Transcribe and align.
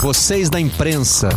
Vocês 0.00 0.48
da 0.48 0.60
imprensa. 0.60 1.28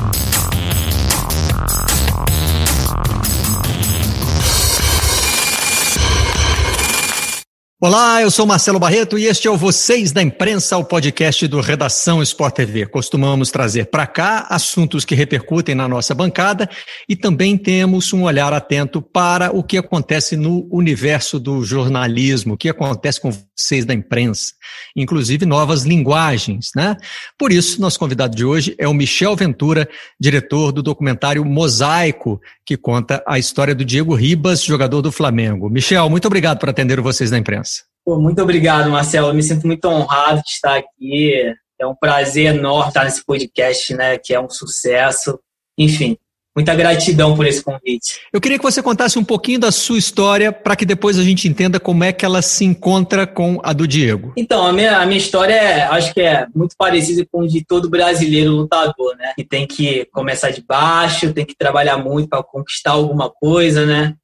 Olá, 7.83 8.21
eu 8.21 8.29
sou 8.29 8.46
Marcelo 8.46 8.78
Barreto 8.78 9.18
e 9.18 9.25
este 9.25 9.48
é 9.48 9.50
o 9.50 9.57
Vocês 9.57 10.11
da 10.11 10.21
Imprensa, 10.21 10.77
o 10.77 10.86
podcast 10.86 11.48
do 11.48 11.59
Redação 11.59 12.21
Sport 12.21 12.54
TV. 12.54 12.86
Costumamos 12.86 13.50
trazer 13.50 13.88
para 13.88 14.05
cá 14.05 14.45
assuntos 14.52 15.04
que 15.04 15.16
repercutem 15.16 15.73
na 15.73 15.88
nossa 15.88 16.13
bancada 16.13 16.70
e 17.09 17.16
também 17.16 17.57
temos 17.57 18.13
um 18.13 18.21
olhar 18.21 18.54
atento 18.54 19.02
para 19.02 19.49
o 19.52 19.63
que 19.63 19.80
acontece 19.80 20.38
no 20.38 20.67
universo 20.71 21.39
do 21.39 21.63
jornalismo, 21.63 22.54
o 22.54 22.57
que 22.57 22.70
acontece 22.70 23.20
com 23.20 23.31
vocês 23.31 23.84
da 23.84 23.95
imprensa, 23.95 24.54
inclusive 24.95 25.43
novas 25.43 25.82
linguagens, 25.82 26.70
né? 26.76 26.95
Por 27.35 27.52
isso, 27.52 27.82
nosso 27.82 27.98
convidado 27.98 28.35
de 28.35 28.45
hoje 28.45 28.76
é 28.77 28.88
o 28.88 28.93
Michel 28.93 29.35
Ventura, 29.35 29.90
diretor 30.20 30.71
do 30.71 30.84
documentário 30.84 31.43
Mosaico, 31.43 32.40
que 32.63 32.77
conta 32.77 33.23
a 33.27 33.40
história 33.40 33.73
do 33.73 33.84
Diego 33.84 34.13
Ribas, 34.13 34.63
jogador 34.63 35.02
do 35.02 35.12
Flamengo. 35.12 35.68
Michel, 35.68 36.07
muito 36.12 36.27
obrigado 36.27 36.59
por 36.59 36.70
atender 36.70 37.02
Vocês 37.02 37.32
da 37.32 37.40
Imprensa. 37.40 37.70
Pô, 38.04 38.20
muito 38.20 38.41
obrigado, 38.41 38.90
Marcelo. 38.90 39.28
Eu 39.28 39.34
me 39.34 39.44
sinto 39.44 39.68
muito 39.68 39.86
honrado 39.86 40.41
de 40.41 40.50
estar 40.50 40.76
aqui. 40.78 41.34
É 41.80 41.86
um 41.86 41.96
prazer 41.96 42.55
enorme 42.55 42.90
estar 42.90 43.04
nesse 43.04 43.24
podcast, 43.24 43.94
né? 43.94 44.18
Que 44.18 44.34
é 44.34 44.40
um 44.40 44.50
sucesso. 44.50 45.40
Enfim, 45.77 46.18
muita 46.55 46.74
gratidão 46.76 47.36
por 47.36 47.46
esse 47.46 47.64
convite. 47.64 48.20
Eu 48.34 48.41
queria 48.41 48.58
que 48.58 48.64
você 48.64 48.82
contasse 48.82 49.18
um 49.18 49.24
pouquinho 49.24 49.60
da 49.60 49.72
sua 49.72 49.98
história 49.98 50.52
para 50.52 50.76
que 50.76 50.86
depois 50.86 51.18
a 51.18 51.24
gente 51.24 51.48
entenda 51.48 51.80
como 51.80 52.04
é 52.04 52.12
que 52.12 52.26
ela 52.26 52.41
se 52.41 52.66
encontra 52.66 53.26
com 53.26 53.60
a 53.64 53.72
do 53.72 53.88
Diego. 53.88 54.34
Então, 54.36 54.66
a 54.66 54.74
minha, 54.74 54.98
a 54.98 55.05
minha 55.05 55.18
história 55.18 55.54
é, 55.54 55.84
acho 55.84 56.13
que 56.13 56.22
é 56.22 56.48
muito 56.55 56.76
parecida 56.76 57.26
com 57.32 57.41
a 57.41 57.48
de 57.48 57.63
todo 57.63 57.90
brasileiro 57.90 58.52
lutador, 58.52 59.15
né? 59.15 59.34
Que 59.36 59.43
tem 59.43 59.68
que 59.68 60.05
começar 60.12 60.49
de 60.49 60.62
baixo, 60.62 61.34
tem 61.34 61.46
que 61.46 61.55
trabalhar 61.55 61.98
muito 61.98 62.30
para 62.30 62.43
conquistar 62.43 62.91
alguma 62.91 63.30
coisa, 63.30 63.86
né? 63.86 64.16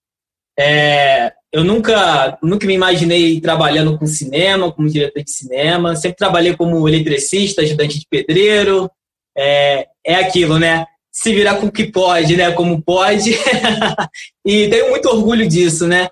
É, 0.59 1.31
eu 1.57 1.63
nunca, 1.63 2.37
nunca 2.43 2.67
me 2.67 2.75
imaginei 2.75 3.41
trabalhando 3.41 3.97
com 3.97 4.05
cinema, 4.05 4.71
como 4.71 4.87
diretor 4.87 5.23
de 5.23 5.31
cinema. 5.31 5.95
Sempre 5.95 6.17
trabalhei 6.17 6.55
como 6.55 6.87
eletricista, 6.87 7.63
ajudante 7.63 7.97
de 7.97 8.05
pedreiro. 8.07 8.87
É, 9.35 9.87
é 10.05 10.15
aquilo, 10.17 10.59
né? 10.59 10.85
Se 11.11 11.33
virar 11.33 11.55
com 11.55 11.65
o 11.65 11.71
que 11.71 11.91
pode, 11.91 12.37
né? 12.37 12.51
Como 12.51 12.79
pode. 12.79 13.31
e 14.45 14.69
tenho 14.69 14.91
muito 14.91 15.09
orgulho 15.09 15.47
disso, 15.47 15.87
né? 15.87 16.09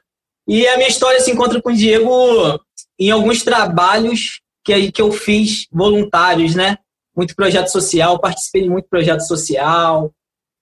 E 0.47 0.65
a 0.67 0.77
minha 0.77 0.89
história 0.89 1.19
se 1.19 1.29
encontra 1.29 1.61
com 1.61 1.69
o 1.69 1.75
Diego 1.75 2.59
em 2.99 3.11
alguns 3.11 3.43
trabalhos 3.43 4.41
que, 4.63 4.91
que 4.91 5.01
eu 5.03 5.11
fiz 5.11 5.67
voluntários, 5.71 6.55
né? 6.55 6.79
Muito 7.15 7.35
projeto 7.35 7.67
social, 7.67 8.17
participei 8.17 8.63
de 8.63 8.69
muito 8.69 8.89
projeto 8.89 9.21
social. 9.21 10.11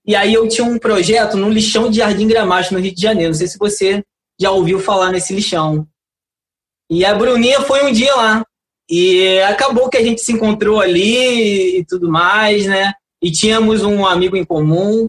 E 0.06 0.14
aí 0.14 0.34
eu 0.34 0.46
tinha 0.50 0.68
um 0.68 0.78
projeto 0.78 1.38
no 1.38 1.50
lixão 1.50 1.90
de 1.90 2.00
Jardim 2.00 2.28
Gramacho, 2.28 2.74
no 2.74 2.82
Rio 2.82 2.94
de 2.94 3.02
Janeiro. 3.02 3.32
Não 3.32 3.38
sei 3.38 3.48
se 3.48 3.58
você 3.58 4.04
já 4.40 4.52
ouviu 4.52 4.80
falar 4.80 5.12
nesse 5.12 5.34
lixão. 5.34 5.88
E 6.90 7.06
a 7.06 7.14
Bruninha 7.16 7.62
foi 7.62 7.84
um 7.86 7.92
dia 7.92 8.14
lá. 8.16 8.44
E 8.90 9.40
acabou 9.42 9.90
que 9.90 9.98
a 9.98 10.04
gente 10.04 10.22
se 10.22 10.32
encontrou 10.32 10.82
ali 10.82 11.80
e 11.80 11.86
tudo 11.86 12.10
mais, 12.10 12.66
né? 12.66 12.92
E 13.22 13.32
tínhamos 13.32 13.84
um 13.84 14.06
amigo 14.06 14.36
em 14.36 14.44
comum. 14.44 15.08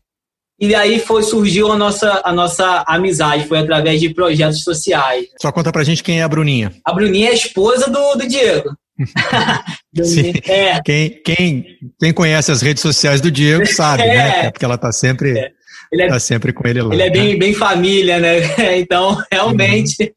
E 0.60 0.74
aí 0.74 1.00
foi, 1.00 1.22
surgiu 1.22 1.72
a 1.72 1.76
nossa, 1.76 2.22
a 2.24 2.32
nossa 2.32 2.84
amizade, 2.86 3.48
foi 3.48 3.58
através 3.58 4.00
de 4.00 4.14
projetos 4.14 4.62
sociais. 4.62 5.26
Só 5.42 5.50
conta 5.50 5.72
pra 5.72 5.82
gente 5.82 6.02
quem 6.02 6.20
é 6.20 6.22
a 6.22 6.28
Bruninha. 6.28 6.72
A 6.84 6.92
Bruninha 6.92 7.28
é 7.28 7.32
a 7.32 7.34
esposa 7.34 7.90
do, 7.90 8.14
do 8.14 8.26
Diego. 8.26 8.70
Sim. 10.02 10.32
É. 10.44 10.80
Quem, 10.82 11.20
quem, 11.24 11.66
quem 11.98 12.12
conhece 12.12 12.52
as 12.52 12.62
redes 12.62 12.80
sociais 12.80 13.20
do 13.20 13.30
Diego 13.30 13.66
sabe, 13.66 14.04
né? 14.04 14.14
é. 14.38 14.42
né? 14.44 14.50
Porque 14.52 14.64
ela 14.64 14.78
tá 14.78 14.92
sempre. 14.92 15.36
É 15.36 15.50
ele 15.94 16.02
é, 16.02 16.08
tá 16.08 16.18
sempre 16.18 16.52
com 16.52 16.66
ele 16.66 16.82
lá. 16.82 16.92
Ele 16.92 17.02
é 17.02 17.10
bem, 17.10 17.32
né? 17.34 17.38
bem 17.38 17.54
família, 17.54 18.18
né? 18.18 18.40
Então, 18.78 19.16
realmente, 19.30 20.02
uhum. 20.02 20.10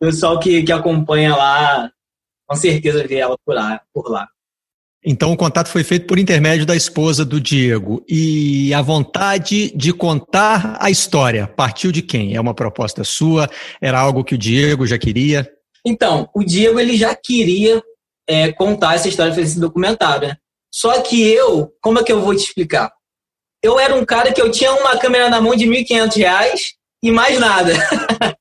o 0.00 0.06
pessoal 0.06 0.38
que, 0.38 0.62
que 0.62 0.72
acompanha 0.72 1.34
lá, 1.34 1.90
com 2.46 2.56
certeza 2.56 3.06
vê 3.06 3.16
ela 3.16 3.36
por 3.44 3.54
lá, 3.54 3.80
por 3.92 4.10
lá. 4.10 4.28
Então, 5.04 5.32
o 5.32 5.36
contato 5.36 5.68
foi 5.68 5.82
feito 5.82 6.06
por 6.06 6.18
intermédio 6.18 6.66
da 6.66 6.76
esposa 6.76 7.24
do 7.24 7.40
Diego. 7.40 8.04
E 8.06 8.72
a 8.74 8.82
vontade 8.82 9.72
de 9.74 9.92
contar 9.92 10.76
a 10.78 10.90
história 10.90 11.46
partiu 11.46 11.90
de 11.90 12.02
quem? 12.02 12.36
É 12.36 12.40
uma 12.40 12.54
proposta 12.54 13.02
sua? 13.02 13.48
Era 13.80 13.98
algo 13.98 14.22
que 14.22 14.34
o 14.34 14.38
Diego 14.38 14.86
já 14.86 14.98
queria? 14.98 15.50
Então, 15.84 16.28
o 16.34 16.44
Diego 16.44 16.78
ele 16.78 16.98
já 16.98 17.14
queria 17.14 17.82
é, 18.28 18.52
contar 18.52 18.94
essa 18.94 19.08
história, 19.08 19.32
fazer 19.32 19.46
esse 19.46 19.58
documentário. 19.58 20.28
Né? 20.28 20.36
Só 20.72 21.00
que 21.00 21.20
eu, 21.22 21.72
como 21.80 21.98
é 21.98 22.04
que 22.04 22.12
eu 22.12 22.20
vou 22.20 22.34
te 22.34 22.44
explicar? 22.44 22.92
Eu 23.62 23.78
era 23.78 23.94
um 23.94 24.04
cara 24.04 24.32
que 24.32 24.40
eu 24.40 24.50
tinha 24.50 24.72
uma 24.72 24.98
câmera 24.98 25.28
na 25.28 25.40
mão 25.40 25.54
de 25.54 25.66
R$ 25.66 25.84
1.500 25.84 26.60
e 27.02 27.10
mais 27.10 27.38
nada. 27.38 27.72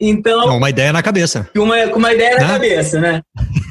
então. 0.00 0.56
Uma 0.56 0.70
ideia 0.70 0.92
na 0.92 1.02
cabeça. 1.02 1.48
Uma, 1.56 1.88
com 1.88 1.98
uma 1.98 2.12
ideia 2.12 2.36
na 2.36 2.40
né? 2.40 2.48
cabeça, 2.48 3.00
né? 3.00 3.22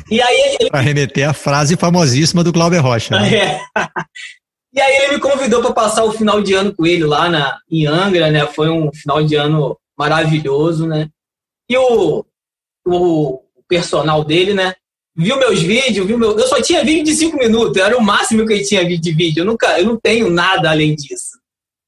E 0.09 0.21
aí 0.21 0.57
ele... 0.59 0.69
Para 0.69 0.81
remeter 0.81 1.27
a 1.27 1.33
frase 1.33 1.75
famosíssima 1.75 2.43
do 2.43 2.51
Glauber 2.51 2.79
Rocha. 2.79 3.19
Né? 3.19 3.35
É. 3.35 3.61
E 4.75 4.81
aí 4.81 4.93
ele 4.97 5.13
me 5.13 5.21
convidou 5.21 5.61
para 5.61 5.71
passar 5.71 6.03
o 6.03 6.11
final 6.11 6.41
de 6.41 6.53
ano 6.53 6.75
com 6.75 6.85
ele 6.85 7.05
lá 7.05 7.29
na, 7.29 7.57
em 7.71 7.87
Angra, 7.87 8.29
né? 8.29 8.45
Foi 8.45 8.69
um 8.69 8.91
final 8.91 9.23
de 9.23 9.33
ano 9.33 9.79
maravilhoso, 9.97 10.85
né? 10.85 11.07
E 11.69 11.77
o, 11.77 12.25
o 12.85 13.41
personal 13.69 14.21
dele, 14.25 14.53
né? 14.53 14.75
Viu 15.15 15.37
meus 15.37 15.61
vídeos, 15.61 16.05
viu 16.05 16.17
meu. 16.17 16.37
Eu 16.37 16.47
só 16.47 16.61
tinha 16.61 16.83
vídeo 16.83 17.03
de 17.03 17.15
cinco 17.15 17.37
minutos, 17.37 17.77
era 17.77 17.97
o 17.97 18.01
máximo 18.01 18.45
que 18.45 18.53
eu 18.53 18.63
tinha 18.63 18.85
de 18.85 19.11
vídeo. 19.11 19.41
Eu 19.41 19.45
nunca, 19.45 19.79
eu 19.79 19.85
não 19.85 19.97
tenho 19.97 20.29
nada 20.29 20.69
além 20.69 20.95
disso. 20.95 21.39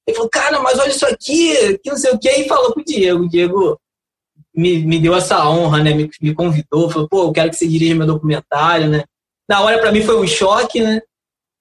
Ele 0.08 0.16
falou, 0.16 0.30
cara, 0.30 0.60
mas 0.62 0.80
olha 0.80 0.90
isso 0.90 1.06
aqui, 1.06 1.78
que 1.80 1.90
não 1.90 1.98
sei 1.98 2.12
o 2.12 2.20
que, 2.20 2.30
e 2.30 2.48
falou 2.48 2.74
pro 2.74 2.84
Diego. 2.84 3.26
O 3.26 3.30
Diego 3.30 3.80
me, 4.56 4.80
me 4.80 5.00
deu 5.00 5.14
essa 5.14 5.48
honra, 5.50 5.84
né? 5.84 5.94
Me, 5.94 6.10
me 6.22 6.34
convidou, 6.34 6.90
falou, 6.90 7.10
pô, 7.10 7.24
eu 7.26 7.34
quero 7.34 7.50
que 7.50 7.58
você 7.58 7.68
dirija 7.68 7.96
meu 7.96 8.08
documentário, 8.08 8.88
né? 8.88 9.04
Na 9.50 9.62
hora, 9.62 9.80
para 9.80 9.92
mim, 9.92 10.02
foi 10.02 10.18
um 10.18 10.28
choque, 10.28 10.82
né? 10.82 11.02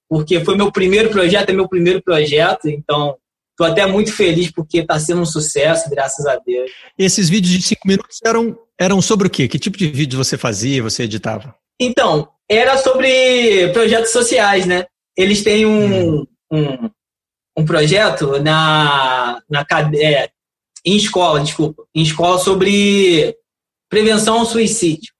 Porque 0.09 0.43
foi 0.43 0.55
meu 0.55 0.71
primeiro 0.71 1.09
projeto, 1.09 1.49
é 1.49 1.53
meu 1.53 1.67
primeiro 1.67 2.01
projeto, 2.01 2.69
então 2.69 3.17
Estou 3.57 3.65
até 3.65 3.87
muito 3.87 4.13
feliz 4.13 4.51
porque 4.51 4.77
está 4.77 4.99
sendo 4.99 5.21
um 5.21 5.25
sucesso, 5.25 5.89
graças 5.89 6.27
a 6.27 6.35
Deus. 6.35 6.69
Esses 6.95 7.27
vídeos 7.27 7.51
de 7.51 7.63
cinco 7.63 7.87
minutos 7.87 8.19
eram, 8.23 8.55
eram 8.79 9.01
sobre 9.01 9.27
o 9.27 9.29
quê? 9.29 9.47
Que 9.47 9.59
tipo 9.59 9.77
de 9.77 9.87
vídeo 9.87 10.17
você 10.17 10.37
fazia, 10.37 10.83
você 10.83 11.03
editava? 11.03 11.55
Então, 11.79 12.29
era 12.49 12.77
sobre 12.77 13.71
projetos 13.73 14.11
sociais, 14.11 14.65
né? 14.65 14.85
Eles 15.15 15.43
têm 15.43 15.65
um, 15.65 16.19
hum. 16.19 16.27
um, 16.51 16.89
um, 17.57 17.65
projeto 17.65 18.41
na, 18.41 19.41
na 19.49 19.65
é, 19.95 20.29
em 20.85 20.95
escola, 20.95 21.39
desculpa, 21.39 21.83
em 21.93 22.01
escola 22.01 22.37
sobre 22.37 23.35
prevenção 23.89 24.39
ao 24.39 24.45
suicídio. 24.45 25.13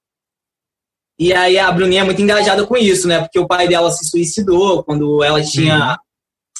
E 1.19 1.33
aí 1.33 1.57
a 1.57 1.71
Bruninha 1.71 2.01
é 2.01 2.03
muito 2.03 2.21
engajada 2.21 2.65
com 2.65 2.77
isso, 2.77 3.07
né? 3.07 3.19
Porque 3.21 3.39
o 3.39 3.47
pai 3.47 3.67
dela 3.67 3.89
se 3.89 4.07
suicidou 4.07 4.83
quando 4.83 5.23
ela 5.23 5.41
tinha 5.43 5.91
uhum 5.91 6.07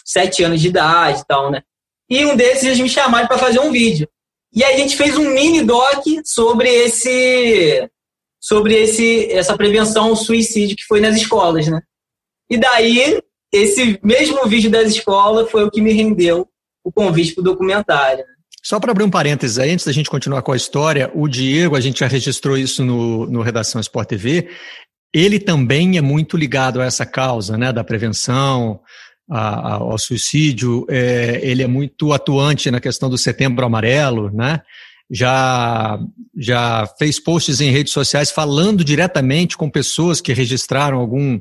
sete 0.08 0.42
anos 0.42 0.62
de 0.62 0.70
idade 0.70 1.20
e 1.20 1.26
tal, 1.26 1.52
né? 1.52 1.62
E 2.10 2.26
um 2.26 2.38
desses 2.38 2.64
eles 2.64 2.80
me 2.80 2.90
chamaram 2.90 3.28
para 3.28 3.38
fazer 3.38 3.60
um 3.60 3.72
vídeo. 3.72 4.08
E 4.58 4.64
a 4.64 4.76
gente 4.76 4.98
fez 4.98 5.16
um 5.16 5.30
mini 5.30 5.62
doc 5.62 6.04
sobre 6.26 6.68
esse 6.68 7.88
sobre 8.42 8.74
esse 8.74 9.32
essa 9.32 9.56
prevenção 9.56 10.06
ao 10.06 10.16
suicídio 10.16 10.76
que 10.76 10.84
foi 10.84 11.00
nas 11.00 11.16
escolas, 11.16 11.68
né? 11.68 11.80
E 12.50 12.58
daí 12.58 13.22
esse 13.54 14.00
mesmo 14.02 14.48
vídeo 14.48 14.72
das 14.72 14.90
escolas 14.90 15.52
foi 15.52 15.64
o 15.64 15.70
que 15.70 15.80
me 15.80 15.94
rendeu 15.94 16.48
o 16.84 16.92
convite 16.92 17.36
para 17.36 17.42
o 17.42 17.44
documentário. 17.44 18.26
Né? 18.26 18.34
Só 18.64 18.80
para 18.80 18.92
abrir 18.92 19.04
um 19.04 19.12
parênteses 19.12 19.60
aí, 19.60 19.70
antes 19.70 19.86
da 19.86 19.92
gente 19.92 20.10
continuar 20.10 20.42
com 20.42 20.52
a 20.52 20.58
história, 20.58 21.12
o 21.14 21.28
Diego, 21.28 21.76
a 21.76 21.80
gente 21.80 22.00
já 22.00 22.08
registrou 22.08 22.58
isso 22.58 22.84
no, 22.84 23.28
no 23.28 23.44
Redação 23.44 23.80
Sport 23.80 24.10
TV, 24.10 24.50
ele 25.14 25.40
também 25.40 25.98
é 25.98 26.02
muito 26.02 26.36
ligado 26.36 26.82
a 26.82 26.86
essa 26.86 27.06
causa, 27.06 27.58
né, 27.58 27.72
da 27.72 27.84
prevenção, 27.84 28.80
a, 29.30 29.76
ao 29.76 29.98
suicídio, 29.98 30.86
é, 30.90 31.40
ele 31.44 31.62
é 31.62 31.68
muito 31.68 32.14
atuante 32.14 32.72
na 32.72 32.80
questão 32.80 33.10
do 33.10 33.18
setembro 33.18 33.66
amarelo, 33.66 34.32
né? 34.32 34.62
Já, 35.10 36.00
já 36.38 36.86
fez 37.00 37.20
posts 37.20 37.62
em 37.62 37.72
redes 37.72 37.94
sociais 37.94 38.30
falando 38.30 38.84
diretamente 38.84 39.56
com 39.56 39.70
pessoas 39.70 40.20
que 40.20 40.34
registraram 40.34 40.98
algum, 40.98 41.40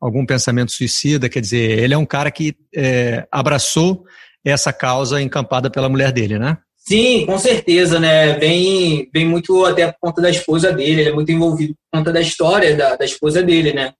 algum 0.00 0.24
pensamento 0.24 0.70
suicida. 0.70 1.28
Quer 1.28 1.40
dizer, 1.40 1.78
ele 1.78 1.94
é 1.94 1.98
um 1.98 2.06
cara 2.06 2.30
que 2.30 2.54
é, 2.74 3.26
abraçou 3.30 4.04
essa 4.44 4.72
causa 4.72 5.20
encampada 5.20 5.68
pela 5.68 5.88
mulher 5.88 6.12
dele, 6.12 6.38
né? 6.38 6.56
Sim, 6.76 7.26
com 7.26 7.38
certeza, 7.38 8.00
né? 8.00 8.38
Vem, 8.38 9.08
vem 9.12 9.26
muito 9.26 9.64
até 9.64 9.92
por 9.92 9.98
conta 10.00 10.22
da 10.22 10.30
esposa 10.30 10.72
dele, 10.72 11.02
ele 11.02 11.10
é 11.10 11.12
muito 11.12 11.30
envolvido 11.30 11.74
por 11.74 11.98
conta 11.98 12.12
da 12.12 12.20
história 12.20 12.76
da, 12.76 12.96
da 12.96 13.04
esposa 13.04 13.42
dele, 13.42 13.72
né? 13.72 13.92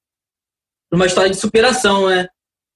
Uma 0.92 1.06
história 1.06 1.30
de 1.30 1.36
superação, 1.36 2.08
né? 2.08 2.26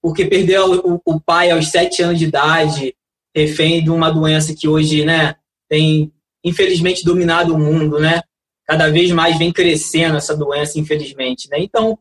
Porque 0.05 0.27
perdeu 0.27 0.83
o, 0.85 1.01
o 1.03 1.19
pai 1.19 1.51
aos 1.51 1.71
sete 1.71 2.03
anos 2.03 2.19
de 2.19 2.27
idade, 2.27 2.95
refém 3.35 3.83
de 3.83 3.89
uma 3.89 4.11
doença 4.11 4.55
que 4.55 4.69
hoje, 4.69 5.03
né, 5.03 5.35
tem 5.67 6.13
infelizmente 6.45 7.03
dominado 7.03 7.55
o 7.55 7.59
mundo, 7.59 7.99
né? 7.99 8.21
Cada 8.67 8.91
vez 8.91 9.11
mais 9.13 9.39
vem 9.39 9.51
crescendo 9.51 10.19
essa 10.19 10.37
doença, 10.37 10.79
infelizmente, 10.79 11.49
né? 11.49 11.57
Então, 11.59 11.99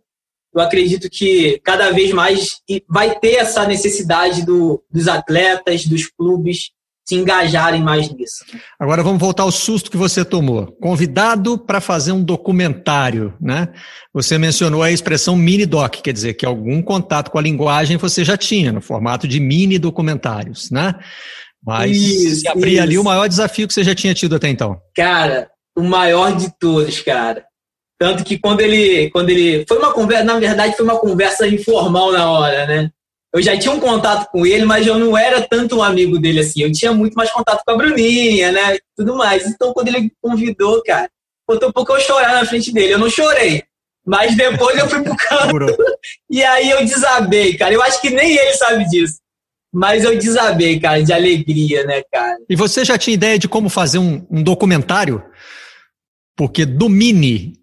eu 0.54 0.60
acredito 0.60 1.10
que 1.10 1.62
cada 1.64 1.92
vez 1.92 2.12
mais 2.12 2.62
vai 2.90 3.18
ter 3.18 3.36
essa 3.36 3.66
necessidade 3.66 4.46
do, 4.46 4.84
dos 4.92 5.08
atletas, 5.08 5.86
dos 5.86 6.06
clubes 6.06 6.72
se 7.06 7.16
engajarem 7.16 7.82
mais 7.82 8.10
nisso. 8.10 8.46
Agora 8.80 9.04
vamos 9.04 9.20
voltar 9.20 9.44
ao 9.44 9.52
susto 9.52 9.92
que 9.92 9.98
você 9.98 10.24
tomou. 10.24 10.68
Convidado 10.82 11.58
para 11.58 11.82
fazer 11.82 12.14
um 12.14 12.24
documentário, 12.24 13.34
né? 13.42 13.68
Você 14.14 14.38
mencionou 14.38 14.82
a 14.82 14.92
expressão 14.92 15.36
mini 15.36 15.66
doc, 15.66 15.96
quer 15.96 16.14
dizer 16.14 16.36
que 16.36 16.46
algum 16.46 16.82
contato 16.82 17.30
com 17.30 17.38
a 17.38 17.42
linguagem 17.42 17.98
você 17.98 18.24
já 18.24 18.38
tinha 18.38 18.72
no 18.72 18.82
formato 18.82 19.28
de 19.28 19.40
mini 19.40 19.78
documentários, 19.78 20.72
né? 20.72 20.96
Mas 21.66 21.96
isso, 21.96 22.50
abrir 22.50 22.80
ali 22.80 22.98
o 22.98 23.04
maior 23.04 23.28
desafio 23.28 23.68
que 23.68 23.74
você 23.74 23.84
já 23.84 23.96
tinha 23.96 24.14
tido 24.14 24.36
até 24.36 24.50
então. 24.50 24.78
Cara, 24.96 25.50
o 25.76 25.84
maior 25.84 26.36
de 26.36 26.52
todos, 26.60 27.02
cara. 27.02 27.46
Tanto 27.98 28.24
que 28.24 28.38
quando 28.38 28.60
ele, 28.60 29.10
quando 29.12 29.30
ele. 29.30 29.66
Foi 29.68 29.78
uma 29.78 29.94
conversa, 29.94 30.26
na 30.26 30.40
verdade, 30.40 30.76
foi 30.76 30.86
uma 30.86 31.00
conversa 31.00 31.48
informal 31.48 32.12
na 32.12 32.30
hora, 32.30 32.66
né? 32.66 32.92
Eu 33.34 33.42
já 33.42 33.58
tinha 33.58 33.74
um 33.74 33.80
contato 33.80 34.30
com 34.30 34.46
ele, 34.46 34.64
mas 34.64 34.86
eu 34.86 35.00
não 35.00 35.18
era 35.18 35.42
tanto 35.42 35.78
um 35.78 35.84
amigo 35.84 36.20
dele 36.20 36.42
assim. 36.42 36.62
Eu 36.62 36.72
tinha 36.72 36.94
muito 36.94 37.16
mais 37.16 37.32
contato 37.32 37.64
com 37.66 37.72
a 37.72 37.76
Bruninha, 37.76 38.52
né? 38.52 38.78
Tudo 38.96 39.16
mais. 39.16 39.48
Então, 39.48 39.74
quando 39.74 39.88
ele 39.88 40.02
me 40.02 40.12
convidou, 40.22 40.84
cara, 40.84 41.10
faltou 41.48 41.70
um 41.70 41.72
pouco 41.72 41.94
eu 41.94 42.00
chorar 42.00 42.34
na 42.34 42.46
frente 42.46 42.72
dele. 42.72 42.94
Eu 42.94 43.00
não 43.00 43.10
chorei. 43.10 43.64
Mas 44.06 44.36
depois 44.36 44.78
eu 44.78 44.88
fui 44.88 45.02
pro 45.02 45.16
canto. 45.16 45.78
e 46.30 46.44
aí 46.44 46.70
eu 46.70 46.86
desabei, 46.86 47.58
cara. 47.58 47.74
Eu 47.74 47.82
acho 47.82 48.00
que 48.02 48.12
nem 48.12 48.38
ele 48.38 48.54
sabe 48.54 48.88
disso. 48.90 49.18
Mas 49.74 50.04
eu 50.04 50.16
desabei, 50.16 50.80
cara, 50.80 51.04
de 51.04 51.12
alegria, 51.12 51.84
né, 51.86 52.04
cara? 52.12 52.38
E 52.48 52.56
você 52.56 52.86
já 52.86 52.96
tinha 53.00 53.16
ideia 53.16 53.40
de 53.40 53.48
como 53.48 53.68
fazer 53.68 53.98
um, 53.98 54.24
um 54.30 54.44
documentário? 54.44 55.24
Porque 56.36 56.64
do 56.66 56.88
Mini 56.88 57.54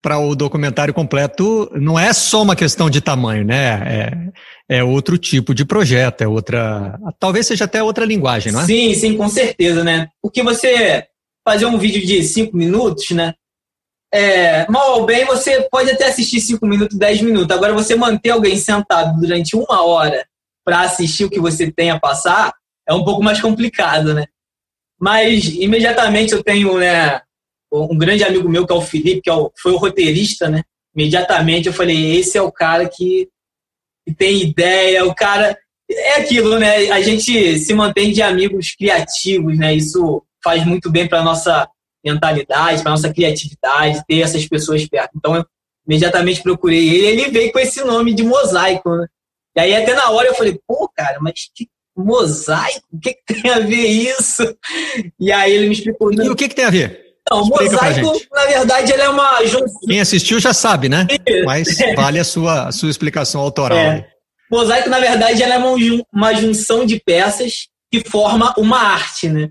para 0.00 0.18
o 0.18 0.34
documentário 0.34 0.94
completo 0.94 1.70
não 1.74 1.98
é 1.98 2.12
só 2.12 2.42
uma 2.42 2.56
questão 2.56 2.88
de 2.88 3.00
tamanho, 3.00 3.44
né? 3.44 3.82
É, 3.86 4.32
é, 4.72 4.82
outro 4.82 5.18
tipo 5.18 5.54
de 5.54 5.66
projeto, 5.66 6.22
é 6.22 6.26
outra. 6.26 6.98
Talvez 7.18 7.46
seja 7.46 7.66
até 7.66 7.82
outra 7.82 8.06
linguagem, 8.06 8.50
não 8.50 8.60
é? 8.60 8.64
Sim, 8.64 8.94
sim, 8.94 9.16
com 9.16 9.28
certeza, 9.28 9.84
né? 9.84 10.08
Porque 10.22 10.42
você 10.42 11.06
fazer 11.46 11.66
um 11.66 11.76
vídeo 11.76 12.04
de 12.06 12.22
cinco 12.22 12.56
minutos, 12.56 13.10
né? 13.10 13.34
É, 14.14 14.66
mal 14.70 15.00
ou 15.00 15.04
bem, 15.04 15.26
você 15.26 15.68
pode 15.70 15.90
até 15.90 16.06
assistir 16.06 16.40
cinco 16.40 16.66
minutos, 16.66 16.96
dez 16.96 17.20
minutos. 17.20 17.54
Agora, 17.54 17.74
você 17.74 17.94
manter 17.94 18.30
alguém 18.30 18.56
sentado 18.56 19.20
durante 19.20 19.54
uma 19.54 19.84
hora 19.84 20.26
para 20.64 20.80
assistir 20.80 21.24
o 21.24 21.30
que 21.30 21.40
você 21.40 21.70
tem 21.70 21.90
a 21.90 22.00
passar 22.00 22.52
é 22.88 22.94
um 22.94 23.04
pouco 23.04 23.22
mais 23.22 23.40
complicado, 23.42 24.14
né? 24.14 24.24
Mas 24.98 25.44
imediatamente 25.48 26.32
eu 26.32 26.42
tenho, 26.42 26.78
né? 26.78 27.20
um 27.70 27.96
grande 27.98 28.24
amigo 28.24 28.48
meu, 28.48 28.66
que 28.66 28.72
é 28.72 28.76
o 28.76 28.80
Felipe, 28.80 29.22
que 29.22 29.30
é 29.30 29.34
o, 29.34 29.52
foi 29.60 29.72
o 29.72 29.78
roteirista, 29.78 30.48
né? 30.48 30.62
Imediatamente 30.94 31.66
eu 31.66 31.72
falei, 31.74 32.16
esse 32.16 32.38
é 32.38 32.42
o 32.42 32.52
cara 32.52 32.88
que, 32.88 33.28
que 34.06 34.14
tem 34.14 34.42
ideia, 34.42 35.04
o 35.04 35.14
cara. 35.14 35.56
É 35.90 36.20
aquilo, 36.20 36.58
né? 36.58 36.90
A 36.90 37.02
gente 37.02 37.58
se 37.58 37.74
mantém 37.74 38.12
de 38.12 38.22
amigos 38.22 38.74
criativos, 38.74 39.58
né? 39.58 39.74
Isso 39.74 40.22
faz 40.42 40.64
muito 40.64 40.90
bem 40.90 41.06
para 41.06 41.22
nossa 41.22 41.68
mentalidade, 42.04 42.82
para 42.82 42.92
nossa 42.92 43.12
criatividade, 43.12 44.02
ter 44.08 44.20
essas 44.20 44.46
pessoas 44.48 44.86
perto. 44.88 45.10
Então 45.16 45.36
eu 45.36 45.44
imediatamente 45.86 46.42
procurei 46.42 46.88
ele, 46.88 47.06
ele 47.06 47.30
veio 47.30 47.52
com 47.52 47.58
esse 47.58 47.82
nome 47.84 48.14
de 48.14 48.22
mosaico, 48.22 48.96
né? 48.96 49.06
E 49.56 49.60
aí 49.60 49.74
até 49.76 49.94
na 49.94 50.10
hora 50.10 50.28
eu 50.28 50.34
falei, 50.34 50.58
pô, 50.66 50.88
cara, 50.88 51.18
mas 51.20 51.50
que 51.54 51.68
mosaico? 51.96 52.86
O 52.90 52.98
que, 52.98 53.14
que 53.14 53.42
tem 53.42 53.50
a 53.50 53.58
ver 53.58 53.86
isso? 53.86 54.42
E 55.20 55.30
aí 55.30 55.52
ele 55.52 55.66
me 55.66 55.74
explicou. 55.74 56.12
E 56.12 56.28
o 56.28 56.34
que, 56.34 56.48
que 56.48 56.54
tem 56.54 56.64
a 56.64 56.70
ver? 56.70 57.11
Não, 57.30 57.42
o 57.42 57.46
mosaico, 57.46 58.20
na 58.32 58.46
verdade, 58.46 58.92
ele 58.92 59.02
é 59.02 59.08
uma 59.08 59.44
junção. 59.44 59.80
Quem 59.86 60.00
assistiu 60.00 60.40
já 60.40 60.52
sabe, 60.52 60.88
né? 60.88 61.06
Mas 61.44 61.68
vale 61.94 62.18
a 62.18 62.24
sua, 62.24 62.68
a 62.68 62.72
sua 62.72 62.90
explicação 62.90 63.40
autoral. 63.40 63.78
É. 63.78 64.08
Mosaico, 64.50 64.90
na 64.90 65.00
verdade, 65.00 65.42
ela 65.42 65.54
é 65.54 65.58
uma, 65.58 66.04
uma 66.12 66.34
junção 66.34 66.84
de 66.84 67.00
peças 67.00 67.68
que 67.90 68.00
forma 68.08 68.52
uma 68.56 68.78
arte, 68.78 69.28
né? 69.28 69.50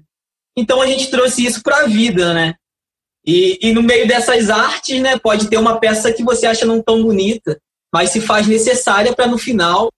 Então 0.58 0.82
a 0.82 0.88
gente 0.88 1.10
trouxe 1.10 1.46
isso 1.46 1.64
para 1.64 1.84
a 1.84 1.88
vida, 1.88 2.34
né? 2.34 2.56
E, 3.26 3.58
e 3.62 3.74
no 3.74 3.84
meio 3.84 4.08
dessas 4.08 4.50
artes, 4.50 5.00
né, 5.00 5.18
pode 5.18 5.48
ter 5.48 5.58
uma 5.58 5.80
peça 5.80 6.12
que 6.12 6.24
você 6.24 6.48
acha 6.48 6.66
não 6.66 6.82
tão 6.82 7.04
bonita, 7.04 7.60
mas 7.94 8.10
se 8.10 8.20
faz 8.20 8.48
necessária 8.48 9.14
para 9.14 9.28
no 9.28 9.38
final 9.38 9.92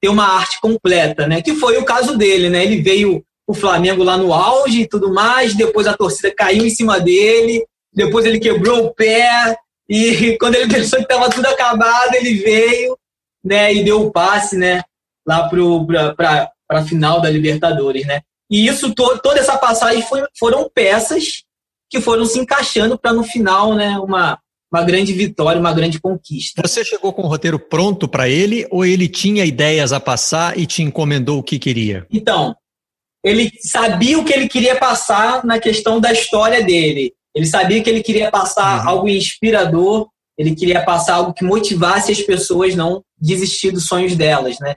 ter 0.00 0.08
uma 0.08 0.24
arte 0.24 0.60
completa, 0.60 1.26
né? 1.26 1.42
Que 1.42 1.54
foi 1.54 1.78
o 1.78 1.84
caso 1.84 2.16
dele, 2.16 2.48
né? 2.48 2.62
Ele 2.64 2.82
veio 2.82 3.24
o 3.50 3.54
Flamengo 3.54 4.04
lá 4.04 4.16
no 4.16 4.32
auge 4.32 4.82
e 4.82 4.88
tudo 4.88 5.12
mais, 5.12 5.54
depois 5.54 5.86
a 5.86 5.96
torcida 5.96 6.32
caiu 6.32 6.64
em 6.64 6.70
cima 6.70 7.00
dele, 7.00 7.64
depois 7.92 8.24
ele 8.24 8.38
quebrou 8.38 8.84
o 8.84 8.94
pé, 8.94 9.56
e 9.88 10.36
quando 10.38 10.54
ele 10.54 10.72
pensou 10.72 11.00
que 11.00 11.04
estava 11.04 11.28
tudo 11.28 11.46
acabado, 11.46 12.14
ele 12.14 12.34
veio 12.34 12.96
né, 13.44 13.74
e 13.74 13.82
deu 13.82 14.02
o 14.02 14.12
passe 14.12 14.56
né, 14.56 14.82
lá 15.26 15.48
para 15.48 16.52
a 16.70 16.84
final 16.84 17.20
da 17.20 17.28
Libertadores. 17.28 18.06
Né? 18.06 18.20
E 18.48 18.68
isso, 18.68 18.94
to, 18.94 19.18
toda 19.18 19.40
essa 19.40 19.58
passagem 19.58 20.02
foi, 20.02 20.22
foram 20.38 20.70
peças 20.72 21.42
que 21.88 22.00
foram 22.00 22.24
se 22.24 22.38
encaixando 22.38 22.96
para 22.96 23.12
no 23.12 23.24
final 23.24 23.74
né, 23.74 23.98
uma, 23.98 24.38
uma 24.72 24.84
grande 24.84 25.12
vitória, 25.12 25.58
uma 25.58 25.72
grande 25.72 26.00
conquista. 26.00 26.62
Você 26.64 26.84
chegou 26.84 27.12
com 27.12 27.22
o 27.22 27.26
roteiro 27.26 27.58
pronto 27.58 28.06
para 28.06 28.28
ele 28.28 28.64
ou 28.70 28.84
ele 28.84 29.08
tinha 29.08 29.44
ideias 29.44 29.92
a 29.92 29.98
passar 29.98 30.56
e 30.56 30.66
te 30.66 30.84
encomendou 30.84 31.40
o 31.40 31.42
que 31.42 31.58
queria? 31.58 32.06
Então, 32.12 32.54
ele 33.24 33.50
sabia 33.60 34.18
o 34.18 34.24
que 34.24 34.32
ele 34.32 34.48
queria 34.48 34.76
passar 34.76 35.44
na 35.44 35.58
questão 35.58 36.00
da 36.00 36.12
história 36.12 36.62
dele. 36.62 37.12
Ele 37.34 37.46
sabia 37.46 37.82
que 37.82 37.88
ele 37.88 38.02
queria 38.02 38.30
passar 38.30 38.82
uhum. 38.82 38.88
algo 38.88 39.08
inspirador, 39.08 40.08
ele 40.36 40.54
queria 40.54 40.82
passar 40.82 41.14
algo 41.14 41.34
que 41.34 41.44
motivasse 41.44 42.10
as 42.10 42.20
pessoas 42.22 42.74
não 42.74 43.02
desistir 43.20 43.70
dos 43.70 43.86
sonhos 43.86 44.16
delas, 44.16 44.58
né? 44.58 44.76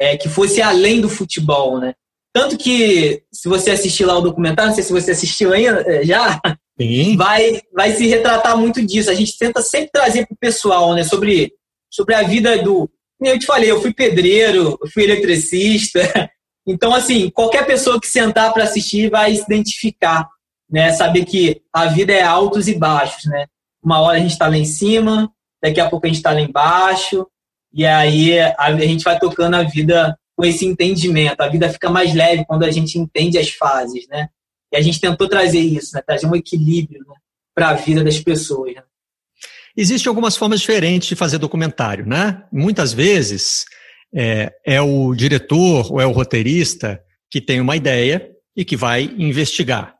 É, 0.00 0.16
que 0.16 0.28
fosse 0.28 0.60
além 0.60 1.00
do 1.00 1.08
futebol, 1.08 1.78
né? 1.78 1.94
Tanto 2.34 2.56
que, 2.56 3.22
se 3.32 3.48
você 3.48 3.70
assistir 3.70 4.04
lá 4.04 4.18
o 4.18 4.22
documentário, 4.22 4.70
não 4.70 4.74
sei 4.74 4.82
se 4.82 4.92
você 4.92 5.12
assistiu 5.12 5.52
ainda, 5.52 5.84
é, 5.86 6.04
já, 6.04 6.40
Sim. 6.80 7.16
Vai, 7.16 7.60
vai 7.72 7.92
se 7.92 8.06
retratar 8.06 8.58
muito 8.58 8.84
disso. 8.84 9.10
A 9.10 9.14
gente 9.14 9.38
tenta 9.38 9.62
sempre 9.62 9.90
trazer 9.92 10.26
para 10.26 10.34
o 10.34 10.38
pessoal, 10.38 10.94
né? 10.94 11.04
Sobre, 11.04 11.52
sobre 11.90 12.14
a 12.14 12.22
vida 12.22 12.60
do... 12.62 12.90
Eu 13.20 13.38
te 13.38 13.46
falei, 13.46 13.70
eu 13.70 13.80
fui 13.80 13.94
pedreiro, 13.94 14.76
eu 14.82 14.90
fui 14.92 15.04
eletricista, 15.04 16.00
Então, 16.66 16.94
assim, 16.94 17.30
qualquer 17.30 17.66
pessoa 17.66 18.00
que 18.00 18.06
sentar 18.06 18.52
para 18.52 18.64
assistir 18.64 19.10
vai 19.10 19.34
se 19.34 19.42
identificar, 19.42 20.28
né? 20.70 20.92
Saber 20.92 21.24
que 21.24 21.62
a 21.72 21.86
vida 21.86 22.12
é 22.12 22.22
altos 22.22 22.68
e 22.68 22.74
baixos, 22.74 23.24
né? 23.26 23.46
Uma 23.82 24.00
hora 24.00 24.16
a 24.16 24.20
gente 24.20 24.32
está 24.32 24.48
lá 24.48 24.56
em 24.56 24.64
cima, 24.64 25.30
daqui 25.62 25.80
a 25.80 25.88
pouco 25.88 26.06
a 26.06 26.08
gente 26.08 26.16
está 26.16 26.32
lá 26.32 26.40
embaixo, 26.40 27.26
e 27.72 27.84
aí 27.84 28.38
a 28.58 28.72
gente 28.78 29.04
vai 29.04 29.18
tocando 29.18 29.54
a 29.54 29.62
vida 29.62 30.16
com 30.36 30.44
esse 30.44 30.64
entendimento. 30.64 31.40
A 31.40 31.48
vida 31.48 31.68
fica 31.68 31.90
mais 31.90 32.14
leve 32.14 32.44
quando 32.46 32.64
a 32.64 32.70
gente 32.70 32.98
entende 32.98 33.38
as 33.38 33.50
fases, 33.50 34.06
né? 34.08 34.28
E 34.72 34.76
a 34.76 34.80
gente 34.80 35.00
tentou 35.00 35.28
trazer 35.28 35.60
isso, 35.60 35.94
né? 35.94 36.02
Trazer 36.02 36.26
um 36.26 36.34
equilíbrio 36.34 37.04
né? 37.06 37.14
para 37.54 37.70
a 37.70 37.74
vida 37.74 38.02
das 38.02 38.18
pessoas. 38.18 38.74
Né? 38.74 38.82
Existem 39.76 40.08
algumas 40.08 40.36
formas 40.36 40.60
diferentes 40.60 41.08
de 41.08 41.16
fazer 41.16 41.38
documentário, 41.38 42.06
né? 42.06 42.44
Muitas 42.50 42.92
vezes 42.92 43.64
é, 44.14 44.52
é 44.64 44.80
o 44.80 45.14
diretor 45.14 45.92
ou 45.92 46.00
é 46.00 46.06
o 46.06 46.12
roteirista 46.12 47.00
que 47.30 47.40
tem 47.40 47.60
uma 47.60 47.76
ideia 47.76 48.30
e 48.56 48.64
que 48.64 48.76
vai 48.76 49.12
investigar. 49.18 49.94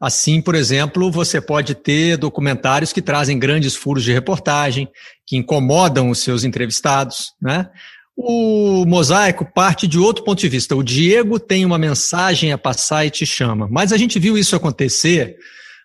Assim, 0.00 0.42
por 0.42 0.54
exemplo, 0.54 1.10
você 1.10 1.40
pode 1.40 1.74
ter 1.74 2.16
documentários 2.16 2.92
que 2.92 3.00
trazem 3.00 3.38
grandes 3.38 3.74
furos 3.74 4.04
de 4.04 4.12
reportagem, 4.12 4.88
que 5.26 5.36
incomodam 5.36 6.10
os 6.10 6.18
seus 6.18 6.44
entrevistados, 6.44 7.32
né? 7.40 7.68
O 8.14 8.84
mosaico 8.86 9.44
parte 9.44 9.86
de 9.86 9.98
outro 9.98 10.24
ponto 10.24 10.38
de 10.38 10.48
vista. 10.48 10.76
O 10.76 10.82
Diego 10.82 11.38
tem 11.38 11.64
uma 11.66 11.78
mensagem 11.78 12.52
a 12.52 12.58
passar 12.58 13.04
e 13.04 13.10
te 13.10 13.26
chama. 13.26 13.68
Mas 13.70 13.92
a 13.92 13.96
gente 13.96 14.18
viu 14.18 14.38
isso 14.38 14.56
acontecer 14.56 15.36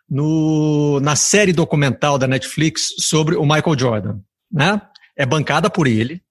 no, 0.09 0.99
na 1.01 1.15
série 1.15 1.51
documental 1.51 2.17
da 2.17 2.27
Netflix 2.27 2.83
sobre 2.99 3.35
o 3.35 3.43
Michael 3.43 3.77
Jordan. 3.77 4.19
Né? 4.51 4.81
É 5.17 5.25
bancada 5.25 5.69
por 5.69 5.87
ele, 5.87 6.21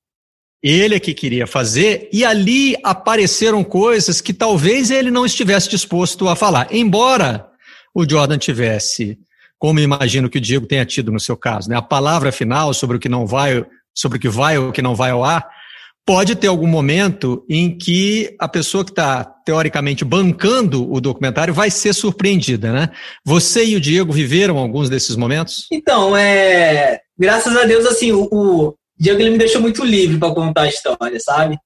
ele 0.63 0.95
é 0.95 1.01
que 1.01 1.15
queria 1.15 1.47
fazer, 1.47 2.09
e 2.13 2.25
ali 2.25 2.77
apareceram 2.83 3.65
coisas 3.65 4.21
que 4.21 4.33
talvez 4.33 4.91
ele 4.91 5.11
não 5.11 5.25
estivesse 5.25 5.71
disposto 5.71 6.29
a 6.29 6.37
falar. 6.37 6.69
Embora 6.71 7.47
o 7.95 8.09
Jordan 8.09 8.39
tivesse, 8.39 9.19
como 9.59 9.81
imagino 9.81 10.29
que 10.29 10.39
o 10.39 10.41
Diego 10.41 10.67
tenha 10.67 10.85
tido 10.85 11.11
no 11.11 11.21
seu 11.21 11.37
caso, 11.37 11.69
né, 11.69 11.77
a 11.77 11.83
palavra 11.83 12.31
final 12.31 12.75
sobre 12.75 12.99
o 12.99 13.01
que 13.01 13.09
não 13.09 13.27
vai, 13.27 13.65
sobre 13.95 14.19
o 14.19 14.21
que 14.21 14.29
vai 14.29 14.59
ou 14.59 14.69
o 14.69 14.73
que 14.73 14.83
não 14.83 14.95
vai 14.95 15.11
ao 15.11 15.25
ar, 15.25 15.49
pode 16.05 16.35
ter 16.35 16.49
algum 16.49 16.67
momento 16.67 17.45
em 17.49 17.77
que 17.77 18.35
a 18.39 18.49
pessoa 18.49 18.85
que 18.85 18.91
está 18.91 19.25
teoricamente 19.25 20.05
bancando 20.05 20.91
o 20.93 21.01
documentário 21.01 21.55
vai 21.55 21.71
ser 21.71 21.95
surpreendida, 21.95 22.73
né? 22.73 22.91
Você 23.25 23.65
e 23.65 23.77
o 23.77 23.81
Diego 23.81 24.13
viveram 24.13 24.59
alguns 24.59 24.91
desses 24.91 25.17
momentos? 25.17 25.67
Então, 25.71 26.17
é, 26.17 27.01
graças 27.19 27.57
a 27.57 27.65
Deus, 27.65 27.87
assim, 27.87 28.13
o, 28.13 28.29
o 28.31 28.75
Diego 29.01 29.21
ele 29.21 29.31
me 29.31 29.39
deixou 29.39 29.61
muito 29.61 29.83
livre 29.83 30.19
para 30.19 30.35
contar 30.35 30.63
a 30.63 30.69
história, 30.69 31.19
sabe? 31.19 31.59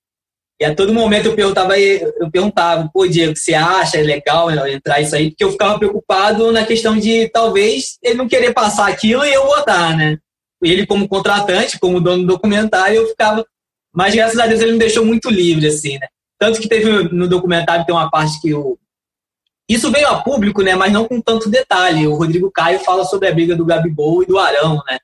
E 0.61 0.65
a 0.65 0.73
todo 0.73 0.95
momento 0.95 1.27
eu 1.27 1.35
perguntava, 1.35 1.77
eu 1.77 2.31
perguntava, 2.31 2.89
pô, 2.95 3.09
Diego, 3.09 3.37
você 3.37 3.55
acha 3.55 4.01
legal 4.01 4.51
entrar 4.69 5.01
isso 5.01 5.17
aí? 5.17 5.31
Porque 5.31 5.43
eu 5.43 5.51
ficava 5.51 5.79
preocupado 5.79 6.53
na 6.53 6.65
questão 6.65 6.97
de 6.97 7.29
talvez 7.31 7.99
ele 8.01 8.15
não 8.15 8.29
querer 8.29 8.55
passar 8.55 8.89
aquilo 8.89 9.25
e 9.25 9.33
eu 9.33 9.45
botar, 9.47 9.97
né? 9.97 10.19
ele 10.63 10.87
como 10.87 11.09
contratante, 11.09 11.79
como 11.79 12.01
dono 12.01 12.23
do 12.23 12.29
documentário, 12.29 12.97
eu 12.97 13.07
ficava. 13.09 13.45
Mas 13.93 14.15
graças 14.15 14.39
a 14.39 14.47
Deus 14.47 14.61
ele 14.61 14.73
me 14.73 14.79
deixou 14.79 15.05
muito 15.05 15.31
livre, 15.31 15.67
assim, 15.67 15.99
né? 15.99 16.07
Tanto 16.39 16.61
que 16.61 16.69
teve 16.69 16.91
no 17.15 17.29
documentário 17.29 17.85
tem 17.85 17.95
uma 17.95 18.11
parte 18.11 18.41
que 18.41 18.55
o. 18.55 18.79
Isso 19.69 19.91
veio 19.91 20.09
a 20.09 20.23
público, 20.23 20.63
né? 20.63 20.75
Mas 20.75 20.93
não 20.93 21.07
com 21.07 21.21
tanto 21.21 21.49
detalhe. 21.49 22.07
O 22.07 22.15
Rodrigo 22.15 22.51
Caio 22.51 22.81
fala 22.81 23.05
sobre 23.05 23.29
a 23.29 23.33
briga 23.33 23.57
do 23.57 23.65
Gabigol 23.65 24.23
e 24.23 24.27
do 24.27 24.39
Arão, 24.39 24.83
né? 24.89 24.99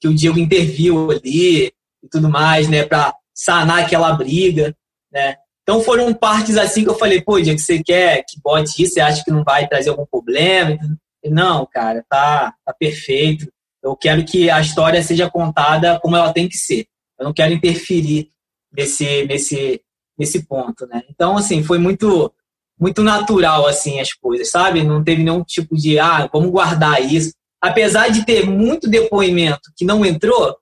Que 0.00 0.08
o 0.08 0.14
Diego 0.14 0.38
interviu 0.38 1.10
ali 1.10 1.66
e 2.02 2.08
tudo 2.10 2.28
mais, 2.28 2.68
né? 2.68 2.84
Para 2.84 3.14
sanar 3.34 3.84
aquela 3.84 4.12
briga, 4.12 4.74
né? 5.12 5.36
Então 5.62 5.82
foram 5.82 6.12
partes 6.12 6.56
assim 6.56 6.82
que 6.82 6.90
eu 6.90 6.98
falei, 6.98 7.20
pô, 7.20 7.40
Diego, 7.40 7.58
você 7.58 7.82
quer 7.82 8.24
que 8.28 8.40
bote 8.42 8.82
isso? 8.82 8.94
Você 8.94 9.00
acha 9.00 9.22
que 9.22 9.30
não 9.30 9.44
vai 9.44 9.68
trazer 9.68 9.90
algum 9.90 10.06
problema? 10.06 10.78
Não, 11.24 11.66
cara, 11.66 12.04
tá, 12.08 12.54
tá 12.64 12.72
perfeito. 12.72 13.46
Eu 13.82 13.96
quero 13.96 14.24
que 14.24 14.50
a 14.50 14.60
história 14.60 15.02
seja 15.02 15.30
contada 15.30 15.98
como 16.00 16.16
ela 16.16 16.32
tem 16.32 16.48
que 16.48 16.56
ser. 16.56 16.86
Eu 17.18 17.26
não 17.26 17.32
quero 17.32 17.52
interferir 17.52 18.30
nesse, 18.72 19.24
nesse, 19.26 19.82
nesse 20.18 20.46
ponto, 20.46 20.86
né? 20.86 21.02
Então, 21.08 21.36
assim, 21.36 21.62
foi 21.62 21.78
muito 21.78 22.32
muito 22.78 23.02
natural, 23.02 23.66
assim, 23.66 24.00
as 24.00 24.14
coisas, 24.14 24.48
sabe? 24.48 24.82
Não 24.82 25.04
teve 25.04 25.22
nenhum 25.22 25.44
tipo 25.44 25.76
de, 25.76 25.98
ah, 25.98 26.26
vamos 26.32 26.50
guardar 26.50 27.02
isso. 27.02 27.34
Apesar 27.60 28.08
de 28.08 28.24
ter 28.24 28.46
muito 28.46 28.88
depoimento 28.88 29.70
que 29.76 29.84
não 29.84 30.04
entrou, 30.04 30.56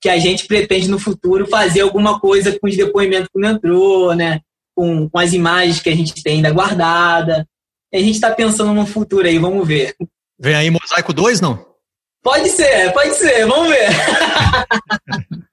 que 0.00 0.08
a 0.08 0.18
gente 0.18 0.46
pretende 0.46 0.88
no 0.88 0.98
futuro 0.98 1.46
fazer 1.46 1.82
alguma 1.82 2.18
coisa 2.18 2.58
com 2.58 2.66
os 2.66 2.76
depoimentos 2.76 3.28
que 3.32 3.40
não 3.40 3.50
entrou, 3.50 4.14
né? 4.14 4.40
Com, 4.74 5.08
com 5.10 5.18
as 5.18 5.34
imagens 5.34 5.80
que 5.80 5.90
a 5.90 5.94
gente 5.94 6.22
tem 6.22 6.36
ainda 6.36 6.50
guardada. 6.50 7.46
A 7.92 7.98
gente 7.98 8.12
está 8.12 8.30
pensando 8.30 8.72
no 8.72 8.86
futuro 8.86 9.26
aí, 9.26 9.38
vamos 9.38 9.66
ver. 9.66 9.94
Vem 10.38 10.54
aí 10.54 10.70
Mosaico 10.70 11.12
2, 11.12 11.40
não? 11.40 11.70
Pode 12.22 12.48
ser, 12.50 12.92
pode 12.92 13.14
ser, 13.14 13.46
vamos 13.46 13.68
ver. 13.68 13.88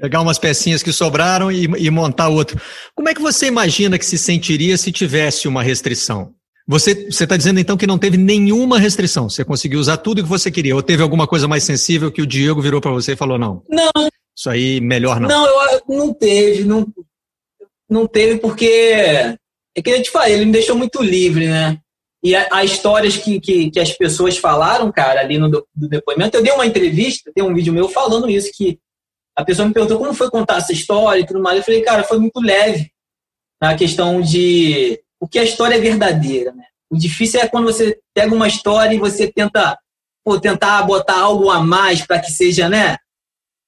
Pegar 0.00 0.20
umas 0.20 0.38
pecinhas 0.38 0.82
que 0.82 0.92
sobraram 0.92 1.50
e, 1.50 1.64
e 1.64 1.90
montar 1.90 2.28
outro. 2.28 2.60
Como 2.94 3.08
é 3.08 3.14
que 3.14 3.20
você 3.20 3.46
imagina 3.46 3.98
que 3.98 4.06
se 4.06 4.18
sentiria 4.18 4.76
se 4.76 4.92
tivesse 4.92 5.48
uma 5.48 5.62
restrição? 5.62 6.34
Você 6.68 7.06
está 7.08 7.36
dizendo 7.36 7.60
então 7.60 7.76
que 7.76 7.86
não 7.86 7.98
teve 7.98 8.16
nenhuma 8.16 8.78
restrição, 8.78 9.28
você 9.30 9.44
conseguiu 9.44 9.78
usar 9.78 9.98
tudo 9.98 10.22
que 10.22 10.28
você 10.28 10.50
queria, 10.50 10.74
ou 10.74 10.82
teve 10.82 11.02
alguma 11.02 11.26
coisa 11.26 11.46
mais 11.46 11.62
sensível 11.62 12.10
que 12.10 12.20
o 12.20 12.26
Diego 12.26 12.60
virou 12.60 12.80
para 12.80 12.90
você 12.90 13.12
e 13.12 13.16
falou 13.16 13.38
não? 13.38 13.62
Não. 13.68 14.08
Isso 14.36 14.50
aí 14.50 14.80
melhor 14.80 15.20
não. 15.20 15.28
Não, 15.28 15.46
eu, 15.46 15.82
não 15.88 16.12
teve, 16.12 16.64
não, 16.64 16.86
não 17.88 18.06
teve 18.06 18.40
porque 18.40 18.66
é 19.76 19.82
que 19.82 19.90
eu 19.90 20.02
te 20.02 20.10
falei, 20.10 20.34
ele 20.34 20.46
me 20.46 20.52
deixou 20.52 20.74
muito 20.74 21.02
livre, 21.02 21.46
né? 21.46 21.78
E 22.24 22.34
as 22.34 22.70
histórias 22.72 23.16
que, 23.16 23.38
que, 23.38 23.70
que, 23.70 23.78
as 23.78 23.92
pessoas 23.92 24.36
falaram, 24.36 24.90
cara, 24.90 25.20
ali 25.20 25.38
no 25.38 25.48
do, 25.48 25.66
do 25.72 25.88
depoimento, 25.88 26.36
eu 26.36 26.42
dei 26.42 26.52
uma 26.52 26.66
entrevista, 26.66 27.30
tem 27.32 27.44
um 27.44 27.54
vídeo 27.54 27.72
meu 27.72 27.88
falando 27.88 28.28
isso, 28.28 28.50
que 28.52 28.80
a 29.36 29.44
pessoa 29.44 29.68
me 29.68 29.72
perguntou 29.74 29.98
como 29.98 30.14
foi 30.14 30.28
contar 30.30 30.56
essa 30.56 30.72
história 30.72 31.20
e 31.20 31.26
tudo 31.26 31.40
mais. 31.40 31.58
Eu 31.58 31.64
falei, 31.64 31.82
cara, 31.82 32.02
foi 32.02 32.18
muito 32.18 32.40
leve 32.40 32.90
na 33.62 33.76
questão 33.76 34.20
de 34.20 34.98
porque 35.26 35.40
a 35.40 35.44
história 35.44 35.74
é 35.74 35.80
verdadeira, 35.80 36.52
né? 36.52 36.64
O 36.88 36.96
difícil 36.96 37.40
é 37.40 37.48
quando 37.48 37.64
você 37.64 37.98
pega 38.14 38.32
uma 38.32 38.46
história 38.46 38.94
e 38.94 38.98
você 38.98 39.30
tenta, 39.30 39.76
pô, 40.24 40.38
tentar 40.38 40.80
botar 40.84 41.18
algo 41.18 41.50
a 41.50 41.60
mais 41.60 42.06
para 42.06 42.20
que 42.20 42.30
seja, 42.30 42.68
né? 42.68 42.96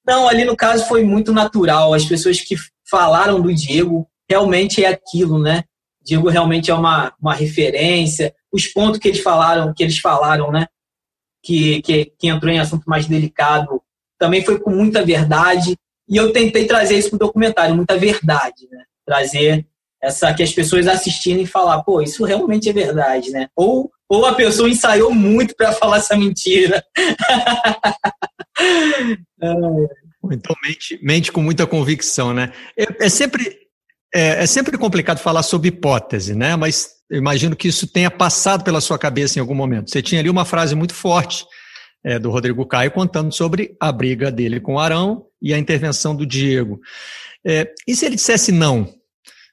Não, 0.07 0.29
ali 0.29 0.45
no 0.45 0.57
caso 0.57 0.87
foi 0.87 1.03
muito 1.03 1.33
natural. 1.33 1.93
As 1.93 2.05
pessoas 2.05 2.41
que 2.41 2.55
falaram 2.89 3.41
do 3.41 3.53
Diego 3.53 4.09
realmente 4.31 4.85
é 4.85 4.89
aquilo, 4.89 5.39
né? 5.43 5.65
Diego 6.01 6.29
realmente 6.29 6.71
é 6.71 6.75
uma, 6.75 7.13
uma 7.21 7.35
referência. 7.35 8.33
Os 8.53 8.69
pontos 8.69 9.01
que 9.01 9.09
eles 9.09 9.21
falaram, 9.21 9.75
que 9.75 9.83
eles 9.83 9.99
falaram, 9.99 10.53
né? 10.53 10.67
Que, 11.43 11.83
que, 11.83 12.13
que 12.17 12.29
entrou 12.29 12.53
em 12.53 12.61
assunto 12.61 12.85
mais 12.87 13.07
delicado, 13.07 13.83
também 14.17 14.45
foi 14.45 14.61
com 14.61 14.71
muita 14.71 15.05
verdade. 15.05 15.77
E 16.09 16.17
eu 16.17 16.33
tentei 16.33 16.67
trazer 16.67 16.97
isso 16.97 17.11
para 17.11 17.17
o 17.17 17.27
documentário, 17.27 17.75
muita 17.75 17.99
verdade, 17.99 18.69
né? 18.71 18.85
Trazer 19.05 19.67
essa 20.03 20.33
que 20.33 20.43
as 20.43 20.53
pessoas 20.53 20.87
assistindo 20.87 21.41
e 21.41 21.47
falar, 21.47 21.83
pô, 21.83 22.01
isso 22.01 22.25
realmente 22.25 22.69
é 22.69 22.73
verdade, 22.73 23.31
né? 23.31 23.49
Ou, 23.57 23.91
ou 24.09 24.27
a 24.27 24.35
pessoa 24.35 24.69
ensaiou 24.69 25.13
muito 25.13 25.55
para 25.57 25.73
falar 25.73 25.99
essa 25.99 26.17
mentira. 26.17 26.83
então 30.33 30.57
mente, 30.65 30.99
mente 31.03 31.33
com 31.33 31.43
muita 31.43 31.67
convicção, 31.67 32.33
né? 32.33 32.53
É, 32.77 33.07
é 33.07 33.09
sempre 33.09 33.59
é, 34.15 34.43
é, 34.43 34.47
sempre 34.47 34.79
complicado 34.79 35.19
falar 35.19 35.43
sobre 35.43 35.69
hipótese, 35.69 36.35
né? 36.35 36.57
Mas 36.57 36.91
imagino 37.11 37.57
que 37.57 37.69
isso 37.69 37.87
tenha 37.87 38.11
passado 38.11 38.65
pela 38.65 38.81
sua 38.81 38.99
cabeça 38.99 39.39
em 39.39 39.41
algum 39.41 39.55
momento. 39.55 39.91
Você 39.91 40.01
tinha 40.01 40.21
ali 40.21 40.31
uma 40.31 40.45
frase 40.45 40.75
muito 40.75 40.95
forte 40.95 41.45
é, 42.05 42.19
do 42.19 42.31
Rodrigo 42.31 42.65
Caio 42.67 42.91
contando 42.91 43.33
sobre 43.33 43.77
a 43.81 43.93
briga 43.93 44.31
dele 44.31 44.61
com 44.61 44.75
o 44.75 44.79
Arão 44.79 45.27
e 45.43 45.53
a 45.53 45.59
intervenção 45.59 46.15
do 46.15 46.25
Diego. 46.25 46.81
É, 47.47 47.71
e 47.87 47.95
se 47.95 48.07
ele 48.07 48.17
dissesse 48.17 48.51
não? 48.51 48.98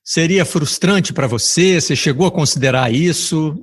Seria 0.05 0.45
frustrante 0.45 1.11
para 1.11 1.25
você? 1.25 1.81
Você 1.81 1.95
chegou 1.95 2.27
a 2.27 2.31
considerar 2.31 2.93
isso? 2.93 3.55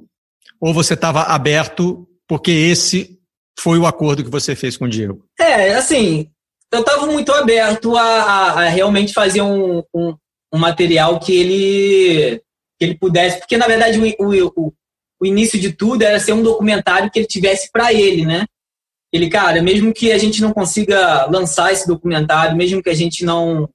Ou 0.60 0.74
você 0.74 0.94
estava 0.94 1.22
aberto 1.22 2.08
porque 2.26 2.50
esse 2.50 3.18
foi 3.58 3.78
o 3.78 3.86
acordo 3.86 4.24
que 4.24 4.30
você 4.30 4.56
fez 4.56 4.76
com 4.76 4.86
o 4.86 4.88
Diego? 4.88 5.24
É, 5.38 5.74
assim, 5.74 6.28
eu 6.72 6.80
estava 6.80 7.06
muito 7.06 7.30
aberto 7.32 7.96
a, 7.96 8.02
a, 8.02 8.52
a 8.62 8.68
realmente 8.68 9.12
fazer 9.12 9.42
um, 9.42 9.84
um, 9.94 10.16
um, 10.52 10.58
material 10.58 11.20
que 11.20 11.32
ele, 11.32 12.42
que 12.78 12.86
ele 12.86 12.94
pudesse, 12.96 13.38
porque 13.38 13.56
na 13.56 13.66
verdade 13.66 14.00
o, 14.18 14.52
o, 14.56 14.72
o 15.20 15.26
início 15.26 15.60
de 15.60 15.72
tudo 15.72 16.02
era 16.02 16.18
ser 16.18 16.32
um 16.32 16.42
documentário 16.42 17.10
que 17.10 17.20
ele 17.20 17.26
tivesse 17.26 17.70
para 17.70 17.92
ele, 17.92 18.24
né? 18.24 18.46
Ele, 19.12 19.28
cara, 19.28 19.62
mesmo 19.62 19.92
que 19.92 20.10
a 20.10 20.18
gente 20.18 20.40
não 20.40 20.52
consiga 20.52 21.26
lançar 21.26 21.72
esse 21.72 21.86
documentário, 21.86 22.56
mesmo 22.56 22.82
que 22.82 22.88
a 22.90 22.94
gente 22.94 23.24
não 23.24 23.68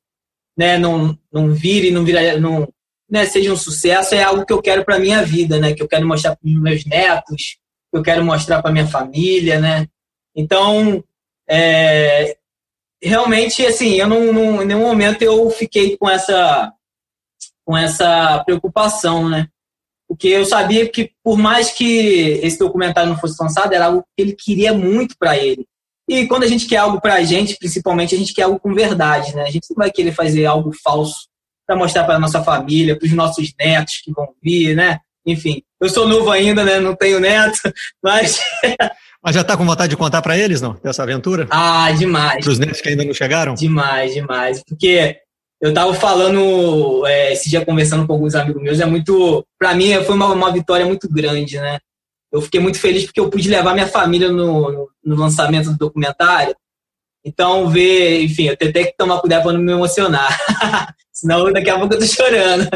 né, 0.58 0.78
não, 0.78 1.18
não 1.32 1.54
vire, 1.54 1.92
não, 1.92 2.04
vira, 2.04 2.40
não 2.40 2.68
né, 3.10 3.26
seja 3.26 3.54
um 3.54 3.58
sucesso, 3.58 4.16
é 4.16 4.24
algo 4.24 4.46
que 4.46 4.52
eu 4.52 4.62
quero 4.62 4.84
para 4.84 5.00
minha 5.00 5.24
vida, 5.24 5.60
né, 5.60 5.74
que 5.74 5.82
eu 5.82 5.88
quero 5.88 6.06
mostrar 6.06 6.36
para 6.36 6.48
os 6.48 6.60
meus 6.60 6.86
netos, 6.86 7.58
que 7.92 7.98
eu 7.98 8.04
quero 8.04 8.26
mostrar 8.26 8.62
para 8.62 8.72
minha 8.72 8.88
família, 8.88 9.60
né. 9.60 9.88
Então, 10.36 11.04
é, 11.50 12.38
realmente, 13.02 13.66
assim, 13.66 13.96
eu 13.96 14.08
não, 14.08 14.34
não, 14.34 14.62
em 14.62 14.66
nenhum 14.66 14.82
momento 14.82 15.22
eu 15.22 15.50
fiquei 15.50 15.96
com 15.98 16.10
essa, 16.10 16.74
com 17.66 17.78
essa 17.78 18.44
preocupação, 18.44 19.30
né. 19.30 19.48
Porque 20.08 20.30
eu 20.30 20.46
sabia 20.46 20.90
que, 20.90 21.12
por 21.22 21.38
mais 21.38 21.72
que 21.72 22.40
esse 22.42 22.58
documentário 22.58 23.10
não 23.10 23.20
fosse 23.20 23.42
lançado, 23.42 23.74
era 23.74 23.88
algo 23.88 24.04
que 24.16 24.24
ele 24.24 24.34
queria 24.34 24.74
muito 24.74 25.16
para 25.18 25.38
ele. 25.38 25.68
E 26.08 26.26
quando 26.26 26.44
a 26.44 26.48
gente 26.48 26.66
quer 26.66 26.78
algo 26.78 27.02
para 27.02 27.16
a 27.16 27.24
gente, 27.24 27.58
principalmente, 27.58 28.16
a 28.16 28.18
gente 28.18 28.34
quer 28.34 28.44
algo 28.44 28.60
com 28.60 28.74
verdade, 28.74 29.36
né? 29.36 29.44
A 29.44 29.52
gente 29.52 29.68
não 29.70 29.76
vai 29.76 29.92
querer 29.92 30.14
fazer 30.14 30.46
algo 30.46 30.72
falso 30.84 31.28
para 31.68 31.76
mostrar 31.76 32.06
para 32.06 32.18
nossa 32.18 32.42
família, 32.42 32.98
para 32.98 33.06
os 33.06 33.12
nossos 33.12 33.54
netos 33.60 34.02
que 34.04 34.12
vão 34.14 34.30
vir, 34.42 34.74
né? 34.74 35.00
Enfim, 35.26 35.62
eu 35.82 35.90
sou 35.90 36.08
novo 36.08 36.32
ainda, 36.32 36.64
né? 36.64 36.80
Não 36.80 36.96
tenho 36.96 37.20
neto, 37.20 37.60
mas. 38.02 38.40
mas 39.22 39.36
já 39.36 39.42
está 39.42 39.58
com 39.58 39.66
vontade 39.66 39.90
de 39.90 39.98
contar 39.98 40.22
para 40.22 40.38
eles, 40.38 40.62
não? 40.62 40.80
Dessa 40.82 41.04
aventura? 41.04 41.46
Ah, 41.50 41.92
demais. 41.92 42.44
Para 42.44 42.54
os 42.54 42.60
netos 42.60 42.80
que 42.80 42.88
ainda 42.88 43.04
não 43.04 43.14
chegaram? 43.14 43.54
Demais, 43.54 44.14
demais. 44.14 44.64
Porque 44.66 45.18
eu 45.60 45.70
estava 45.70 45.94
falando 45.94 47.06
é, 47.06 47.34
esse 47.34 47.50
dia 47.50 47.66
conversando 47.66 48.08
com 48.08 48.14
alguns 48.14 48.34
amigos 48.34 48.62
meus, 48.62 48.80
é 48.80 48.86
muito. 48.86 49.46
Para 49.60 49.74
mim, 49.74 49.94
foi 50.06 50.16
uma, 50.16 50.28
uma 50.28 50.54
vitória 50.54 50.86
muito 50.86 51.10
grande, 51.10 51.60
né? 51.60 51.80
Eu 52.32 52.42
fiquei 52.42 52.60
muito 52.60 52.80
feliz 52.80 53.06
porque 53.06 53.20
eu 53.20 53.30
pude 53.30 53.50
levar 53.50 53.74
minha 53.74 53.88
família 53.88 54.32
no, 54.32 54.90
no 55.04 55.16
lançamento 55.16 55.72
do 55.72 55.78
documentário. 55.78 56.56
Então, 57.24 57.70
ver, 57.70 58.22
enfim, 58.22 58.48
eu 58.48 58.54
até 58.54 58.86
que 58.86 58.96
tomar 58.98 59.20
cuidado 59.20 59.44
para 59.44 59.54
não 59.54 59.62
me 59.62 59.72
emocionar. 59.72 60.30
Senão, 61.12 61.52
daqui 61.52 61.70
a 61.70 61.78
pouco 61.78 61.94
eu 61.94 62.00
tô 62.00 62.06
chorando. 62.06 62.70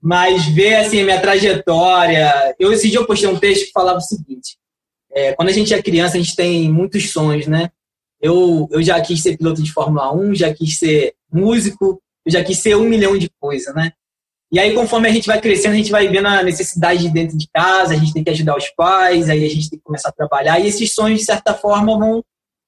Mas 0.00 0.46
ver, 0.46 0.76
assim, 0.76 1.00
a 1.00 1.04
minha 1.04 1.20
trajetória. 1.20 2.54
Eu, 2.58 2.72
esse 2.72 2.88
dia 2.88 2.98
eu 2.98 3.06
postei 3.06 3.28
um 3.28 3.38
texto 3.38 3.66
que 3.66 3.72
falava 3.72 3.98
o 3.98 4.02
seguinte: 4.02 4.56
é, 5.12 5.32
quando 5.32 5.48
a 5.48 5.52
gente 5.52 5.74
é 5.74 5.82
criança, 5.82 6.16
a 6.16 6.20
gente 6.20 6.36
tem 6.36 6.70
muitos 6.70 7.10
sonhos, 7.10 7.46
né? 7.46 7.70
Eu, 8.20 8.68
eu 8.70 8.82
já 8.82 9.00
quis 9.00 9.22
ser 9.22 9.36
piloto 9.36 9.62
de 9.62 9.72
Fórmula 9.72 10.12
1, 10.12 10.34
já 10.34 10.52
quis 10.52 10.78
ser 10.78 11.14
músico, 11.32 12.00
eu 12.24 12.32
já 12.32 12.42
quis 12.42 12.58
ser 12.58 12.76
um 12.76 12.88
milhão 12.88 13.16
de 13.16 13.30
coisas, 13.40 13.74
né? 13.74 13.92
E 14.50 14.58
aí, 14.58 14.74
conforme 14.74 15.08
a 15.08 15.12
gente 15.12 15.26
vai 15.26 15.40
crescendo, 15.40 15.74
a 15.74 15.76
gente 15.76 15.90
vai 15.90 16.08
vendo 16.08 16.26
a 16.26 16.42
necessidade 16.42 17.00
de 17.00 17.10
dentro 17.10 17.36
de 17.36 17.46
casa, 17.52 17.92
a 17.92 17.96
gente 17.96 18.14
tem 18.14 18.24
que 18.24 18.30
ajudar 18.30 18.56
os 18.56 18.68
pais, 18.70 19.28
aí 19.28 19.44
a 19.44 19.48
gente 19.48 19.68
tem 19.68 19.78
que 19.78 19.84
começar 19.84 20.08
a 20.08 20.12
trabalhar, 20.12 20.58
e 20.58 20.66
esses 20.66 20.94
sonhos, 20.94 21.20
de 21.20 21.26
certa 21.26 21.52
forma, 21.52 21.98
vão 21.98 22.24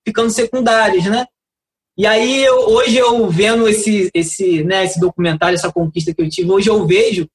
ficando 0.06 0.30
secundários, 0.30 1.04
né? 1.06 1.26
E 1.96 2.06
aí, 2.06 2.44
eu, 2.44 2.56
hoje 2.68 2.96
eu 2.96 3.28
vendo 3.28 3.66
esse, 3.66 4.10
esse, 4.14 4.62
né, 4.62 4.84
esse 4.84 5.00
documentário, 5.00 5.54
essa 5.54 5.72
conquista 5.72 6.14
que 6.14 6.20
eu 6.20 6.28
tive, 6.28 6.50
hoje 6.50 6.68
eu 6.68 6.86
vejo 6.86 7.26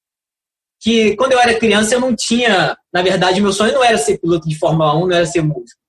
que 0.80 1.16
quando 1.16 1.32
eu 1.34 1.40
era 1.40 1.58
criança 1.60 1.96
eu 1.96 2.00
não 2.00 2.16
tinha, 2.16 2.78
na 2.94 3.02
verdade, 3.02 3.42
meu 3.42 3.52
sonho 3.52 3.74
não 3.74 3.84
era 3.84 3.98
ser 3.98 4.20
piloto 4.20 4.48
de 4.48 4.58
Fórmula 4.58 4.96
1, 4.96 5.08
não 5.08 5.16
era 5.16 5.26
ser 5.26 5.42
músico. 5.42 5.80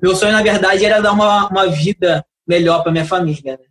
Meu 0.00 0.14
sonho, 0.14 0.32
na 0.32 0.42
verdade, 0.42 0.84
era 0.84 1.00
dar 1.00 1.12
uma, 1.12 1.48
uma 1.48 1.68
vida 1.68 2.24
melhor 2.46 2.82
para 2.82 2.92
minha 2.92 3.06
família. 3.06 3.56
Né? 3.56 3.64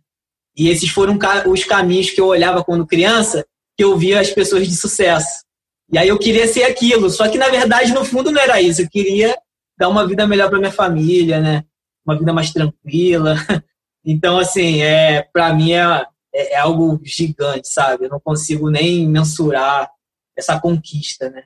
E 0.56 0.68
esses 0.68 0.90
foram 0.90 1.18
os 1.46 1.64
caminhos 1.64 2.10
que 2.10 2.20
eu 2.20 2.26
olhava 2.26 2.64
quando 2.64 2.86
criança 2.86 3.46
que 3.76 3.84
eu 3.84 3.96
via 3.96 4.20
as 4.20 4.30
pessoas 4.30 4.68
de 4.68 4.76
sucesso. 4.76 5.42
E 5.90 5.98
aí 5.98 6.08
eu 6.08 6.18
queria 6.18 6.46
ser 6.46 6.64
aquilo, 6.64 7.10
só 7.10 7.28
que 7.28 7.38
na 7.38 7.48
verdade 7.48 7.92
no 7.92 8.04
fundo 8.04 8.30
não 8.30 8.40
era 8.40 8.60
isso, 8.60 8.82
eu 8.82 8.88
queria 8.88 9.36
dar 9.78 9.88
uma 9.88 10.06
vida 10.06 10.26
melhor 10.26 10.48
para 10.48 10.58
minha 10.58 10.72
família, 10.72 11.40
né? 11.40 11.64
uma 12.04 12.18
vida 12.18 12.32
mais 12.32 12.52
tranquila. 12.52 13.34
Então, 14.04 14.36
assim, 14.36 14.82
é, 14.82 15.22
para 15.32 15.54
mim 15.54 15.74
é, 15.74 16.04
é, 16.34 16.54
é, 16.54 16.56
algo 16.56 17.00
gigante, 17.04 17.68
sabe? 17.68 18.06
Eu 18.06 18.10
não 18.10 18.18
consigo 18.18 18.68
nem 18.68 19.08
mensurar 19.08 19.88
essa 20.36 20.58
conquista, 20.58 21.30
né? 21.30 21.44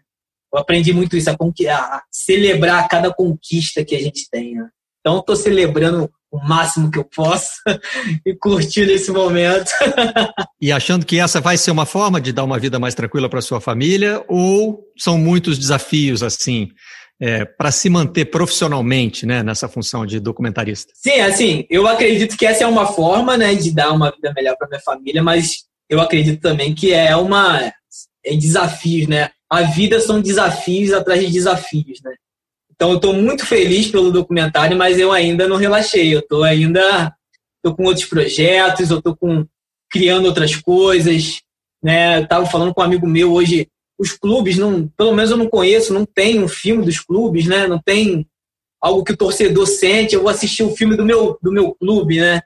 Eu 0.51 0.59
aprendi 0.59 0.91
muito 0.91 1.19
isso, 1.19 1.29
a, 1.29 1.35
a 1.35 2.03
celebrar 2.11 2.89
cada 2.89 3.13
conquista 3.13 3.85
que 3.85 3.95
a 3.95 4.01
gente 4.01 4.31
tem, 4.31 4.55
né? 4.55 4.71
Então, 5.01 5.19
estou 5.19 5.37
celebrando 5.37 6.11
o 6.37 6.49
máximo 6.49 6.91
que 6.91 6.99
eu 6.99 7.05
posso 7.05 7.51
e 8.25 8.35
curtindo 8.35 8.91
esse 8.91 9.11
momento. 9.11 9.71
e 10.61 10.71
achando 10.73 11.07
que 11.07 11.19
essa 11.19 11.41
vai 11.41 11.57
ser 11.57 11.71
uma 11.71 11.87
forma 11.87 12.21
de 12.21 12.33
dar 12.33 12.45
uma 12.45 12.59
vida 12.59 12.79
mais 12.79 12.95
tranquila 12.95 13.29
para 13.29 13.41
sua 13.41 13.61
família 13.61 14.25
ou 14.29 14.85
são 14.99 15.19
muitos 15.19 15.59
desafios 15.59 16.23
assim? 16.23 16.69
é, 17.21 17.45
para 17.45 17.71
se 17.71 17.89
manter 17.89 18.27
profissionalmente 18.27 19.25
né, 19.25 19.43
nessa 19.43 19.69
função 19.69 20.05
de 20.05 20.21
documentarista? 20.21 20.93
Sim, 20.95 21.21
assim, 21.21 21.67
eu 21.71 21.87
acredito 21.87 22.37
que 22.37 22.47
essa 22.47 22.65
é 22.65 22.67
uma 22.67 22.87
forma 22.87 23.37
né, 23.37 23.55
de 23.55 23.73
dar 23.73 23.93
uma 23.93 24.11
vida 24.11 24.33
melhor 24.35 24.57
para 24.57 24.69
minha 24.69 24.81
família, 24.81 25.23
mas 25.23 25.65
eu 25.89 26.01
acredito 26.01 26.41
também 26.41 26.75
que 26.75 26.93
é 26.93 27.17
uma 27.17 27.73
é 28.25 28.37
desafios, 28.37 29.07
né? 29.07 29.31
A 29.49 29.63
vida 29.63 30.01
são 30.01 30.21
desafios 30.21 30.93
atrás 30.93 31.21
de 31.25 31.33
desafios, 31.33 32.01
né? 32.03 32.13
Então 32.77 32.91
eu 32.91 32.97
estou 32.97 33.15
muito 33.15 33.45
feliz 33.47 33.91
pelo 33.91 34.13
documentário, 34.13 34.77
mas 34.77 34.99
eu 34.99 35.11
ainda 35.11 35.49
não 35.49 35.57
relaxei. 35.57 36.15
Eu 36.15 36.21
estou 36.21 36.45
ainda 36.45 37.15
tô 37.63 37.75
com 37.75 37.85
outros 37.85 38.05
projetos, 38.05 38.91
eu 38.91 38.99
estou 38.99 39.17
com 39.17 39.47
criando 39.91 40.27
outras 40.27 40.55
coisas, 40.55 41.41
né? 41.83 42.21
Eu 42.21 42.47
falando 42.47 42.73
com 42.73 42.81
um 42.81 42.85
amigo 42.85 43.07
meu 43.07 43.33
hoje 43.33 43.69
os 43.99 44.13
clubes 44.13 44.59
não, 44.59 44.89
pelo 44.89 45.15
menos 45.15 45.31
eu 45.31 45.39
não 45.39 45.49
conheço, 45.49 45.95
não 45.95 46.05
tem 46.05 46.39
um 46.39 46.49
filme 46.49 46.85
dos 46.85 47.01
clubes, 47.01 47.47
né? 47.47 47.67
Não 47.67 47.81
tem 47.81 48.27
algo 48.79 49.03
que 49.03 49.13
o 49.13 49.17
torcedor 49.17 49.67
sente. 49.67 50.15
Eu 50.15 50.21
vou 50.21 50.29
assistir 50.29 50.63
o 50.63 50.77
filme 50.77 50.97
do 50.97 51.05
meu 51.05 51.39
do 51.43 51.51
meu 51.51 51.75
clube, 51.75 52.21
né? 52.21 52.43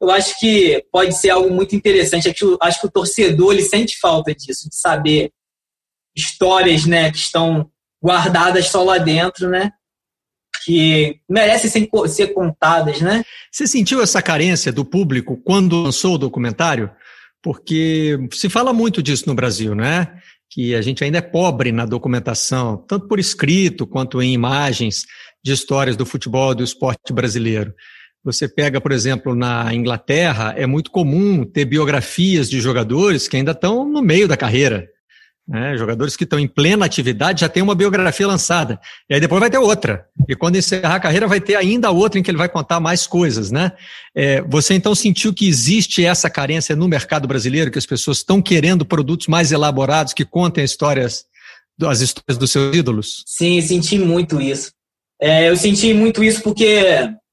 Eu 0.00 0.10
acho 0.10 0.38
que 0.38 0.84
pode 0.92 1.18
ser 1.18 1.30
algo 1.30 1.50
muito 1.50 1.74
interessante. 1.74 2.32
Acho 2.60 2.80
que 2.80 2.86
o 2.86 2.90
torcedor 2.90 3.52
ele 3.52 3.62
sente 3.62 3.98
falta 3.98 4.34
disso, 4.34 4.68
de 4.68 4.76
saber 4.76 5.32
histórias, 6.16 6.86
né, 6.86 7.10
que 7.10 7.18
estão 7.18 7.68
guardadas 8.04 8.68
só 8.68 8.82
lá 8.82 8.98
dentro, 8.98 9.48
né? 9.48 9.70
Que 10.64 11.20
merecem 11.28 11.70
ser, 11.70 11.88
ser 12.08 12.28
contadas, 12.28 13.00
né? 13.00 13.24
Você 13.50 13.66
sentiu 13.66 14.02
essa 14.02 14.20
carência 14.20 14.70
do 14.70 14.84
público 14.84 15.36
quando 15.38 15.82
lançou 15.82 16.14
o 16.14 16.18
documentário? 16.18 16.90
Porque 17.42 18.18
se 18.32 18.48
fala 18.48 18.72
muito 18.72 19.02
disso 19.02 19.24
no 19.26 19.34
Brasil, 19.34 19.74
né? 19.74 20.18
que 20.54 20.72
a 20.72 20.80
gente 20.80 21.02
ainda 21.02 21.18
é 21.18 21.20
pobre 21.20 21.72
na 21.72 21.84
documentação, 21.84 22.76
tanto 22.76 23.08
por 23.08 23.18
escrito 23.18 23.88
quanto 23.88 24.22
em 24.22 24.32
imagens 24.32 25.04
de 25.42 25.52
histórias 25.52 25.96
do 25.96 26.06
futebol 26.06 26.52
e 26.52 26.54
do 26.54 26.62
esporte 26.62 27.12
brasileiro. 27.12 27.74
Você 28.22 28.48
pega, 28.48 28.80
por 28.80 28.92
exemplo, 28.92 29.34
na 29.34 29.74
Inglaterra, 29.74 30.54
é 30.56 30.64
muito 30.64 30.92
comum 30.92 31.44
ter 31.44 31.64
biografias 31.64 32.48
de 32.48 32.60
jogadores 32.60 33.26
que 33.26 33.36
ainda 33.36 33.50
estão 33.50 33.84
no 33.84 34.00
meio 34.00 34.28
da 34.28 34.36
carreira. 34.36 34.88
Né? 35.46 35.76
Jogadores 35.76 36.16
que 36.16 36.24
estão 36.24 36.38
em 36.38 36.48
plena 36.48 36.86
atividade 36.86 37.42
já 37.42 37.48
tem 37.48 37.62
uma 37.62 37.74
biografia 37.74 38.26
lançada. 38.26 38.80
E 39.08 39.14
aí 39.14 39.20
depois 39.20 39.40
vai 39.40 39.50
ter 39.50 39.58
outra. 39.58 40.06
E 40.26 40.34
quando 40.34 40.56
encerrar 40.56 40.94
a 40.94 41.00
carreira, 41.00 41.28
vai 41.28 41.40
ter 41.40 41.54
ainda 41.54 41.90
outra 41.90 42.18
em 42.18 42.22
que 42.22 42.30
ele 42.30 42.38
vai 42.38 42.48
contar 42.48 42.80
mais 42.80 43.06
coisas. 43.06 43.50
Né? 43.50 43.72
É, 44.16 44.40
você 44.42 44.72
então 44.74 44.94
sentiu 44.94 45.34
que 45.34 45.46
existe 45.46 46.04
essa 46.04 46.30
carência 46.30 46.74
no 46.74 46.88
mercado 46.88 47.28
brasileiro, 47.28 47.70
que 47.70 47.78
as 47.78 47.86
pessoas 47.86 48.18
estão 48.18 48.40
querendo 48.40 48.86
produtos 48.86 49.26
mais 49.26 49.52
elaborados 49.52 50.14
que 50.14 50.24
contem 50.24 50.64
histórias, 50.64 51.26
as 51.82 52.00
histórias 52.00 52.38
dos 52.38 52.50
seus 52.50 52.74
ídolos? 52.74 53.22
Sim, 53.26 53.60
senti 53.60 53.98
muito 53.98 54.40
isso. 54.40 54.72
É, 55.20 55.48
eu 55.48 55.56
senti 55.56 55.92
muito 55.92 56.24
isso 56.24 56.42
porque 56.42 56.82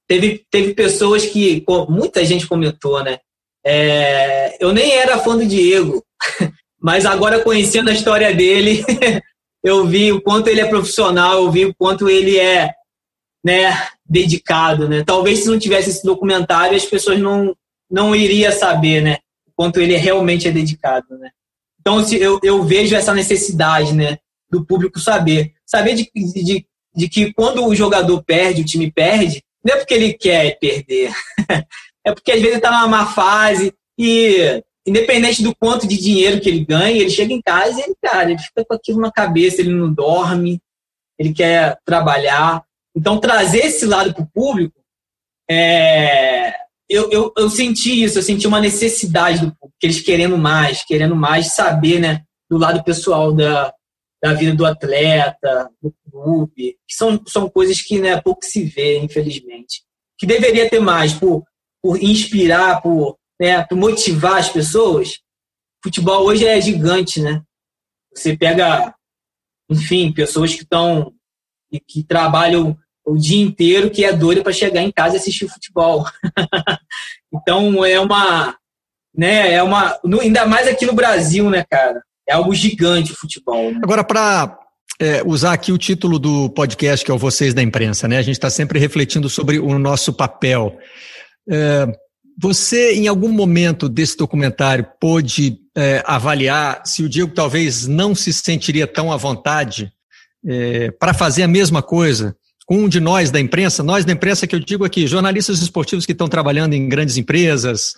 teve, 0.08 0.46
teve 0.51 0.74
pessoas 0.74 1.25
que, 1.25 1.63
muita 1.88 2.25
gente 2.25 2.46
comentou, 2.46 3.01
né? 3.03 3.20
É, 3.65 4.57
eu 4.59 4.74
nem 4.74 4.92
era 4.94 5.20
fã 5.20 5.38
do 5.38 5.46
Diego. 5.46 6.03
Mas 6.81 7.05
agora, 7.05 7.39
conhecendo 7.41 7.89
a 7.89 7.94
história 7.94 8.33
dele, 8.33 8.83
eu 9.63 9.85
vi 9.85 10.11
o 10.11 10.22
quanto 10.22 10.48
ele 10.48 10.61
é 10.61 10.65
profissional, 10.65 11.44
eu 11.44 11.51
vi 11.51 11.65
o 11.65 11.75
quanto 11.75 12.09
ele 12.09 12.39
é 12.39 12.72
né, 13.46 13.87
dedicado. 14.03 14.89
Né? 14.89 15.03
Talvez 15.05 15.39
se 15.39 15.48
não 15.48 15.59
tivesse 15.59 15.91
esse 15.91 16.03
documentário, 16.03 16.75
as 16.75 16.85
pessoas 16.85 17.20
não, 17.20 17.55
não 17.89 18.15
iriam 18.15 18.51
saber 18.51 19.01
né, 19.01 19.17
o 19.48 19.51
quanto 19.55 19.79
ele 19.79 19.96
realmente 19.96 20.48
é 20.48 20.51
dedicado. 20.51 21.17
Né? 21.20 21.29
Então, 21.79 22.03
eu, 22.13 22.39
eu 22.44 22.63
vejo 22.63 22.96
essa 22.96 23.13
necessidade 23.13 23.94
né, 23.94 24.17
do 24.50 24.65
público 24.65 25.00
saber. 25.00 25.53
Saber 25.65 25.94
de, 25.94 26.09
de, 26.15 26.65
de 26.96 27.09
que 27.09 27.31
quando 27.33 27.63
o 27.63 27.75
jogador 27.75 28.24
perde, 28.24 28.61
o 28.61 28.65
time 28.65 28.91
perde, 28.91 29.44
não 29.63 29.75
é 29.75 29.77
porque 29.77 29.94
ele 29.94 30.13
quer 30.13 30.57
perder. 30.59 31.13
é 32.03 32.11
porque 32.11 32.31
às 32.31 32.37
vezes 32.37 32.50
ele 32.50 32.57
está 32.57 32.72
numa 32.72 32.87
má 32.87 33.05
fase 33.05 33.72
e 33.98 34.63
independente 34.85 35.44
do 35.44 35.55
quanto 35.55 35.87
de 35.87 35.98
dinheiro 35.98 36.41
que 36.41 36.50
ele 36.50 36.65
ganha, 36.65 36.98
ele 36.98 37.09
chega 37.09 37.33
em 37.33 37.41
casa 37.41 37.79
e 37.79 37.83
ele, 37.83 37.96
cara, 38.01 38.31
ele 38.31 38.39
fica 38.39 38.65
com 38.65 38.74
aquilo 38.74 39.00
na 39.00 39.11
cabeça, 39.11 39.61
ele 39.61 39.74
não 39.74 39.94
dorme, 39.94 40.59
ele 41.20 41.33
quer 41.33 41.77
trabalhar. 41.85 42.63
Então, 42.96 43.20
trazer 43.20 43.65
esse 43.65 43.85
lado 43.85 44.13
para 44.13 44.24
o 44.24 44.31
público, 44.33 44.81
é, 45.50 46.53
eu, 46.89 47.09
eu, 47.11 47.33
eu, 47.37 47.50
senti 47.50 48.03
isso, 48.03 48.20
eu 48.20 48.24
senti 48.24 48.48
uma 48.48 48.59
necessidade 48.59 49.39
do 49.39 49.55
público, 49.55 49.77
eles 49.81 50.01
querendo 50.01 50.37
mais, 50.37 50.83
querendo 50.83 51.15
mais 51.15 51.53
saber, 51.53 52.00
né, 52.00 52.24
do 52.50 52.57
lado 52.57 52.83
pessoal 52.83 53.31
da, 53.31 53.74
da 54.22 54.33
vida 54.33 54.53
do 54.53 54.65
atleta, 54.65 55.70
do 55.81 55.94
clube, 56.09 56.77
que 56.87 56.96
são, 56.96 57.22
são 57.27 57.50
coisas 57.50 57.81
que 57.81 58.00
né, 58.00 58.20
pouco 58.22 58.44
se 58.44 58.63
vê, 58.63 59.00
infelizmente. 59.00 59.83
Que 60.17 60.27
deveria 60.27 60.70
ter 60.70 60.79
mais, 60.79 61.13
por, 61.13 61.44
por 61.81 62.01
inspirar, 62.01 62.81
por 62.81 63.17
né, 63.42 63.66
motivar 63.72 64.38
as 64.38 64.50
pessoas, 64.50 65.20
futebol 65.84 66.25
hoje 66.25 66.46
é 66.46 66.62
gigante, 66.62 67.20
né? 67.20 67.42
Você 68.14 68.38
pega, 68.38 68.94
enfim, 69.68 70.14
pessoas 70.14 70.54
que 70.54 70.62
estão 70.62 71.12
que 71.88 72.04
trabalham 72.04 72.77
o 73.04 73.18
dia 73.18 73.42
inteiro, 73.42 73.90
que 73.90 74.06
é 74.06 74.14
doido 74.14 74.44
para 74.44 74.54
chegar 74.54 74.82
em 74.82 74.92
casa 74.92 75.16
e 75.16 75.18
assistir 75.18 75.48
futebol. 75.48 76.06
então 77.34 77.84
é 77.84 78.00
uma, 78.00 78.56
né, 79.16 79.54
é 79.54 79.64
uma, 79.64 79.98
ainda 80.22 80.46
mais 80.46 80.68
aqui 80.68 80.86
no 80.86 80.94
Brasil, 80.94 81.50
né, 81.50 81.66
cara? 81.68 82.04
É 82.30 82.34
algo 82.34 82.54
gigante 82.54 83.14
o 83.14 83.16
futebol. 83.16 83.72
Né? 83.72 83.80
Agora 83.82 84.04
para 84.04 84.60
é, 85.00 85.24
usar 85.25 85.54
aqui 85.54 85.72
o 85.72 85.80
título 85.80 86.20
do 86.20 86.48
podcast, 86.51 87.04
que 87.04 87.10
é 87.10 87.14
o 87.14 87.18
Vocês 87.18 87.56
da 87.56 87.64
Imprensa, 87.64 88.08
né? 88.08 88.18
A 88.18 88.22
gente 88.22 88.36
está 88.36 88.51
sempre 88.51 88.77
refletindo 88.77 89.30
sobre 89.30 89.58
o 89.58 89.80
nosso 89.80 90.14
papel. 90.14 90.77
É, 91.50 91.88
você, 92.39 92.94
em 92.94 93.07
algum 93.07 93.31
momento 93.31 93.87
desse 93.87 94.17
documentário, 94.17 94.85
pôde 95.00 95.57
é, 95.75 96.03
avaliar 96.05 96.81
se 96.85 97.03
o 97.03 97.09
Diego 97.09 97.33
talvez 97.33 97.87
não 97.87 98.13
se 98.13 98.33
sentiria 98.33 98.85
tão 98.85 99.11
à 99.11 99.17
vontade 99.17 99.91
é, 100.46 100.91
para 100.91 101.13
fazer 101.13 101.44
a 101.44 101.48
mesma 101.48 101.81
coisa 101.81 102.35
com 102.65 102.79
um 102.79 102.89
de 102.89 103.00
nós 103.00 103.31
da 103.31 103.39
imprensa? 103.39 103.83
Nós 103.83 104.05
da 104.05 104.13
imprensa 104.13 104.48
que 104.48 104.55
eu 104.55 104.59
digo 104.59 104.85
aqui, 104.85 105.07
jornalistas 105.07 105.61
esportivos 105.61 106.05
que 106.05 106.13
estão 106.13 106.27
trabalhando 106.27 106.74
em 106.74 106.87
grandes 106.87 107.17
empresas, 107.17 107.94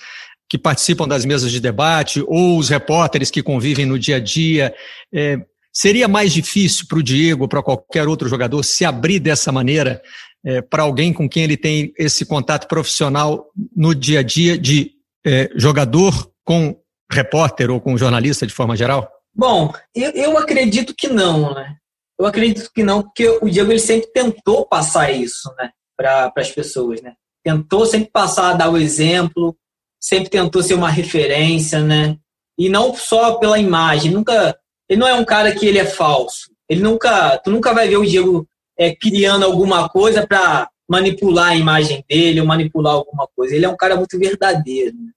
que 0.49 0.57
participam 0.57 1.07
das 1.07 1.25
mesas 1.25 1.51
de 1.51 1.59
debate, 1.59 2.23
ou 2.27 2.57
os 2.57 2.69
repórteres 2.69 3.31
que 3.31 3.43
convivem 3.43 3.85
no 3.85 3.97
dia 3.97 4.17
a 4.17 4.19
dia. 4.19 4.73
É, 5.13 5.39
seria 5.71 6.07
mais 6.07 6.33
difícil 6.33 6.85
para 6.87 6.99
o 6.99 7.03
Diego, 7.03 7.47
para 7.47 7.63
qualquer 7.63 8.07
outro 8.07 8.27
jogador, 8.29 8.63
se 8.63 8.85
abrir 8.85 9.19
dessa 9.19 9.51
maneira 9.51 10.01
é, 10.45 10.61
para 10.61 10.83
alguém 10.83 11.13
com 11.13 11.27
quem 11.29 11.43
ele 11.43 11.57
tem 11.57 11.93
esse 11.97 12.25
contato 12.25 12.67
profissional 12.67 13.49
no 13.75 13.95
dia 13.95 14.19
a 14.19 14.23
dia 14.23 14.57
de 14.57 14.91
é, 15.25 15.49
jogador 15.55 16.29
com 16.43 16.75
repórter 17.11 17.71
ou 17.71 17.79
com 17.79 17.97
jornalista 17.97 18.45
de 18.45 18.53
forma 18.53 18.75
geral? 18.75 19.09
Bom, 19.33 19.73
eu, 19.95 20.11
eu 20.11 20.37
acredito 20.37 20.93
que 20.95 21.07
não, 21.07 21.53
né? 21.53 21.75
Eu 22.19 22.25
acredito 22.25 22.69
que 22.73 22.83
não, 22.83 23.01
porque 23.01 23.27
o 23.41 23.49
Diego 23.49 23.71
ele 23.71 23.79
sempre 23.79 24.11
tentou 24.11 24.67
passar 24.67 25.11
isso, 25.11 25.51
né, 25.57 25.71
para 25.97 26.31
as 26.37 26.51
pessoas, 26.51 27.01
né? 27.01 27.13
Tentou 27.43 27.85
sempre 27.85 28.09
passar, 28.11 28.53
dar 28.53 28.69
o 28.69 28.77
exemplo, 28.77 29.57
sempre 29.99 30.29
tentou 30.29 30.61
ser 30.61 30.75
uma 30.75 30.89
referência, 30.89 31.81
né? 31.81 32.15
E 32.57 32.69
não 32.69 32.93
só 32.93 33.35
pela 33.35 33.59
imagem, 33.59 34.11
nunca, 34.11 34.57
ele 34.87 34.99
não 34.99 35.07
é 35.07 35.13
um 35.13 35.25
cara 35.25 35.53
que 35.53 35.65
ele 35.65 35.79
é 35.79 35.85
falso. 35.85 36.51
Ele 36.69 36.81
nunca, 36.81 37.37
tu 37.39 37.51
nunca 37.51 37.73
vai 37.73 37.87
ver 37.87 37.97
o 37.97 38.05
Diego 38.05 38.47
é, 38.77 38.95
criando 38.95 39.45
alguma 39.45 39.87
coisa 39.89 40.25
para 40.25 40.69
manipular 40.89 41.51
a 41.51 41.55
imagem 41.55 42.03
dele 42.07 42.41
ou 42.41 42.47
manipular 42.47 42.93
alguma 42.93 43.27
coisa. 43.35 43.55
Ele 43.55 43.65
é 43.65 43.69
um 43.69 43.77
cara 43.77 43.95
muito 43.95 44.17
verdadeiro. 44.17 44.95
Né? 44.95 45.11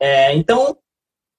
É, 0.00 0.34
então, 0.34 0.76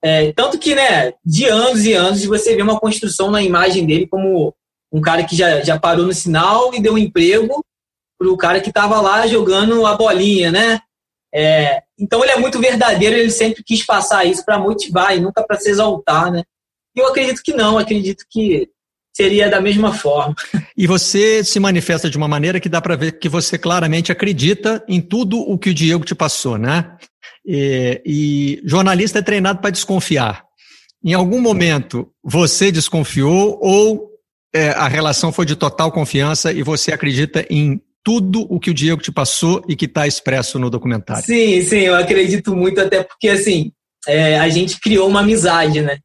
é, 0.01 0.31
tanto 0.33 0.57
que, 0.57 0.73
né, 0.75 1.13
de 1.25 1.45
anos 1.45 1.85
e 1.85 1.93
anos, 1.93 2.23
você 2.25 2.55
vê 2.55 2.61
uma 2.61 2.79
construção 2.79 3.29
na 3.29 3.41
imagem 3.41 3.85
dele 3.85 4.07
como 4.07 4.53
um 4.91 5.01
cara 5.01 5.23
que 5.23 5.35
já, 5.35 5.61
já 5.61 5.79
parou 5.79 6.05
no 6.05 6.13
sinal 6.13 6.73
e 6.73 6.81
deu 6.81 6.93
um 6.93 6.97
emprego 6.97 7.63
para 8.17 8.29
o 8.29 8.37
cara 8.37 8.59
que 8.59 8.69
estava 8.69 8.99
lá 8.99 9.27
jogando 9.27 9.85
a 9.85 9.95
bolinha, 9.95 10.51
né? 10.51 10.79
É, 11.33 11.83
então 11.97 12.23
ele 12.23 12.31
é 12.31 12.37
muito 12.37 12.59
verdadeiro, 12.59 13.15
ele 13.15 13.29
sempre 13.29 13.63
quis 13.63 13.85
passar 13.85 14.25
isso 14.25 14.43
para 14.43 14.57
motivar 14.57 15.15
e 15.15 15.21
nunca 15.21 15.43
para 15.43 15.59
se 15.59 15.69
exaltar, 15.69 16.31
né? 16.31 16.43
Eu 16.95 17.07
acredito 17.07 17.41
que 17.43 17.53
não, 17.53 17.77
acredito 17.77 18.25
que 18.29 18.67
seria 19.19 19.49
da 19.49 19.59
mesma 19.59 19.93
forma. 19.93 20.33
E 20.77 20.87
você 20.87 21.43
se 21.43 21.59
manifesta 21.59 22.09
de 22.09 22.15
uma 22.15 22.27
maneira 22.27 22.57
que 22.57 22.69
dá 22.69 22.79
para 22.79 22.95
ver 22.95 23.19
que 23.19 23.27
você 23.27 23.57
claramente 23.57 24.13
acredita 24.13 24.81
em 24.87 25.01
tudo 25.01 25.39
o 25.39 25.57
que 25.57 25.71
o 25.71 25.73
Diego 25.73 26.05
te 26.05 26.15
passou, 26.15 26.57
né? 26.57 26.95
E, 27.45 28.01
e 28.05 28.61
jornalista 28.63 29.19
é 29.19 29.21
treinado 29.21 29.59
para 29.59 29.71
desconfiar. 29.71 30.45
Em 31.03 31.13
algum 31.13 31.41
momento 31.41 32.07
você 32.23 32.71
desconfiou 32.71 33.59
ou 33.61 34.09
é, 34.55 34.69
a 34.69 34.87
relação 34.87 35.33
foi 35.33 35.45
de 35.45 35.57
total 35.57 35.91
confiança 35.91 36.53
e 36.53 36.63
você 36.63 36.93
acredita 36.93 37.45
em 37.49 37.81
tudo 38.01 38.47
o 38.49 38.57
que 38.57 38.69
o 38.69 38.73
Diego 38.73 39.01
te 39.01 39.11
passou 39.11 39.61
e 39.67 39.75
que 39.75 39.85
está 39.85 40.07
expresso 40.07 40.57
no 40.57 40.69
documentário? 40.69 41.25
Sim, 41.25 41.61
sim, 41.61 41.79
eu 41.79 41.95
acredito 41.95 42.55
muito, 42.55 42.79
até 42.79 43.03
porque 43.03 43.27
assim 43.27 43.73
é, 44.07 44.39
a 44.39 44.47
gente 44.47 44.79
criou 44.79 45.09
uma 45.09 45.19
amizade, 45.19 45.81
né? 45.81 45.97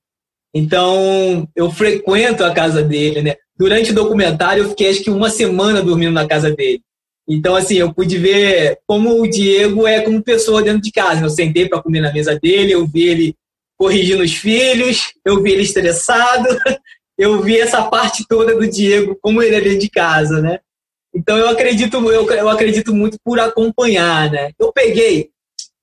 Então, 0.54 1.48
eu 1.56 1.68
frequento 1.70 2.44
a 2.44 2.54
casa 2.54 2.80
dele, 2.80 3.22
né? 3.22 3.34
Durante 3.58 3.90
o 3.90 3.94
documentário, 3.94 4.62
eu 4.62 4.68
fiquei 4.68 4.88
acho 4.88 5.02
que 5.02 5.10
uma 5.10 5.28
semana 5.28 5.82
dormindo 5.82 6.12
na 6.12 6.28
casa 6.28 6.54
dele. 6.54 6.80
Então, 7.28 7.56
assim, 7.56 7.76
eu 7.76 7.92
pude 7.92 8.16
ver 8.18 8.78
como 8.86 9.20
o 9.20 9.28
Diego 9.28 9.86
é 9.86 10.00
como 10.02 10.22
pessoa 10.22 10.62
dentro 10.62 10.80
de 10.80 10.92
casa. 10.92 11.24
Eu 11.24 11.30
sentei 11.30 11.68
para 11.68 11.82
comer 11.82 12.00
na 12.00 12.12
mesa 12.12 12.38
dele, 12.38 12.72
eu 12.72 12.86
vi 12.86 13.02
ele 13.02 13.34
corrigindo 13.76 14.22
os 14.22 14.34
filhos, 14.34 15.12
eu 15.24 15.42
vi 15.42 15.52
ele 15.52 15.62
estressado, 15.62 16.46
eu 17.18 17.42
vi 17.42 17.58
essa 17.58 17.82
parte 17.82 18.24
toda 18.28 18.54
do 18.54 18.68
Diego, 18.68 19.18
como 19.20 19.42
ele 19.42 19.56
é 19.56 19.60
dentro 19.60 19.78
de 19.80 19.90
casa, 19.90 20.40
né? 20.40 20.60
Então, 21.12 21.36
eu 21.36 21.48
acredito, 21.48 21.96
eu, 22.10 22.30
eu 22.30 22.48
acredito 22.48 22.94
muito 22.94 23.18
por 23.24 23.40
acompanhar, 23.40 24.30
né? 24.30 24.52
Eu 24.58 24.72
peguei 24.72 25.30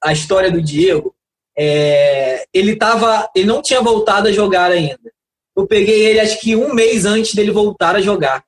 a 0.02 0.14
história 0.14 0.50
do 0.50 0.62
Diego 0.62 1.14
é, 1.58 2.46
ele 2.54 2.76
tava, 2.76 3.30
ele 3.36 3.46
não 3.46 3.62
tinha 3.62 3.82
voltado 3.82 4.28
a 4.28 4.32
jogar 4.32 4.72
ainda. 4.72 5.12
Eu 5.56 5.68
peguei 5.68 6.06
ele 6.06 6.20
acho 6.20 6.40
que 6.40 6.56
um 6.56 6.74
mês 6.74 7.06
antes 7.06 7.34
dele 7.34 7.52
voltar 7.52 7.96
a 7.96 8.02
jogar. 8.02 8.44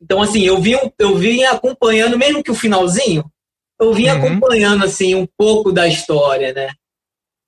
Então 0.00 0.20
assim, 0.20 0.42
eu 0.42 0.60
vim, 0.60 0.76
eu 0.98 1.16
vim 1.16 1.44
acompanhando, 1.44 2.18
mesmo 2.18 2.42
que 2.42 2.50
o 2.50 2.54
finalzinho, 2.54 3.24
eu 3.80 3.92
vim 3.92 4.08
uhum. 4.08 4.16
acompanhando 4.16 4.84
assim 4.84 5.14
um 5.14 5.26
pouco 5.36 5.72
da 5.72 5.88
história, 5.88 6.52
né? 6.52 6.70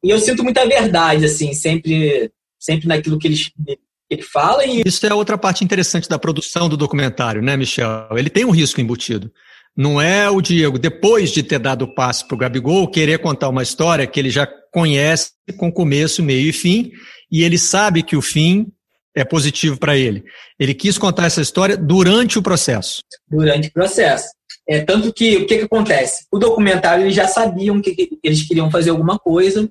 E 0.03 0.11
eu 0.11 0.19
sinto 0.19 0.43
muita 0.43 0.67
verdade 0.67 1.25
assim, 1.25 1.55
sempre, 1.55 2.31
sempre 2.59 2.87
naquilo 2.87 3.19
que 3.19 3.27
ele, 3.27 3.37
que 3.37 3.79
ele 4.11 4.23
fala. 4.23 4.65
E... 4.65 4.83
Isso 4.85 5.05
é 5.07 5.15
outra 5.15 5.39
parte 5.39 5.65
interessante 5.65 6.09
da 6.09 6.19
produção 6.19 6.69
do 6.69 6.77
documentário, 6.77 7.43
né, 7.43 7.57
Michel? 7.57 8.09
Ele 8.13 8.31
tem 8.31 8.45
um 8.45 8.51
risco 8.51 8.81
embutido. 8.81 9.33
Não 9.77 10.01
é 10.01 10.31
o 10.31 10.41
Diego, 10.41 10.79
depois 10.79 11.31
de 11.31 11.43
ter 11.43 11.59
dado 11.59 11.83
o 11.83 11.95
passe 11.95 12.27
para 12.27 12.35
o 12.35 12.39
Gabigol, 12.39 12.89
querer 12.89 13.19
contar 13.19 13.49
uma 13.49 13.63
história 13.63 14.07
que 14.07 14.21
ele 14.21 14.31
já 14.31 14.47
conhece 14.73 15.33
com 15.57 15.73
começo, 15.73 16.23
meio 16.23 16.49
e 16.49 16.53
fim, 16.53 16.93
e 17.31 17.43
ele 17.43 17.59
sabe 17.59 18.03
que 18.03 18.17
o 18.17 18.23
fim 18.23 18.73
é 19.17 19.25
positivo 19.25 19.79
para 19.79 19.97
ele. 19.97 20.25
Ele 20.59 20.75
quis 20.75 20.97
contar 20.97 21.27
essa 21.27 21.41
história 21.41 21.77
durante 21.77 22.39
o 22.39 22.43
processo. 22.43 23.01
Durante 23.29 23.69
o 23.69 23.73
processo. 23.73 24.29
É, 24.69 24.81
tanto 24.81 25.13
que, 25.13 25.39
o 25.39 25.47
que, 25.47 25.59
que 25.59 25.65
acontece? 25.65 26.27
O 26.33 26.39
documentário, 26.39 27.05
eles 27.05 27.15
já 27.15 27.29
sabiam 27.29 27.81
que, 27.83 27.95
que 27.95 28.19
eles 28.23 28.47
queriam 28.47 28.71
fazer 28.71 28.91
alguma 28.91 29.19
coisa, 29.19 29.69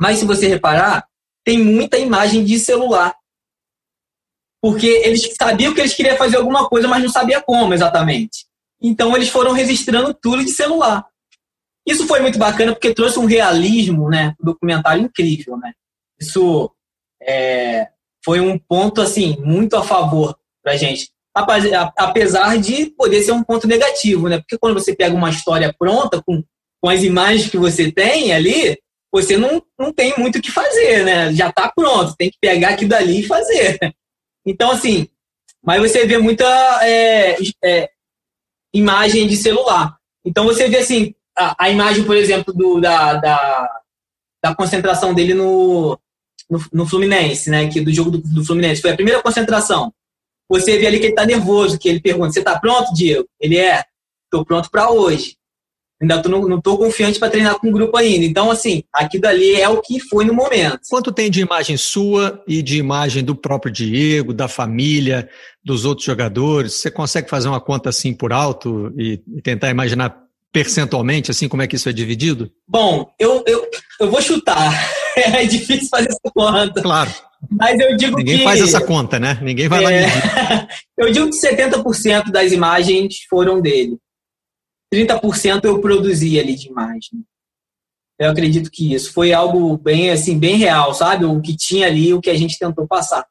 mas 0.00 0.18
se 0.18 0.24
você 0.24 0.46
reparar, 0.46 1.06
tem 1.44 1.58
muita 1.58 1.98
imagem 1.98 2.44
de 2.44 2.58
celular. 2.58 3.14
Porque 4.60 4.86
eles 4.86 5.28
sabiam 5.36 5.74
que 5.74 5.80
eles 5.80 5.94
queriam 5.94 6.16
fazer 6.16 6.36
alguma 6.36 6.68
coisa, 6.68 6.86
mas 6.86 7.02
não 7.02 7.10
sabia 7.10 7.40
como 7.40 7.74
exatamente. 7.74 8.46
Então 8.82 9.14
eles 9.16 9.28
foram 9.28 9.52
registrando 9.52 10.12
tudo 10.12 10.44
de 10.44 10.50
celular. 10.50 11.06
Isso 11.86 12.06
foi 12.06 12.20
muito 12.20 12.38
bacana 12.38 12.72
porque 12.72 12.94
trouxe 12.94 13.18
um 13.18 13.24
realismo, 13.24 14.08
né, 14.08 14.34
um 14.40 14.44
documentário 14.44 15.02
incrível, 15.02 15.56
né. 15.56 15.72
Isso 16.20 16.70
é, 17.22 17.88
foi 18.24 18.40
um 18.40 18.58
ponto 18.58 19.00
assim 19.00 19.36
muito 19.40 19.76
a 19.76 19.82
favor 19.82 20.36
para 20.62 20.76
gente, 20.76 21.10
apesar 21.34 22.56
de 22.58 22.86
poder 22.96 23.22
ser 23.22 23.32
um 23.32 23.42
ponto 23.42 23.66
negativo, 23.66 24.28
né, 24.28 24.38
porque 24.38 24.58
quando 24.58 24.74
você 24.74 24.94
pega 24.94 25.14
uma 25.14 25.30
história 25.30 25.74
pronta 25.76 26.22
com, 26.22 26.42
com 26.80 26.88
as 26.88 27.02
imagens 27.02 27.50
que 27.50 27.58
você 27.58 27.90
tem 27.90 28.32
ali, 28.32 28.78
você 29.12 29.36
não, 29.36 29.62
não 29.78 29.92
tem 29.92 30.14
muito 30.16 30.38
o 30.38 30.42
que 30.42 30.50
fazer, 30.50 31.04
né, 31.04 31.32
já 31.32 31.48
está 31.48 31.70
pronto, 31.74 32.14
tem 32.16 32.30
que 32.30 32.38
pegar 32.40 32.70
aquilo 32.70 32.90
dali 32.90 33.20
e 33.20 33.26
fazer. 33.26 33.78
Então 34.46 34.70
assim, 34.70 35.08
mas 35.64 35.80
você 35.80 36.06
vê 36.06 36.18
muita 36.18 36.44
é, 36.84 37.36
é, 37.64 37.90
imagem 38.72 39.26
de 39.26 39.36
celular. 39.36 39.96
Então 40.24 40.44
você 40.44 40.68
vê 40.68 40.78
assim, 40.78 41.14
a, 41.36 41.66
a 41.66 41.70
imagem, 41.70 42.04
por 42.04 42.16
exemplo, 42.16 42.52
do, 42.52 42.80
da, 42.80 43.14
da, 43.14 43.80
da 44.42 44.54
concentração 44.54 45.12
dele 45.14 45.34
no, 45.34 45.98
no, 46.48 46.64
no, 46.72 46.86
Fluminense, 46.86 47.50
né? 47.50 47.68
Que 47.68 47.80
do 47.80 47.92
jogo 47.92 48.10
do, 48.10 48.18
do, 48.18 48.44
Fluminense. 48.44 48.80
Foi 48.82 48.90
a 48.90 48.96
primeira 48.96 49.22
concentração. 49.22 49.92
Você 50.48 50.78
vê 50.78 50.86
ali 50.86 50.98
que 50.98 51.06
ele 51.06 51.12
está 51.12 51.24
nervoso, 51.24 51.78
que 51.78 51.88
ele 51.88 52.00
pergunta: 52.00 52.32
Você 52.32 52.40
está 52.40 52.58
pronto, 52.58 52.92
Diego? 52.92 53.26
Ele 53.40 53.58
é, 53.58 53.82
estou 54.24 54.44
pronto 54.44 54.70
para 54.70 54.90
hoje. 54.90 55.36
Ainda 56.02 56.20
tô, 56.20 56.28
não 56.28 56.58
estou 56.58 56.76
confiante 56.76 57.20
para 57.20 57.30
treinar 57.30 57.54
com 57.60 57.68
o 57.68 57.72
grupo 57.72 57.96
ainda. 57.96 58.24
Então, 58.24 58.50
assim, 58.50 58.82
aqui 58.92 59.20
dali 59.20 59.54
é 59.54 59.68
o 59.68 59.80
que 59.80 60.00
foi 60.00 60.24
no 60.24 60.34
momento. 60.34 60.80
Quanto 60.90 61.12
tem 61.12 61.30
de 61.30 61.40
imagem 61.40 61.76
sua 61.76 62.42
e 62.46 62.60
de 62.60 62.76
imagem 62.76 63.22
do 63.22 63.36
próprio 63.36 63.72
Diego, 63.72 64.34
da 64.34 64.48
família, 64.48 65.28
dos 65.64 65.84
outros 65.84 66.04
jogadores? 66.04 66.74
Você 66.74 66.90
consegue 66.90 67.30
fazer 67.30 67.48
uma 67.48 67.60
conta 67.60 67.88
assim 67.88 68.12
por 68.12 68.32
alto 68.32 68.92
e, 68.98 69.22
e 69.36 69.40
tentar 69.40 69.70
imaginar 69.70 70.20
percentualmente, 70.52 71.30
assim, 71.30 71.48
como 71.48 71.62
é 71.62 71.66
que 71.66 71.76
isso 71.76 71.88
é 71.88 71.92
dividido? 71.92 72.50
Bom, 72.68 73.10
eu, 73.18 73.42
eu, 73.46 73.66
eu 74.00 74.10
vou 74.10 74.20
chutar. 74.20 74.70
É 75.14 75.44
difícil 75.44 75.90
fazer 75.90 76.08
essa 76.08 76.32
conta. 76.34 76.80
Claro. 76.80 77.10
Mas 77.50 77.78
eu 77.78 77.94
digo 77.98 78.16
Ninguém 78.16 78.38
que. 78.38 78.44
faz 78.44 78.62
essa 78.62 78.80
conta, 78.80 79.20
né? 79.20 79.38
Ninguém 79.42 79.68
vai 79.68 79.80
é, 79.80 79.82
lá 79.82 79.90
medir. 79.90 80.68
eu 80.96 81.12
digo 81.12 81.28
que 81.28 81.36
70% 81.36 82.30
das 82.30 82.50
imagens 82.50 83.16
foram 83.28 83.60
dele. 83.60 83.98
30% 84.92 85.64
eu 85.64 85.80
produzi 85.80 86.38
ali 86.38 86.54
de 86.54 86.68
imagem. 86.68 87.24
Eu 88.18 88.30
acredito 88.30 88.70
que 88.70 88.92
isso 88.92 89.12
foi 89.12 89.32
algo 89.32 89.76
bem 89.78 90.10
assim, 90.10 90.38
bem 90.38 90.56
real, 90.56 90.92
sabe? 90.92 91.24
O 91.24 91.40
que 91.40 91.56
tinha 91.56 91.86
ali, 91.86 92.12
o 92.12 92.20
que 92.20 92.30
a 92.30 92.36
gente 92.36 92.58
tentou 92.58 92.86
passar. 92.86 93.26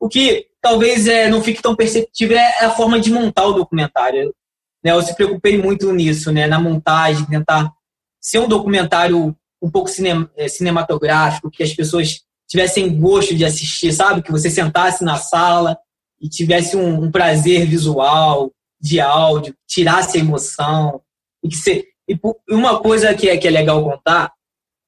O 0.00 0.08
que 0.08 0.48
talvez 0.60 1.06
é, 1.06 1.28
não 1.28 1.40
fique 1.42 1.62
tão 1.62 1.76
perceptível 1.76 2.36
é 2.36 2.64
a 2.64 2.70
forma 2.70 3.00
de 3.00 3.10
montar 3.10 3.46
o 3.46 3.52
documentário. 3.52 4.34
Né? 4.82 4.90
Eu 4.90 5.02
se 5.02 5.14
preocupei 5.14 5.56
muito 5.56 5.92
nisso, 5.92 6.32
né? 6.32 6.46
na 6.46 6.60
montagem, 6.60 7.24
tentar 7.26 7.72
ser 8.20 8.40
um 8.40 8.48
documentário 8.48 9.34
um 9.62 9.70
pouco 9.70 9.88
é, 10.36 10.48
cinematográfico, 10.48 11.50
que 11.50 11.62
as 11.62 11.72
pessoas 11.72 12.20
tivessem 12.46 13.00
gosto 13.00 13.34
de 13.34 13.44
assistir, 13.44 13.92
sabe? 13.92 14.22
Que 14.22 14.30
você 14.30 14.50
sentasse 14.50 15.02
na 15.02 15.16
sala 15.16 15.78
e 16.20 16.28
tivesse 16.28 16.76
um, 16.76 17.04
um 17.04 17.10
prazer 17.10 17.66
visual, 17.66 18.52
de 18.84 19.00
áudio, 19.00 19.54
tirasse 19.66 20.18
a 20.18 20.20
emoção. 20.20 21.00
E, 21.42 21.48
que 21.48 21.56
você, 21.56 21.84
e 22.06 22.18
uma 22.50 22.80
coisa 22.80 23.14
que 23.14 23.30
é, 23.30 23.36
que 23.38 23.48
é 23.48 23.50
legal 23.50 23.82
contar 23.82 24.30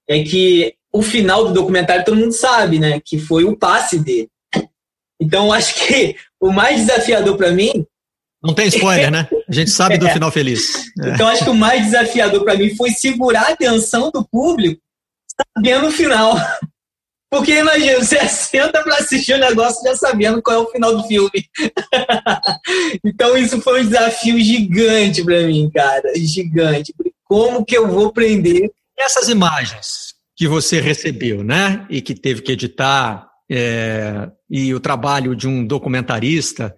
é 0.06 0.22
que 0.22 0.74
o 0.92 1.00
final 1.00 1.46
do 1.46 1.54
documentário 1.54 2.04
todo 2.04 2.18
mundo 2.18 2.32
sabe, 2.32 2.78
né? 2.78 3.00
Que 3.02 3.18
foi 3.18 3.44
o 3.44 3.56
passe 3.56 3.98
dele. 3.98 4.28
Então, 5.18 5.50
acho 5.50 5.74
que 5.86 6.14
o 6.38 6.52
mais 6.52 6.80
desafiador 6.80 7.38
para 7.38 7.50
mim. 7.52 7.86
Não 8.42 8.54
tem 8.54 8.68
spoiler, 8.68 9.10
né? 9.10 9.26
A 9.48 9.52
gente 9.52 9.70
sabe 9.70 9.96
do 9.96 10.06
é. 10.08 10.12
final 10.12 10.30
feliz. 10.30 10.92
É. 11.02 11.14
Então, 11.14 11.26
acho 11.26 11.44
que 11.44 11.50
o 11.50 11.54
mais 11.54 11.86
desafiador 11.86 12.44
para 12.44 12.54
mim 12.54 12.76
foi 12.76 12.90
segurar 12.90 13.48
a 13.48 13.52
atenção 13.52 14.10
do 14.10 14.26
público 14.28 14.80
sabendo 15.56 15.88
o 15.88 15.92
final. 15.92 16.36
Porque 17.30 17.58
imagina, 17.58 17.98
você 17.98 18.18
senta 18.28 18.82
para 18.82 18.96
assistir 18.96 19.34
o 19.34 19.38
negócio 19.38 19.82
já 19.82 19.96
sabendo 19.96 20.42
qual 20.42 20.56
é 20.56 20.60
o 20.60 20.70
final 20.70 20.96
do 20.96 21.04
filme. 21.04 21.44
então 23.04 23.36
isso 23.36 23.60
foi 23.60 23.82
um 23.82 23.84
desafio 23.86 24.40
gigante 24.40 25.24
para 25.24 25.42
mim, 25.42 25.70
cara, 25.74 26.12
gigante. 26.16 26.94
Como 27.24 27.64
que 27.64 27.76
eu 27.76 27.88
vou 27.88 28.12
prender 28.12 28.70
essas 28.98 29.28
imagens 29.28 30.14
que 30.36 30.46
você 30.46 30.80
recebeu, 30.80 31.42
né, 31.42 31.86
e 31.88 32.02
que 32.02 32.14
teve 32.14 32.42
que 32.42 32.52
editar, 32.52 33.26
é, 33.50 34.28
e 34.50 34.74
o 34.74 34.80
trabalho 34.80 35.34
de 35.34 35.48
um 35.48 35.66
documentarista, 35.66 36.74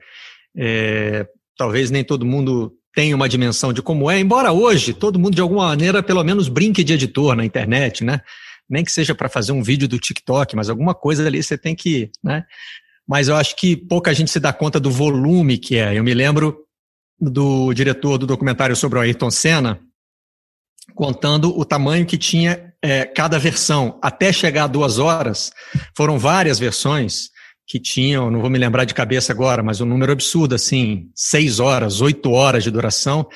é, 0.56 1.26
talvez 1.56 1.90
nem 1.90 2.04
todo 2.04 2.24
mundo 2.24 2.72
tenha 2.94 3.14
uma 3.16 3.28
dimensão 3.28 3.72
de 3.72 3.82
como 3.82 4.10
é, 4.10 4.18
embora 4.18 4.52
hoje 4.52 4.92
todo 4.92 5.18
mundo 5.18 5.34
de 5.34 5.40
alguma 5.40 5.66
maneira 5.68 6.02
pelo 6.02 6.22
menos 6.24 6.48
brinque 6.48 6.84
de 6.84 6.94
editor 6.94 7.34
na 7.36 7.44
internet, 7.44 8.04
né? 8.04 8.20
Nem 8.68 8.84
que 8.84 8.92
seja 8.92 9.14
para 9.14 9.28
fazer 9.28 9.52
um 9.52 9.62
vídeo 9.62 9.88
do 9.88 9.98
TikTok, 9.98 10.54
mas 10.54 10.68
alguma 10.68 10.94
coisa 10.94 11.26
ali 11.26 11.42
você 11.42 11.56
tem 11.56 11.74
que, 11.74 12.10
né? 12.22 12.44
Mas 13.06 13.28
eu 13.28 13.36
acho 13.36 13.56
que 13.56 13.74
pouca 13.76 14.12
gente 14.12 14.30
se 14.30 14.38
dá 14.38 14.52
conta 14.52 14.78
do 14.78 14.90
volume 14.90 15.56
que 15.56 15.76
é. 15.76 15.96
Eu 15.96 16.04
me 16.04 16.12
lembro 16.12 16.64
do 17.18 17.72
diretor 17.72 18.18
do 18.18 18.26
documentário 18.26 18.76
sobre 18.76 18.98
o 18.98 19.02
Ayrton 19.02 19.30
Senna 19.30 19.80
contando 20.94 21.56
o 21.56 21.64
tamanho 21.64 22.06
que 22.06 22.18
tinha 22.18 22.72
é, 22.82 23.04
cada 23.04 23.38
versão. 23.38 23.98
Até 24.02 24.32
chegar 24.32 24.64
a 24.64 24.68
duas 24.68 24.98
horas, 24.98 25.52
foram 25.96 26.18
várias 26.18 26.58
versões 26.58 27.30
que 27.68 27.78
tinham, 27.78 28.30
não 28.30 28.40
vou 28.40 28.48
me 28.48 28.58
lembrar 28.58 28.86
de 28.86 28.94
cabeça 28.94 29.30
agora, 29.30 29.62
mas 29.62 29.78
um 29.82 29.84
número 29.84 30.10
absurdo, 30.10 30.54
assim, 30.54 31.10
seis 31.14 31.60
horas, 31.60 32.00
oito 32.00 32.30
horas 32.30 32.64
de 32.64 32.70
duração. 32.70 33.28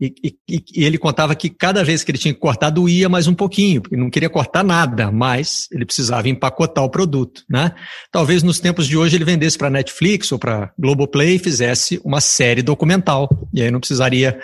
E, 0.00 0.12
e, 0.24 0.36
e, 0.74 0.84
ele 0.84 0.98
contava 0.98 1.36
que 1.36 1.48
cada 1.48 1.84
vez 1.84 2.02
que 2.02 2.10
ele 2.10 2.18
tinha 2.18 2.34
que 2.34 2.40
cortar, 2.40 2.70
doía 2.70 3.08
mais 3.08 3.28
um 3.28 3.34
pouquinho, 3.34 3.80
porque 3.80 3.96
não 3.96 4.10
queria 4.10 4.28
cortar 4.28 4.64
nada, 4.64 5.12
mas 5.12 5.68
ele 5.70 5.86
precisava 5.86 6.28
empacotar 6.28 6.82
o 6.82 6.90
produto, 6.90 7.44
né? 7.48 7.72
Talvez 8.10 8.42
nos 8.42 8.58
tempos 8.58 8.88
de 8.88 8.98
hoje 8.98 9.16
ele 9.16 9.24
vendesse 9.24 9.56
para 9.56 9.70
Netflix 9.70 10.32
ou 10.32 10.38
para 10.38 10.72
Globoplay 10.76 11.36
e 11.36 11.38
fizesse 11.38 12.00
uma 12.04 12.20
série 12.20 12.62
documental, 12.62 13.28
e 13.54 13.62
aí 13.62 13.70
não 13.70 13.78
precisaria 13.78 14.36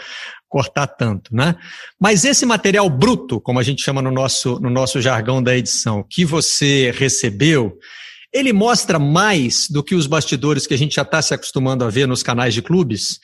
cortar 0.49 0.87
tanto, 0.87 1.35
né? 1.35 1.57
Mas 2.01 2.25
esse 2.25 2.47
material 2.47 2.89
bruto, 2.89 3.41
como 3.41 3.59
a 3.59 3.63
gente 3.65 3.83
chama 3.83 4.01
no 4.01 4.13
nosso, 4.13 4.61
no 4.61 4.71
nosso 4.71 5.01
jargão 5.01 5.43
da 5.43 5.57
edição, 5.57 6.07
que 6.09 6.25
você 6.25 6.93
recebeu, 6.97 7.77
ele 8.33 8.53
mostra 8.53 8.99
mais 8.99 9.67
do 9.69 9.83
que 9.83 9.95
os 9.95 10.07
bastidores 10.07 10.67
que 10.67 10.75
a 10.75 10.79
gente 10.79 10.95
já 10.95 11.03
está 11.03 11.21
se 11.21 11.35
acostumando 11.35 11.85
a 11.85 11.91
ver 11.91 12.07
nos 12.07 12.23
canais 12.23 12.55
de 12.55 12.63
clubes, 12.63 13.19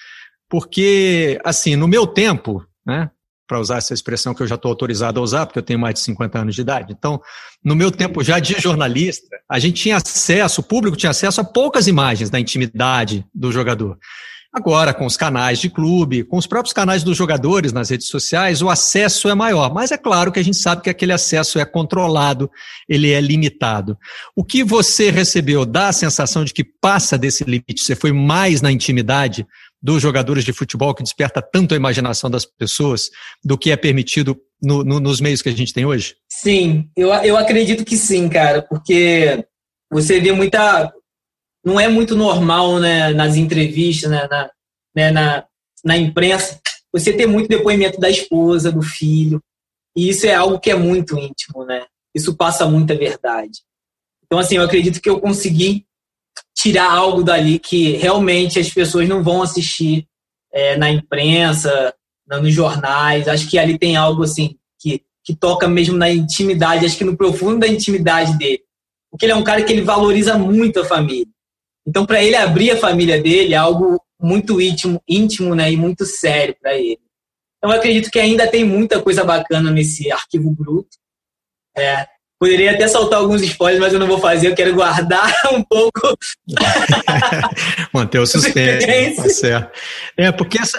porque, 0.49 1.41
assim, 1.45 1.77
no 1.77 1.89
meu 1.89 2.07
tempo, 2.07 2.65
né, 2.87 3.11
para 3.49 3.59
usar 3.59 3.79
essa 3.79 3.95
expressão 3.95 4.35
que 4.35 4.43
eu 4.43 4.47
já 4.47 4.57
estou 4.57 4.69
autorizado 4.69 5.19
a 5.19 5.23
usar, 5.23 5.47
porque 5.47 5.59
eu 5.59 5.63
tenho 5.63 5.79
mais 5.79 5.95
de 5.95 6.01
50 6.01 6.39
anos 6.39 6.55
de 6.55 6.61
idade. 6.61 6.95
Então, 6.97 7.21
no 7.65 7.75
meu 7.75 7.91
tempo 7.91 8.23
já 8.23 8.39
de 8.39 8.61
jornalista, 8.61 9.27
a 9.51 9.59
gente 9.59 9.83
tinha 9.83 9.97
acesso, 9.97 10.61
o 10.61 10.65
público 10.65 10.97
tinha 10.97 11.11
acesso 11.11 11.41
a 11.41 11.45
poucas 11.45 11.87
imagens 11.87 12.29
da 12.29 12.39
intimidade 12.39 13.25
do 13.35 13.51
jogador. 13.51 13.99
Agora, 14.53 14.95
com 14.95 15.05
os 15.05 15.17
canais 15.17 15.59
de 15.59 15.69
clube, 15.69 16.25
com 16.25 16.39
os 16.39 16.47
próprios 16.47 16.73
canais 16.73 17.05
dos 17.05 17.17
jogadores 17.17 17.71
nas 17.71 17.91
redes 17.91 18.09
sociais, 18.09 18.63
o 18.63 18.71
acesso 18.71 19.29
é 19.29 19.35
maior. 19.35 19.73
Mas 19.73 19.91
é 19.91 19.99
claro 19.99 20.33
que 20.33 20.41
a 20.41 20.43
gente 20.43 20.57
sabe 20.57 20.83
que 20.83 20.89
aquele 20.89 21.13
acesso 21.13 21.59
é 21.59 21.65
controlado, 21.67 22.51
ele 22.89 23.11
é 23.11 23.21
limitado. 23.21 23.97
O 24.35 24.43
que 24.43 24.65
você 24.65 25.11
recebeu 25.11 25.67
dá 25.67 25.89
a 25.89 25.93
sensação 25.93 26.45
de 26.45 26.55
que 26.55 26.65
passa 26.65 27.19
desse 27.19 27.45
limite? 27.45 27.83
Você 27.83 27.95
foi 27.95 28.11
mais 28.11 28.63
na 28.63 28.73
intimidade 28.73 29.47
dos 29.83 30.03
jogadores 30.03 30.45
de 30.45 30.53
futebol 30.53 30.95
que 30.95 31.03
desperta 31.03 31.43
tanto 31.43 31.75
a 31.75 31.77
imaginação 31.77 32.31
das 32.31 32.45
pessoas 32.45 33.11
do 33.45 33.57
que 33.57 33.71
é 33.71 33.77
permitido 33.77 34.37
no, 34.61 34.83
no, 34.83 34.99
nos 34.99 35.21
meios 35.21 35.43
que 35.43 35.51
a 35.51 35.57
gente 35.57 35.75
tem 35.75 35.85
hoje? 35.85 36.17
Sim, 36.29 36.89
eu, 36.97 37.09
eu 37.09 37.37
acredito 37.37 37.85
que 37.85 37.97
sim, 37.97 38.29
cara, 38.29 38.63
porque 38.63 39.45
você 39.91 40.21
vê 40.21 40.33
muita 40.33 40.93
não 41.69 41.79
é 41.79 41.87
muito 41.87 42.17
normal 42.17 42.79
né, 42.81 43.13
nas 43.13 43.37
entrevistas, 43.37 44.11
né, 44.11 44.27
na, 44.31 44.51
né, 44.97 45.11
na, 45.11 45.45
na 45.85 45.99
imprensa, 45.99 46.59
você 46.91 47.13
ter 47.13 47.27
muito 47.27 47.49
depoimento 47.49 48.01
da 48.01 48.09
esposa, 48.09 48.73
do 48.73 48.81
filho. 48.81 49.43
E 49.95 50.09
isso 50.09 50.27
é 50.27 50.35
algo 50.35 50.59
que 50.59 50.71
é 50.71 50.75
muito 50.75 51.19
íntimo, 51.19 51.67
né? 51.67 51.85
Isso 52.15 52.35
passa 52.35 52.67
muita 52.67 52.97
verdade. 52.97 53.61
Então, 54.25 54.39
assim, 54.39 54.57
eu 54.57 54.63
acredito 54.63 55.01
que 55.01 55.11
eu 55.11 55.21
consegui 55.21 55.85
tirar 56.57 56.91
algo 56.91 57.23
dali 57.23 57.59
que 57.59 57.93
realmente 57.93 58.59
as 58.59 58.71
pessoas 58.71 59.07
não 59.07 59.23
vão 59.23 59.43
assistir 59.43 60.07
é, 60.51 60.75
na 60.79 60.91
imprensa, 60.91 61.95
nos 62.27 62.55
jornais. 62.55 63.29
Acho 63.29 63.49
que 63.49 63.59
ali 63.59 63.79
tem 63.79 63.95
algo, 63.95 64.23
assim, 64.23 64.57
que, 64.81 65.03
que 65.23 65.35
toca 65.35 65.69
mesmo 65.69 65.99
na 65.99 66.11
intimidade, 66.11 66.87
acho 66.87 66.97
que 66.97 67.05
no 67.05 67.17
profundo 67.17 67.61
da 67.61 67.69
intimidade 67.69 68.39
dele. 68.39 68.63
Porque 69.11 69.27
ele 69.27 69.33
é 69.33 69.37
um 69.37 69.45
cara 69.45 69.63
que 69.63 69.71
ele 69.71 69.83
valoriza 69.83 70.39
muito 70.39 70.81
a 70.81 70.85
família. 70.85 71.27
Então, 71.89 72.05
para 72.05 72.23
ele 72.23 72.37
abrir 72.37 72.71
a 72.71 72.77
família 72.77 73.19
dele 73.19 73.55
é 73.55 73.57
algo 73.57 73.99
muito 74.21 74.61
íntimo, 74.61 75.03
íntimo 75.09 75.55
né, 75.55 75.73
e 75.73 75.77
muito 75.77 76.05
sério 76.05 76.55
para 76.61 76.75
ele. 76.75 77.01
Então, 77.57 77.73
eu 77.73 77.79
acredito 77.79 78.11
que 78.11 78.19
ainda 78.19 78.47
tem 78.47 78.63
muita 78.63 79.01
coisa 79.01 79.25
bacana 79.25 79.71
nesse 79.71 80.13
arquivo 80.13 80.51
bruto. 80.51 80.99
É, 81.75 82.07
poderia 82.39 82.73
até 82.73 82.87
soltar 82.87 83.21
alguns 83.21 83.41
spoilers, 83.41 83.81
mas 83.81 83.95
eu 83.95 83.99
não 83.99 84.07
vou 84.07 84.19
fazer, 84.19 84.49
eu 84.49 84.55
quero 84.55 84.75
guardar 84.75 85.33
um 85.51 85.63
pouco. 85.63 86.15
Manter 87.95 88.19
o 88.19 88.27
suspense. 88.27 89.17
tá 89.17 89.29
certo. 89.31 89.81
É, 90.15 90.31
porque 90.31 90.61
essa 90.61 90.79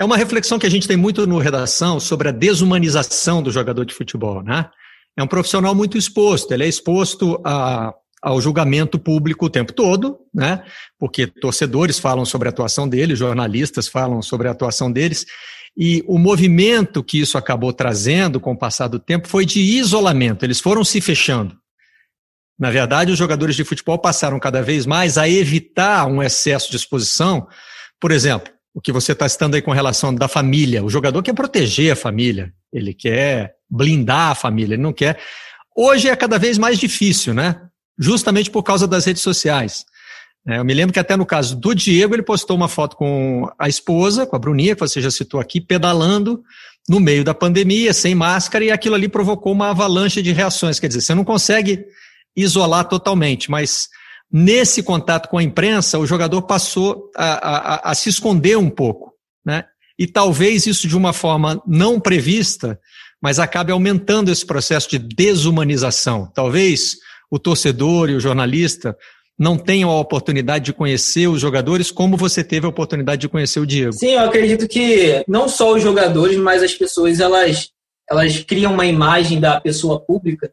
é 0.00 0.04
uma 0.04 0.16
reflexão 0.16 0.58
que 0.58 0.66
a 0.66 0.70
gente 0.70 0.88
tem 0.88 0.96
muito 0.96 1.24
no 1.28 1.38
redação 1.38 2.00
sobre 2.00 2.28
a 2.28 2.32
desumanização 2.32 3.40
do 3.40 3.52
jogador 3.52 3.84
de 3.84 3.94
futebol, 3.94 4.42
né? 4.42 4.68
É 5.16 5.22
um 5.22 5.28
profissional 5.28 5.76
muito 5.76 5.96
exposto, 5.96 6.52
ele 6.52 6.64
é 6.64 6.68
exposto 6.68 7.40
a 7.44 7.94
ao 8.24 8.40
julgamento 8.40 8.98
público 8.98 9.44
o 9.44 9.50
tempo 9.50 9.70
todo, 9.70 10.18
né? 10.32 10.64
Porque 10.98 11.26
torcedores 11.26 11.98
falam 11.98 12.24
sobre 12.24 12.48
a 12.48 12.50
atuação 12.50 12.88
dele, 12.88 13.14
jornalistas 13.14 13.86
falam 13.86 14.22
sobre 14.22 14.48
a 14.48 14.52
atuação 14.52 14.90
deles, 14.90 15.26
e 15.76 16.02
o 16.06 16.18
movimento 16.18 17.04
que 17.04 17.20
isso 17.20 17.36
acabou 17.36 17.70
trazendo 17.70 18.40
com 18.40 18.52
o 18.52 18.58
passar 18.58 18.88
do 18.88 18.98
tempo 18.98 19.28
foi 19.28 19.44
de 19.44 19.60
isolamento, 19.60 20.42
eles 20.42 20.58
foram 20.58 20.82
se 20.82 21.02
fechando. 21.02 21.54
Na 22.58 22.70
verdade, 22.70 23.12
os 23.12 23.18
jogadores 23.18 23.56
de 23.56 23.64
futebol 23.64 23.98
passaram 23.98 24.40
cada 24.40 24.62
vez 24.62 24.86
mais 24.86 25.18
a 25.18 25.28
evitar 25.28 26.06
um 26.06 26.22
excesso 26.22 26.70
de 26.70 26.76
exposição. 26.76 27.46
Por 28.00 28.10
exemplo, 28.10 28.50
o 28.72 28.80
que 28.80 28.92
você 28.92 29.12
está 29.12 29.28
citando 29.28 29.56
aí 29.56 29.60
com 29.60 29.72
relação 29.72 30.14
da 30.14 30.28
família. 30.28 30.82
O 30.82 30.88
jogador 30.88 31.22
quer 31.22 31.34
proteger 31.34 31.92
a 31.92 31.96
família, 31.96 32.54
ele 32.72 32.94
quer 32.94 33.56
blindar 33.68 34.30
a 34.30 34.34
família, 34.34 34.76
ele 34.76 34.82
não 34.82 34.92
quer. 34.92 35.20
Hoje 35.76 36.08
é 36.08 36.16
cada 36.16 36.38
vez 36.38 36.56
mais 36.56 36.78
difícil, 36.78 37.34
né? 37.34 37.60
Justamente 37.98 38.50
por 38.50 38.62
causa 38.62 38.86
das 38.86 39.04
redes 39.04 39.22
sociais. 39.22 39.84
É, 40.46 40.58
eu 40.58 40.64
me 40.64 40.74
lembro 40.74 40.92
que 40.92 40.98
até 40.98 41.16
no 41.16 41.24
caso 41.24 41.56
do 41.56 41.74
Diego, 41.74 42.14
ele 42.14 42.22
postou 42.22 42.56
uma 42.56 42.68
foto 42.68 42.96
com 42.96 43.50
a 43.58 43.68
esposa, 43.68 44.26
com 44.26 44.36
a 44.36 44.38
Bruninha, 44.38 44.74
que 44.74 44.80
você 44.80 45.00
já 45.00 45.10
citou 45.10 45.40
aqui, 45.40 45.60
pedalando 45.60 46.42
no 46.88 47.00
meio 47.00 47.24
da 47.24 47.32
pandemia, 47.32 47.94
sem 47.94 48.14
máscara, 48.14 48.64
e 48.64 48.70
aquilo 48.70 48.94
ali 48.94 49.08
provocou 49.08 49.52
uma 49.52 49.70
avalanche 49.70 50.20
de 50.20 50.32
reações. 50.32 50.78
Quer 50.78 50.88
dizer, 50.88 51.00
você 51.00 51.14
não 51.14 51.24
consegue 51.24 51.86
isolar 52.36 52.86
totalmente, 52.86 53.50
mas 53.50 53.88
nesse 54.30 54.82
contato 54.82 55.28
com 55.28 55.38
a 55.38 55.42
imprensa, 55.42 55.98
o 55.98 56.06
jogador 56.06 56.42
passou 56.42 57.10
a, 57.16 57.86
a, 57.86 57.90
a 57.90 57.94
se 57.94 58.10
esconder 58.10 58.58
um 58.58 58.68
pouco. 58.68 59.14
Né? 59.46 59.64
E 59.98 60.06
talvez 60.06 60.66
isso 60.66 60.86
de 60.86 60.96
uma 60.96 61.12
forma 61.14 61.62
não 61.66 61.98
prevista, 61.98 62.78
mas 63.22 63.38
acabe 63.38 63.72
aumentando 63.72 64.30
esse 64.30 64.44
processo 64.44 64.90
de 64.90 64.98
desumanização. 64.98 66.30
Talvez 66.34 66.96
o 67.30 67.38
torcedor 67.38 68.10
e 68.10 68.14
o 68.14 68.20
jornalista 68.20 68.96
não 69.38 69.58
tenham 69.58 69.90
a 69.90 69.98
oportunidade 69.98 70.66
de 70.66 70.72
conhecer 70.72 71.26
os 71.26 71.40
jogadores 71.40 71.90
como 71.90 72.16
você 72.16 72.44
teve 72.44 72.66
a 72.66 72.68
oportunidade 72.68 73.22
de 73.22 73.28
conhecer 73.28 73.58
o 73.58 73.66
Diego. 73.66 73.92
Sim, 73.92 74.12
eu 74.12 74.20
acredito 74.20 74.68
que 74.68 75.24
não 75.26 75.48
só 75.48 75.72
os 75.74 75.82
jogadores, 75.82 76.36
mas 76.36 76.62
as 76.62 76.74
pessoas 76.74 77.20
elas 77.20 77.70
elas 78.08 78.38
criam 78.40 78.72
uma 78.72 78.86
imagem 78.86 79.40
da 79.40 79.60
pessoa 79.60 79.98
pública 79.98 80.52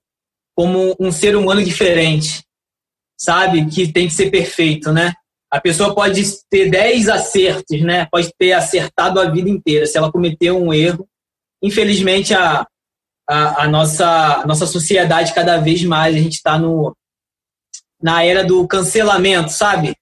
como 0.56 0.96
um 1.00 1.12
ser 1.12 1.36
humano 1.36 1.64
diferente, 1.64 2.44
sabe? 3.20 3.66
Que 3.68 3.92
tem 3.92 4.08
que 4.08 4.14
ser 4.14 4.30
perfeito, 4.32 4.92
né? 4.92 5.14
A 5.52 5.60
pessoa 5.60 5.94
pode 5.94 6.24
ter 6.50 6.70
10 6.70 7.10
acertos, 7.10 7.82
né? 7.82 8.08
Pode 8.10 8.32
ter 8.38 8.54
acertado 8.54 9.20
a 9.20 9.30
vida 9.30 9.50
inteira. 9.50 9.86
Se 9.86 9.98
ela 9.98 10.12
cometeu 10.12 10.58
um 10.58 10.74
erro, 10.74 11.06
infelizmente 11.62 12.34
a, 12.34 12.66
a, 13.28 13.64
a 13.64 13.68
nossa, 13.68 14.42
a 14.42 14.46
nossa 14.46 14.66
sociedade 14.66 15.34
cada 15.34 15.58
vez 15.58 15.84
mais, 15.84 16.16
a 16.16 16.20
gente 16.20 16.36
está 16.36 16.60
na 18.02 18.24
era 18.24 18.44
do 18.44 18.68
cancelamento, 18.68 19.52
sabe? 19.52 19.96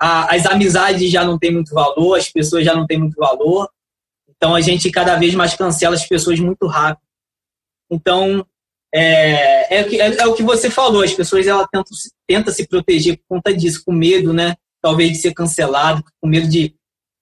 A, 0.00 0.34
as 0.34 0.46
amizades 0.46 1.10
já 1.10 1.24
não 1.24 1.38
têm 1.38 1.52
muito 1.52 1.74
valor, 1.74 2.16
as 2.16 2.28
pessoas 2.28 2.64
já 2.64 2.74
não 2.74 2.86
têm 2.86 2.98
muito 2.98 3.16
valor, 3.16 3.68
então 4.28 4.54
a 4.54 4.60
gente 4.60 4.90
cada 4.90 5.16
vez 5.16 5.34
mais 5.34 5.54
cancela 5.54 5.94
as 5.94 6.06
pessoas 6.06 6.40
muito 6.40 6.66
rápido. 6.66 7.06
Então, 7.90 8.46
é, 8.94 9.76
é, 9.76 9.96
é, 9.96 10.16
é 10.22 10.26
o 10.26 10.34
que 10.34 10.42
você 10.42 10.70
falou, 10.70 11.02
as 11.02 11.14
pessoas 11.14 11.46
ela 11.46 11.66
tentam, 11.68 11.92
tentam 12.26 12.52
se 12.52 12.66
proteger 12.66 13.16
por 13.18 13.36
conta 13.36 13.54
disso, 13.54 13.82
com 13.84 13.92
medo, 13.92 14.32
né? 14.32 14.56
Talvez 14.80 15.12
de 15.12 15.18
ser 15.18 15.32
cancelado, 15.32 16.02
com 16.20 16.28
medo 16.28 16.48
de 16.48 16.74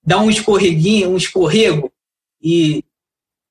dar 0.03 0.18
um 0.18 0.31
escorreguinho, 0.31 1.11
um 1.11 1.16
escorrego 1.16 1.92
e 2.42 2.85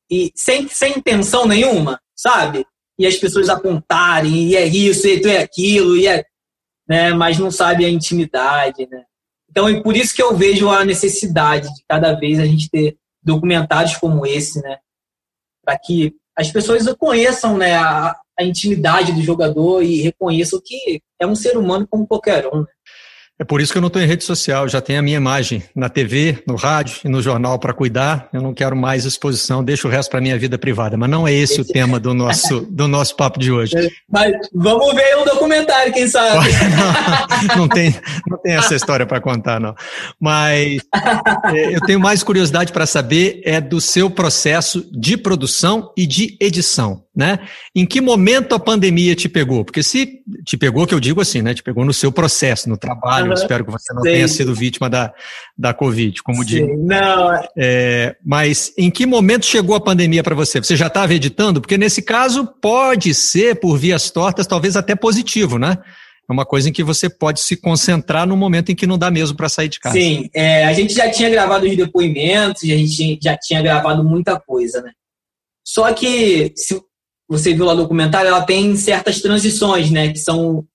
e 0.09 0.31
sem, 0.35 0.67
sem 0.67 0.97
intenção 0.97 1.45
nenhuma, 1.45 1.99
sabe? 2.15 2.65
E 2.97 3.05
as 3.05 3.15
pessoas 3.15 3.47
apontarem, 3.49 4.47
e 4.47 4.55
é 4.55 4.65
isso, 4.65 5.07
e 5.07 5.21
é 5.27 5.41
aquilo, 5.41 5.95
e 5.95 6.07
é. 6.07 6.25
Né? 6.87 7.13
Mas 7.13 7.37
não 7.37 7.51
sabe 7.51 7.85
a 7.85 7.89
intimidade, 7.89 8.87
né? 8.89 9.03
Então, 9.49 9.67
é 9.67 9.81
por 9.81 9.95
isso 9.95 10.15
que 10.15 10.21
eu 10.21 10.35
vejo 10.35 10.69
a 10.69 10.85
necessidade 10.85 11.67
de 11.73 11.83
cada 11.87 12.13
vez 12.13 12.39
a 12.39 12.45
gente 12.45 12.69
ter 12.69 12.97
documentários 13.21 13.97
como 13.97 14.25
esse, 14.25 14.61
né? 14.61 14.77
Para 15.63 15.77
que 15.77 16.15
as 16.35 16.51
pessoas 16.51 16.85
conheçam 16.93 17.57
né, 17.57 17.75
a, 17.75 18.15
a, 18.39 18.43
intimidade 18.43 19.11
do 19.11 19.21
jogador 19.21 19.83
e 19.83 20.01
reconheçam 20.01 20.61
que 20.63 21.01
é 21.19 21.27
um 21.27 21.35
ser 21.35 21.57
humano 21.57 21.85
como 21.85 22.07
qualquer 22.07 22.47
um. 22.47 22.61
Né? 22.61 22.67
É 23.41 23.45
por 23.45 23.61
isso 23.61 23.71
que 23.71 23.77
eu 23.77 23.81
não 23.81 23.87
estou 23.87 24.01
em 24.01 24.05
rede 24.05 24.25
social, 24.25 24.67
já 24.67 24.81
tenho 24.81 24.99
a 24.99 25.01
minha 25.01 25.15
imagem 25.15 25.63
na 25.73 25.87
TV, 25.87 26.43
no 26.45 26.57
rádio 26.57 26.97
e 27.05 27.07
no 27.07 27.21
jornal 27.21 27.57
para 27.57 27.73
cuidar. 27.73 28.27
Eu 28.33 28.41
não 28.41 28.53
quero 28.53 28.75
mais 28.75 29.05
exposição, 29.05 29.63
deixo 29.63 29.87
o 29.87 29.91
resto 29.91 30.11
para 30.11 30.19
minha 30.19 30.37
vida 30.37 30.57
privada. 30.57 30.97
Mas 30.97 31.09
não 31.09 31.25
é 31.25 31.31
esse, 31.31 31.61
o 31.61 31.63
tema 31.63 32.01
do 32.01 32.13
nosso, 32.13 32.67
do 32.69 32.85
nosso 32.85 33.15
papo 33.15 33.39
de 33.39 33.49
hoje. 33.49 33.73
Mas 34.11 34.33
vamos 34.53 34.93
ver 34.93 35.17
um 35.19 35.23
documentário, 35.23 35.93
quem 35.93 36.09
sabe? 36.09 36.49
Não, 37.47 37.55
não 37.63 37.67
tem, 37.69 37.95
não 38.27 38.37
tem 38.39 38.55
essa 38.55 38.75
história 38.75 39.05
para 39.05 39.21
contar, 39.21 39.57
não. 39.57 39.73
Mas 40.19 40.81
é, 41.53 41.75
eu 41.75 41.79
tenho 41.85 41.99
mais 41.99 42.21
curiosidade 42.21 42.73
para 42.73 42.85
saber 42.85 43.41
é 43.45 43.61
do 43.61 43.79
seu 43.79 44.09
processo 44.09 44.85
de 44.91 45.15
produção 45.15 45.93
e 45.95 46.05
de 46.05 46.35
edição. 46.41 47.03
Né? 47.15 47.39
Em 47.75 47.85
que 47.85 47.99
momento 47.99 48.53
a 48.53 48.59
pandemia 48.59 49.15
te 49.15 49.27
pegou? 49.27 49.65
Porque 49.65 49.83
se 49.83 50.21
te 50.45 50.55
pegou, 50.57 50.85
que 50.85 50.93
eu 50.93 50.99
digo 50.99 51.19
assim, 51.19 51.41
né? 51.41 51.53
Te 51.53 51.63
pegou 51.63 51.83
no 51.83 51.93
seu 51.93 52.11
processo, 52.11 52.69
no 52.69 52.77
trabalho. 52.77 53.27
Uhum. 53.27 53.33
espero 53.33 53.65
que 53.65 53.71
você 53.71 53.93
não 53.93 54.01
Sim. 54.03 54.09
tenha 54.09 54.27
sido 54.27 54.53
vítima 54.53 54.89
da, 54.89 55.13
da 55.57 55.73
Covid, 55.73 56.21
como 56.23 56.43
Sim. 56.43 56.49
digo. 56.49 56.85
Não. 56.85 57.43
É, 57.57 58.15
mas 58.25 58.71
em 58.77 58.89
que 58.89 59.05
momento 59.05 59.45
chegou 59.45 59.75
a 59.75 59.81
pandemia 59.81 60.23
para 60.23 60.35
você? 60.35 60.59
Você 60.59 60.75
já 60.75 60.87
estava 60.87 61.13
editando? 61.13 61.59
Porque 61.59 61.77
nesse 61.77 62.01
caso 62.01 62.45
pode 62.61 63.13
ser, 63.13 63.59
por 63.59 63.77
vias 63.77 64.09
tortas, 64.11 64.47
talvez 64.47 64.75
até 64.75 64.95
positivo, 64.95 65.57
né? 65.57 65.77
é 66.29 66.31
uma 66.31 66.45
coisa 66.45 66.69
em 66.69 66.71
que 66.71 66.83
você 66.83 67.09
pode 67.09 67.41
se 67.41 67.57
concentrar 67.57 68.27
no 68.27 68.37
momento 68.37 68.71
em 68.71 68.75
que 68.75 68.85
não 68.85 68.99
dá 68.99 69.09
mesmo 69.09 69.35
para 69.35 69.49
sair 69.49 69.67
de 69.67 69.79
casa. 69.79 69.95
Sim, 69.95 70.29
é, 70.31 70.63
a 70.63 70.73
gente 70.73 70.93
já 70.93 71.09
tinha 71.09 71.27
gravado 71.27 71.65
os 71.65 71.75
depoimentos, 71.75 72.61
a 72.63 72.67
gente 72.67 73.19
já 73.21 73.35
tinha 73.35 73.61
gravado 73.63 74.03
muita 74.03 74.39
coisa, 74.39 74.79
né? 74.83 74.91
Só 75.65 75.91
que, 75.91 76.53
se 76.55 76.79
você 77.29 77.53
viu 77.53 77.65
lá 77.65 77.75
no 77.75 77.83
documentário, 77.83 78.27
ela 78.27 78.43
tem 78.43 78.75
certas 78.75 79.21
transições, 79.21 79.91
né? 79.91 80.11
Que 80.11 80.17
são 80.17 80.67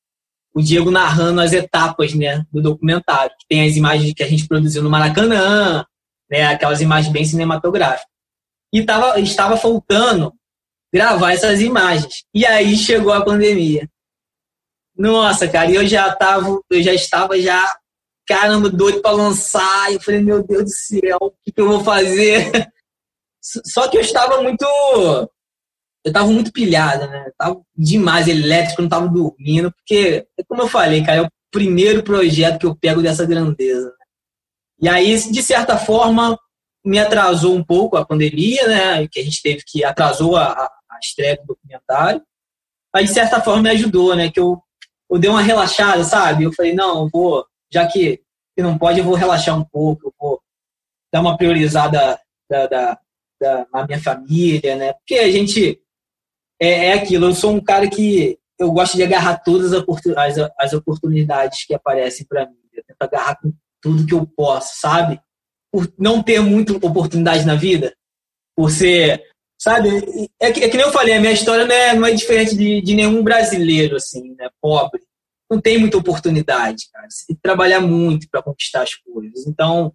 o 0.54 0.62
Diego 0.62 0.90
narrando 0.90 1.40
as 1.40 1.52
etapas 1.52 2.14
né, 2.14 2.46
do 2.52 2.62
documentário. 2.62 3.34
Tem 3.48 3.68
as 3.68 3.74
imagens 3.74 4.14
que 4.14 4.22
a 4.22 4.28
gente 4.28 4.46
produziu 4.46 4.84
no 4.84 4.88
Maracanã, 4.88 5.84
né, 6.30 6.44
aquelas 6.44 6.80
imagens 6.80 7.12
bem 7.12 7.24
cinematográficas. 7.24 8.06
E 8.72 8.84
tava, 8.84 9.18
estava 9.18 9.56
faltando 9.56 10.32
gravar 10.92 11.32
essas 11.32 11.60
imagens. 11.60 12.22
E 12.32 12.46
aí 12.46 12.76
chegou 12.76 13.12
a 13.12 13.24
pandemia. 13.24 13.90
Nossa, 14.96 15.48
cara, 15.48 15.72
eu 15.72 15.84
já 15.84 16.14
tava, 16.14 16.60
eu 16.70 16.80
já 16.80 16.94
estava 16.94 17.36
já, 17.40 17.76
caramba, 18.24 18.70
doido 18.70 19.02
para 19.02 19.10
lançar. 19.10 19.92
Eu 19.92 20.00
falei, 20.00 20.20
meu 20.20 20.46
Deus 20.46 20.64
do 20.64 20.70
céu, 20.70 21.18
o 21.20 21.32
que, 21.44 21.50
que 21.50 21.60
eu 21.60 21.68
vou 21.68 21.82
fazer? 21.82 22.72
Só 23.42 23.88
que 23.88 23.96
eu 23.96 24.00
estava 24.00 24.40
muito. 24.40 24.64
Eu 26.04 26.10
estava 26.10 26.26
muito 26.26 26.52
pilhado, 26.52 27.06
né? 27.08 27.24
Eu 27.26 27.32
tava 27.38 27.62
demais 27.76 28.28
elétrico, 28.28 28.82
não 28.82 28.88
estava 28.88 29.08
dormindo, 29.08 29.72
porque, 29.72 30.26
como 30.46 30.62
eu 30.62 30.68
falei, 30.68 31.02
cara, 31.02 31.18
é 31.18 31.22
o 31.22 31.30
primeiro 31.50 32.02
projeto 32.02 32.58
que 32.58 32.66
eu 32.66 32.76
pego 32.76 33.02
dessa 33.02 33.24
grandeza. 33.24 33.86
Né? 33.86 34.04
E 34.82 34.88
aí, 34.88 35.16
de 35.16 35.42
certa 35.42 35.78
forma, 35.78 36.38
me 36.84 36.98
atrasou 36.98 37.54
um 37.54 37.64
pouco 37.64 37.96
a 37.96 38.04
pandemia, 38.04 38.66
né? 38.68 39.08
Que 39.08 39.20
a 39.20 39.24
gente 39.24 39.40
teve 39.42 39.62
que 39.66 39.82
atrasou 39.84 40.36
a, 40.36 40.50
a 40.52 40.98
estreia 41.02 41.36
do 41.36 41.46
documentário. 41.46 42.22
Mas, 42.92 43.08
de 43.08 43.14
certa 43.14 43.40
forma, 43.40 43.62
me 43.62 43.70
ajudou, 43.70 44.14
né? 44.14 44.30
Que 44.30 44.40
eu 44.40 44.62
eu 45.10 45.18
dei 45.18 45.30
uma 45.30 45.42
relaxada, 45.42 46.02
sabe? 46.02 46.44
Eu 46.44 46.52
falei, 46.52 46.74
não, 46.74 47.02
eu 47.02 47.08
vou, 47.08 47.46
já 47.72 47.86
que, 47.86 48.20
que 48.56 48.62
não 48.62 48.76
pode, 48.76 48.98
eu 48.98 49.04
vou 49.04 49.14
relaxar 49.14 49.56
um 49.56 49.64
pouco, 49.64 50.08
eu 50.08 50.14
vou 50.18 50.40
dar 51.12 51.20
uma 51.20 51.36
priorizada 51.36 52.18
da, 52.50 52.66
da, 52.66 52.98
da, 53.40 53.66
na 53.72 53.86
minha 53.86 54.00
família, 54.00 54.74
né? 54.76 54.92
Porque 54.94 55.14
a 55.14 55.30
gente 55.30 55.80
é, 56.64 56.86
é 56.86 56.92
aquilo, 56.94 57.26
eu 57.26 57.34
sou 57.34 57.52
um 57.52 57.60
cara 57.62 57.88
que 57.88 58.38
eu 58.58 58.70
gosto 58.72 58.96
de 58.96 59.02
agarrar 59.02 59.38
todas 59.38 59.72
as, 59.72 60.50
as 60.58 60.72
oportunidades 60.72 61.66
que 61.66 61.74
aparecem 61.74 62.26
para 62.26 62.46
mim. 62.46 62.56
Eu 62.72 62.84
tento 62.86 63.02
agarrar 63.02 63.36
com 63.40 63.52
tudo 63.80 64.06
que 64.06 64.14
eu 64.14 64.26
posso, 64.26 64.80
sabe? 64.80 65.20
Por 65.72 65.92
não 65.98 66.22
ter 66.22 66.40
muita 66.40 66.72
oportunidade 66.74 67.44
na 67.44 67.54
vida, 67.54 67.94
por 68.56 68.70
ser 68.70 69.22
Sabe? 69.64 69.88
É 70.38 70.52
que, 70.52 70.62
é 70.62 70.68
que 70.68 70.76
nem 70.76 70.84
eu 70.84 70.92
falei, 70.92 71.14
a 71.14 71.20
minha 71.20 71.32
história 71.32 71.64
não 71.64 71.74
é, 71.74 71.94
não 71.94 72.06
é 72.06 72.12
diferente 72.12 72.54
de, 72.54 72.82
de 72.82 72.94
nenhum 72.94 73.22
brasileiro, 73.22 73.96
assim, 73.96 74.34
né? 74.34 74.48
Pobre. 74.60 75.00
Não 75.50 75.60
tem 75.60 75.78
muita 75.78 75.96
oportunidade, 75.96 76.84
cara. 76.92 77.08
Você 77.08 77.26
tem 77.28 77.36
que 77.36 77.42
trabalhar 77.42 77.80
muito 77.80 78.28
para 78.28 78.42
conquistar 78.42 78.82
as 78.82 78.94
coisas. 78.94 79.46
Então, 79.46 79.90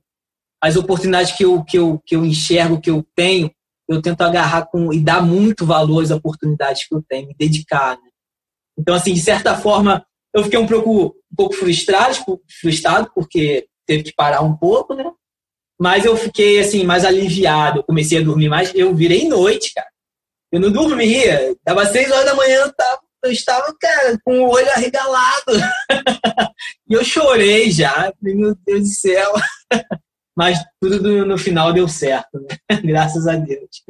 as 0.60 0.76
oportunidades 0.76 1.34
que 1.34 1.46
eu, 1.46 1.64
que, 1.64 1.78
eu, 1.78 2.02
que 2.04 2.16
eu 2.16 2.26
enxergo, 2.26 2.82
que 2.82 2.90
eu 2.90 3.06
tenho, 3.16 3.52
eu 3.90 4.02
tento 4.04 4.22
agarrar 4.22 4.68
com 4.68 4.94
e 4.94 5.00
dar 5.00 5.20
muito 5.20 5.66
valor 5.66 6.04
às 6.04 6.12
oportunidades 6.12 6.88
que 6.88 6.94
eu 6.94 7.04
tenho, 7.10 7.28
me 7.28 7.36
dedicar. 7.36 7.98
Né? 7.98 8.10
Então, 8.78 8.94
assim, 8.94 9.14
de 9.14 9.20
certa 9.20 9.58
forma, 9.58 10.06
eu 10.32 10.44
fiquei 10.44 10.60
um 10.60 10.68
pouco, 10.68 11.16
um 11.32 11.36
pouco 11.36 11.56
frustrado, 11.56 12.16
frustrado, 12.62 13.12
porque 13.16 13.68
teve 13.88 14.04
que 14.04 14.14
parar 14.14 14.42
um 14.42 14.56
pouco, 14.56 14.94
né? 14.94 15.04
Mas 15.82 16.06
eu 16.06 16.16
fiquei, 16.16 16.60
assim, 16.60 16.84
mais 16.84 17.04
aliviado. 17.04 17.80
Eu 17.80 17.84
comecei 17.84 18.20
a 18.20 18.24
dormir 18.24 18.48
mais. 18.48 18.72
Eu 18.76 18.94
virei 18.94 19.28
noite, 19.28 19.74
cara. 19.74 19.88
Eu 20.52 20.60
não 20.60 20.72
dormia. 20.72 21.56
Tava 21.64 21.86
seis 21.88 22.12
horas 22.12 22.26
da 22.26 22.36
manhã, 22.36 22.58
eu, 22.58 22.74
tava, 22.74 23.02
eu 23.24 23.32
estava, 23.32 23.76
cara, 23.80 24.20
com 24.24 24.42
o 24.42 24.50
olho 24.50 24.70
arregalado. 24.72 25.54
e 26.88 26.94
eu 26.94 27.04
chorei 27.04 27.72
já. 27.72 28.14
Meu 28.22 28.56
Deus 28.66 28.82
do 28.82 28.88
céu. 28.88 29.34
Mas 30.40 30.58
tudo 30.82 31.26
no 31.26 31.38
final 31.38 31.74
deu 31.74 31.86
certo, 31.86 32.40
né? 32.40 32.80
Graças 32.82 33.28
a 33.28 33.36
Deus. 33.36 33.84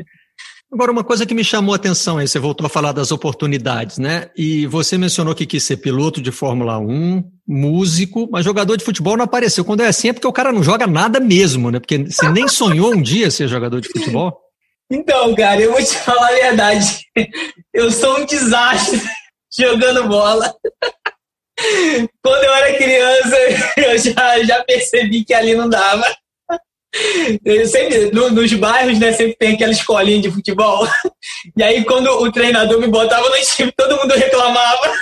Agora, 0.73 0.91
uma 0.91 1.03
coisa 1.03 1.23
que 1.23 1.35
me 1.35 1.43
chamou 1.43 1.73
a 1.73 1.75
atenção 1.75 2.17
aí, 2.17 2.27
você 2.27 2.39
voltou 2.39 2.65
a 2.65 2.69
falar 2.69 2.91
das 2.91 3.11
oportunidades, 3.11 3.99
né? 3.99 4.31
E 4.35 4.65
você 4.65 4.97
mencionou 4.97 5.35
que 5.35 5.45
quis 5.45 5.63
ser 5.63 5.77
piloto 5.77 6.19
de 6.19 6.31
Fórmula 6.31 6.79
1, 6.79 7.23
músico, 7.47 8.27
mas 8.31 8.45
jogador 8.45 8.77
de 8.77 8.83
futebol 8.83 9.15
não 9.15 9.25
apareceu. 9.25 9.63
Quando 9.63 9.81
é 9.81 9.87
assim 9.87 10.09
é 10.09 10.13
porque 10.13 10.25
o 10.25 10.33
cara 10.33 10.51
não 10.51 10.63
joga 10.63 10.87
nada 10.87 11.19
mesmo, 11.19 11.69
né? 11.69 11.79
Porque 11.79 11.99
você 11.99 12.27
nem 12.29 12.47
sonhou 12.47 12.95
um 12.95 13.01
dia 13.01 13.29
ser 13.29 13.47
jogador 13.47 13.79
de 13.79 13.89
futebol. 13.89 14.35
Então, 14.91 15.35
cara, 15.35 15.61
eu 15.61 15.71
vou 15.71 15.83
te 15.83 15.95
falar 15.97 16.29
a 16.29 16.31
verdade. 16.31 17.05
Eu 17.71 17.91
sou 17.91 18.21
um 18.21 18.25
desastre 18.25 18.99
jogando 19.55 20.07
bola. 20.07 20.51
Quando 22.23 22.43
eu 22.43 22.53
era 22.55 22.75
criança, 22.75 23.37
eu 23.77 23.97
já, 23.99 24.43
já 24.43 24.63
percebi 24.63 25.23
que 25.23 25.33
ali 25.35 25.53
não 25.53 25.69
dava. 25.69 26.05
Sempre, 27.67 28.11
no, 28.11 28.31
nos 28.31 28.51
bairros, 28.53 28.97
né, 28.97 29.11
sempre 29.13 29.35
tem 29.37 29.53
aquela 29.53 29.71
escolinha 29.71 30.21
de 30.21 30.31
futebol. 30.31 30.87
E 31.55 31.63
aí, 31.63 31.83
quando 31.85 32.07
o 32.07 32.31
treinador 32.31 32.79
me 32.79 32.87
botava 32.87 33.29
no 33.29 33.35
time, 33.35 33.71
todo 33.75 33.97
mundo 33.97 34.13
reclamava. 34.15 34.93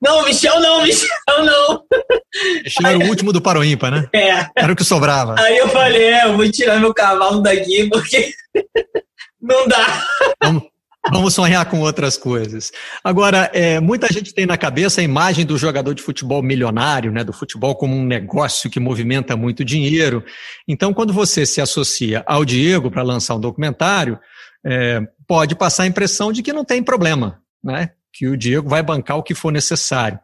Não, 0.00 0.24
Michel 0.24 0.60
não, 0.60 0.82
Michel 0.82 1.08
não. 1.44 1.82
Michel 2.62 2.86
era 2.86 2.98
o 2.98 3.08
último 3.08 3.32
do 3.32 3.40
Paroímpa, 3.40 3.90
né? 3.90 4.08
É. 4.14 4.46
Era 4.56 4.72
o 4.72 4.76
que 4.76 4.84
sobrava. 4.84 5.34
Aí 5.38 5.58
eu 5.58 5.68
falei, 5.68 6.04
é, 6.04 6.24
eu 6.26 6.36
vou 6.36 6.50
tirar 6.50 6.78
meu 6.78 6.94
cavalo 6.94 7.42
daqui, 7.42 7.88
porque 7.90 8.32
não 9.40 9.66
dá. 9.66 10.06
Vamos, 10.42 10.62
Vamos 11.12 11.34
sonhar 11.34 11.64
com 11.66 11.80
outras 11.80 12.16
coisas. 12.16 12.72
Agora, 13.02 13.50
é, 13.52 13.78
muita 13.78 14.10
gente 14.12 14.32
tem 14.32 14.46
na 14.46 14.56
cabeça 14.56 15.00
a 15.00 15.04
imagem 15.04 15.44
do 15.44 15.58
jogador 15.58 15.94
de 15.94 16.02
futebol 16.02 16.42
milionário, 16.42 17.12
né, 17.12 17.22
do 17.22 17.32
futebol 17.32 17.74
como 17.74 17.94
um 17.94 18.04
negócio 18.04 18.70
que 18.70 18.80
movimenta 18.80 19.36
muito 19.36 19.64
dinheiro. 19.64 20.24
Então, 20.66 20.94
quando 20.94 21.12
você 21.12 21.44
se 21.44 21.60
associa 21.60 22.24
ao 22.26 22.44
Diego 22.44 22.90
para 22.90 23.02
lançar 23.02 23.34
um 23.34 23.40
documentário, 23.40 24.18
é, 24.64 25.00
pode 25.26 25.54
passar 25.54 25.82
a 25.82 25.86
impressão 25.86 26.32
de 26.32 26.42
que 26.42 26.52
não 26.52 26.64
tem 26.64 26.82
problema, 26.82 27.38
né? 27.62 27.90
que 28.12 28.26
o 28.28 28.36
Diego 28.36 28.68
vai 28.68 28.82
bancar 28.82 29.18
o 29.18 29.22
que 29.22 29.34
for 29.34 29.52
necessário 29.52 30.18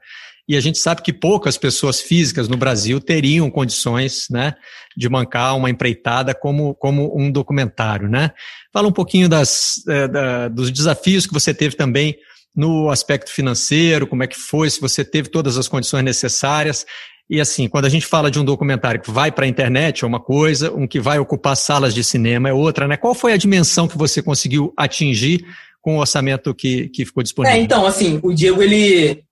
e 0.51 0.57
a 0.57 0.61
gente 0.61 0.79
sabe 0.79 1.01
que 1.03 1.13
poucas 1.13 1.57
pessoas 1.57 2.01
físicas 2.01 2.49
no 2.49 2.57
Brasil 2.57 3.01
teriam 3.01 3.49
condições 3.49 4.27
né, 4.29 4.55
de 4.97 5.09
bancar 5.09 5.57
uma 5.57 5.71
empreitada 5.71 6.35
como, 6.35 6.75
como 6.75 7.17
um 7.17 7.31
documentário. 7.31 8.09
Né? 8.09 8.33
Fala 8.73 8.89
um 8.89 8.93
pouquinho 8.93 9.29
das, 9.29 9.83
é, 9.89 10.07
da, 10.07 10.49
dos 10.49 10.71
desafios 10.71 11.27
que 11.27 11.33
você 11.33 11.53
teve 11.53 11.77
também 11.77 12.17
no 12.55 12.91
aspecto 12.91 13.31
financeiro, 13.31 14.07
como 14.07 14.23
é 14.23 14.27
que 14.27 14.37
foi, 14.37 14.69
se 14.71 14.81
você 14.81 15.05
teve 15.05 15.29
todas 15.29 15.57
as 15.57 15.69
condições 15.69 16.05
necessárias. 16.05 16.85
E 17.29 17.41
assim, 17.41 17.69
quando 17.69 17.85
a 17.85 17.89
gente 17.89 18.07
fala 18.07 18.31
de 18.31 18.41
um 18.41 18.45
documentário 18.45 19.01
que 19.01 19.11
vai 19.11 19.31
para 19.31 19.45
a 19.45 19.49
internet 19.49 20.03
é 20.03 20.07
uma 20.07 20.19
coisa, 20.19 20.73
um 20.73 20.87
que 20.87 20.99
vai 20.99 21.19
ocupar 21.19 21.57
salas 21.57 21.95
de 21.95 22.03
cinema 22.03 22.49
é 22.49 22.53
outra, 22.53 22.89
né? 22.89 22.97
Qual 22.97 23.15
foi 23.15 23.33
a 23.33 23.37
dimensão 23.37 23.87
que 23.87 23.97
você 23.97 24.21
conseguiu 24.21 24.73
atingir 24.77 25.45
com 25.81 25.97
o 25.97 26.01
orçamento 26.01 26.53
que, 26.55 26.89
que 26.89 27.05
ficou 27.05 27.23
disponível? 27.23 27.57
É, 27.57 27.61
então, 27.61 27.87
assim, 27.87 28.19
o 28.23 28.33
Diego, 28.33 28.61
ele, 28.63 29.23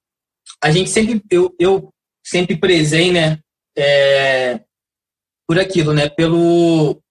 a 0.63 0.71
gente 0.71 0.91
sempre, 0.91 1.21
eu, 1.31 1.53
eu 1.59 1.93
sempre 2.25 2.57
prezei, 2.57 3.11
né, 3.13 3.41
é, 3.77 4.61
por 5.47 5.59
aquilo, 5.59 5.93
né, 5.93 6.09
pelo, 6.09 7.03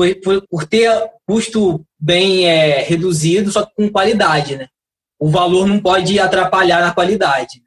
por, 0.00 0.14
por, 0.20 0.46
por 0.48 0.64
ter 0.66 0.90
custo 1.26 1.84
bem 1.98 2.46
é, 2.46 2.82
reduzido, 2.82 3.50
só 3.50 3.66
com 3.66 3.90
qualidade, 3.90 4.56
né. 4.56 4.68
O 5.18 5.28
valor 5.28 5.66
não 5.66 5.80
pode 5.80 6.18
atrapalhar 6.18 6.80
na 6.80 6.94
qualidade. 6.94 7.62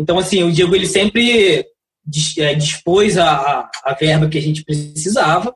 Então, 0.00 0.18
assim, 0.18 0.42
o 0.42 0.50
Diego, 0.50 0.74
ele 0.74 0.86
sempre 0.86 1.64
é, 2.38 2.54
dispôs 2.54 3.16
a, 3.16 3.70
a 3.84 3.94
verba 3.94 4.28
que 4.28 4.38
a 4.38 4.42
gente 4.42 4.64
precisava, 4.64 5.54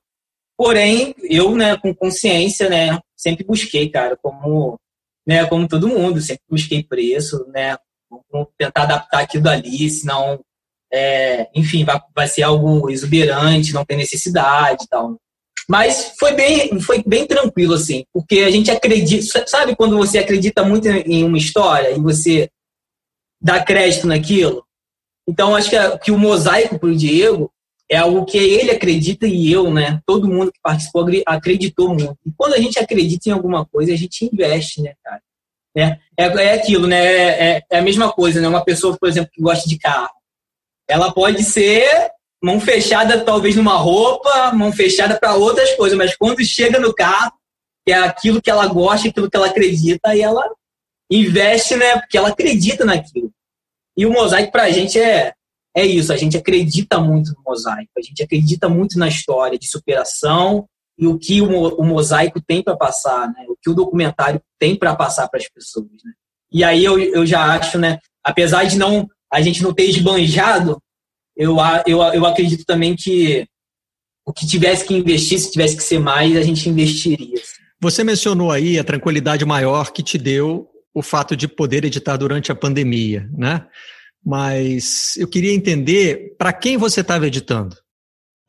porém, 0.56 1.14
eu, 1.22 1.56
né, 1.56 1.76
com 1.76 1.92
consciência, 1.92 2.70
né, 2.70 2.98
sempre 3.16 3.44
busquei, 3.44 3.88
cara, 3.88 4.16
como, 4.22 4.78
né, 5.26 5.44
como 5.46 5.66
todo 5.66 5.88
mundo, 5.88 6.20
sempre 6.20 6.44
busquei 6.48 6.84
preço, 6.84 7.44
né, 7.48 7.76
Vamos 8.30 8.48
tentar 8.56 8.82
adaptar 8.84 9.20
aquilo 9.20 9.48
ali, 9.48 9.90
senão, 9.90 10.40
é, 10.92 11.48
enfim, 11.54 11.84
vai, 11.84 12.00
vai 12.14 12.28
ser 12.28 12.42
algo 12.42 12.88
exuberante, 12.88 13.72
não 13.72 13.84
tem 13.84 13.96
necessidade 13.96 14.84
e 14.84 14.88
tal. 14.88 15.16
Mas 15.68 16.14
foi 16.18 16.32
bem, 16.32 16.80
foi 16.80 17.02
bem 17.04 17.26
tranquilo, 17.26 17.74
assim, 17.74 18.04
porque 18.12 18.40
a 18.40 18.50
gente 18.50 18.70
acredita. 18.70 19.44
Sabe 19.46 19.74
quando 19.74 19.96
você 19.96 20.18
acredita 20.18 20.64
muito 20.64 20.86
em 20.88 21.24
uma 21.24 21.38
história 21.38 21.90
e 21.90 22.00
você 22.00 22.48
dá 23.40 23.62
crédito 23.62 24.06
naquilo? 24.06 24.64
Então, 25.28 25.56
acho 25.56 25.70
que, 25.70 25.98
que 25.98 26.12
o 26.12 26.18
mosaico 26.18 26.78
para 26.78 26.88
o 26.88 26.94
Diego 26.94 27.52
é 27.90 27.96
algo 27.96 28.24
que 28.24 28.38
ele 28.38 28.70
acredita 28.70 29.26
e 29.26 29.52
eu, 29.52 29.72
né? 29.72 30.00
Todo 30.06 30.28
mundo 30.28 30.52
que 30.52 30.60
participou 30.62 31.06
acreditou 31.26 31.88
muito. 31.88 32.16
E 32.24 32.32
quando 32.36 32.54
a 32.54 32.58
gente 32.58 32.78
acredita 32.78 33.28
em 33.28 33.32
alguma 33.32 33.64
coisa, 33.64 33.92
a 33.92 33.96
gente 33.96 34.24
investe, 34.24 34.82
né, 34.82 34.94
cara? 35.02 35.22
É, 35.76 35.98
é, 36.16 36.24
é 36.24 36.54
aquilo, 36.54 36.86
né? 36.86 37.04
É, 37.04 37.62
é, 37.70 37.78
a 37.78 37.82
mesma 37.82 38.12
coisa, 38.12 38.40
né? 38.40 38.48
Uma 38.48 38.64
pessoa, 38.64 38.96
por 38.98 39.08
exemplo, 39.08 39.30
que 39.32 39.42
gosta 39.42 39.68
de 39.68 39.78
carro, 39.78 40.14
ela 40.88 41.12
pode 41.12 41.42
ser 41.42 42.10
mão 42.42 42.60
fechada, 42.60 43.24
talvez 43.24 43.56
numa 43.56 43.76
roupa, 43.76 44.52
mão 44.52 44.72
fechada 44.72 45.18
para 45.18 45.34
outras 45.34 45.74
coisas, 45.74 45.96
mas 45.96 46.16
quando 46.16 46.44
chega 46.44 46.78
no 46.78 46.94
carro, 46.94 47.32
é 47.88 47.94
aquilo 47.94 48.42
que 48.42 48.50
ela 48.50 48.66
gosta, 48.66 49.08
aquilo 49.08 49.30
que 49.30 49.36
ela 49.36 49.46
acredita, 49.46 50.14
e 50.14 50.20
ela 50.20 50.44
investe, 51.10 51.76
né? 51.76 51.98
Porque 51.98 52.18
ela 52.18 52.28
acredita 52.28 52.84
naquilo. 52.84 53.30
E 53.96 54.04
o 54.04 54.12
mosaico 54.12 54.52
para 54.52 54.64
a 54.64 54.70
gente 54.70 54.98
é, 55.00 55.32
é 55.74 55.84
isso, 55.84 56.12
a 56.12 56.16
gente 56.16 56.36
acredita 56.36 57.00
muito 57.00 57.32
no 57.32 57.42
mosaico, 57.46 57.90
a 57.96 58.02
gente 58.02 58.22
acredita 58.22 58.68
muito 58.68 58.98
na 58.98 59.08
história 59.08 59.58
de 59.58 59.68
superação 59.68 60.66
e 60.98 61.06
o 61.06 61.18
que 61.18 61.40
o, 61.40 61.82
mosaico 61.82 62.40
tem 62.40 62.62
para 62.62 62.76
passar, 62.76 63.28
né? 63.28 63.44
o 63.48 63.56
que 63.60 63.70
o 63.70 63.74
documentário 63.74 64.40
tem 64.58 64.76
para 64.76 64.96
passar 64.96 65.28
para 65.28 65.38
as 65.38 65.48
pessoas. 65.48 65.86
Né? 66.04 66.12
E 66.50 66.64
aí 66.64 66.84
eu, 66.84 66.98
eu 66.98 67.26
já 67.26 67.54
acho, 67.54 67.78
né, 67.78 67.98
apesar 68.24 68.64
de 68.64 68.78
não 68.78 69.08
a 69.30 69.42
gente 69.42 69.62
não 69.62 69.74
ter 69.74 69.84
esbanjado, 69.84 70.80
eu, 71.36 71.56
eu, 71.86 72.02
eu 72.02 72.26
acredito 72.26 72.64
também 72.64 72.96
que 72.96 73.46
o 74.24 74.32
que 74.32 74.46
tivesse 74.46 74.84
que 74.84 74.94
investir, 74.94 75.38
se 75.38 75.50
tivesse 75.50 75.76
que 75.76 75.82
ser 75.82 76.00
mais, 76.00 76.36
a 76.36 76.42
gente 76.42 76.68
investiria. 76.68 77.40
Você 77.80 78.02
mencionou 78.02 78.50
aí 78.50 78.78
a 78.78 78.84
tranquilidade 78.84 79.44
maior 79.44 79.92
que 79.92 80.02
te 80.02 80.18
deu 80.18 80.68
o 80.92 81.02
fato 81.02 81.36
de 81.36 81.46
poder 81.46 81.84
editar 81.84 82.16
durante 82.16 82.50
a 82.50 82.54
pandemia, 82.54 83.28
né? 83.36 83.66
mas 84.26 85.16
eu 85.16 85.28
queria 85.28 85.54
entender 85.54 86.34
para 86.36 86.52
quem 86.52 86.76
você 86.76 87.00
estava 87.00 87.28
editando. 87.28 87.76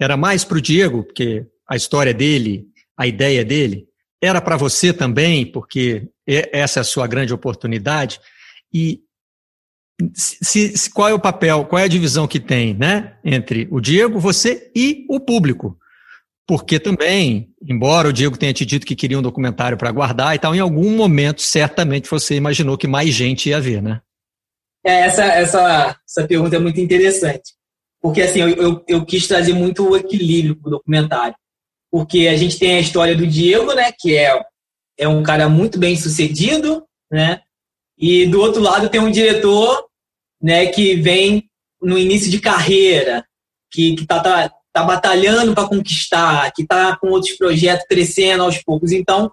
Era 0.01 0.17
mais 0.17 0.43
para 0.43 0.57
o 0.57 0.61
Diego, 0.61 1.03
porque 1.03 1.45
a 1.69 1.75
história 1.75 2.15
dele, 2.15 2.65
a 2.97 3.05
ideia 3.05 3.45
dele, 3.45 3.85
era 4.19 4.41
para 4.41 4.57
você 4.57 4.91
também, 4.91 5.45
porque 5.45 6.09
essa 6.25 6.79
é 6.79 6.81
a 6.81 6.83
sua 6.83 7.05
grande 7.05 7.31
oportunidade. 7.31 8.19
E 8.73 9.01
se, 10.13 10.77
se, 10.77 10.89
qual 10.91 11.09
é 11.09 11.13
o 11.13 11.19
papel, 11.19 11.65
qual 11.65 11.79
é 11.79 11.85
a 11.85 11.89
divisão 11.89 12.27
que 12.27 12.39
tem 12.39 12.73
né, 12.73 13.17
entre 13.23 13.67
o 13.71 13.79
Diego, 13.79 14.19
você 14.19 14.71
e 14.75 15.05
o 15.09 15.19
público? 15.19 15.77
Porque 16.47 16.79
também, 16.79 17.49
embora 17.61 18.07
o 18.07 18.13
Diego 18.13 18.37
tenha 18.37 18.53
te 18.53 18.65
dito 18.65 18.85
que 18.85 18.95
queria 18.95 19.19
um 19.19 19.21
documentário 19.21 19.77
para 19.77 19.91
guardar 19.91 20.33
e 20.33 20.39
tal, 20.39 20.55
em 20.55 20.59
algum 20.59 20.95
momento, 20.95 21.41
certamente 21.41 22.09
você 22.09 22.35
imaginou 22.35 22.77
que 22.77 22.87
mais 22.87 23.09
gente 23.09 23.49
ia 23.49 23.59
ver, 23.59 23.81
né? 23.81 24.01
É, 24.85 25.01
essa, 25.01 25.25
essa, 25.25 25.99
essa 26.07 26.27
pergunta 26.27 26.55
é 26.55 26.59
muito 26.59 26.79
interessante. 26.79 27.53
Porque 28.01 28.21
assim, 28.21 28.39
eu, 28.39 28.49
eu, 28.49 28.85
eu 28.87 29.05
quis 29.05 29.27
trazer 29.27 29.53
muito 29.53 29.89
o 29.89 29.97
equilíbrio 29.97 30.55
para 30.55 30.67
o 30.69 30.71
documentário. 30.71 31.35
Porque 31.91 32.27
a 32.27 32.37
gente 32.37 32.57
tem 32.57 32.77
a 32.77 32.79
história 32.79 33.15
do 33.15 33.27
Diego, 33.27 33.73
né? 33.73 33.91
Que 33.97 34.15
é, 34.15 34.39
é 34.97 35.07
um 35.07 35.23
cara 35.23 35.49
muito 35.49 35.77
bem 35.77 35.97
sucedido, 35.97 36.85
né? 37.11 37.41
E 37.97 38.25
do 38.27 38.39
outro 38.39 38.61
lado 38.61 38.89
tem 38.89 39.01
um 39.01 39.11
diretor, 39.11 39.86
né? 40.41 40.67
Que 40.67 40.95
vem 40.95 41.49
no 41.81 41.97
início 41.97 42.29
de 42.29 42.39
carreira, 42.39 43.25
que, 43.71 43.95
que 43.95 44.05
tá, 44.05 44.49
tá, 44.73 44.83
batalhando 44.83 45.53
para 45.53 45.67
conquistar, 45.67 46.51
que 46.53 46.65
tá 46.65 46.97
com 46.97 47.09
outros 47.09 47.33
projetos 47.33 47.85
crescendo 47.87 48.43
aos 48.43 48.57
poucos. 48.63 48.91
Então, 48.91 49.31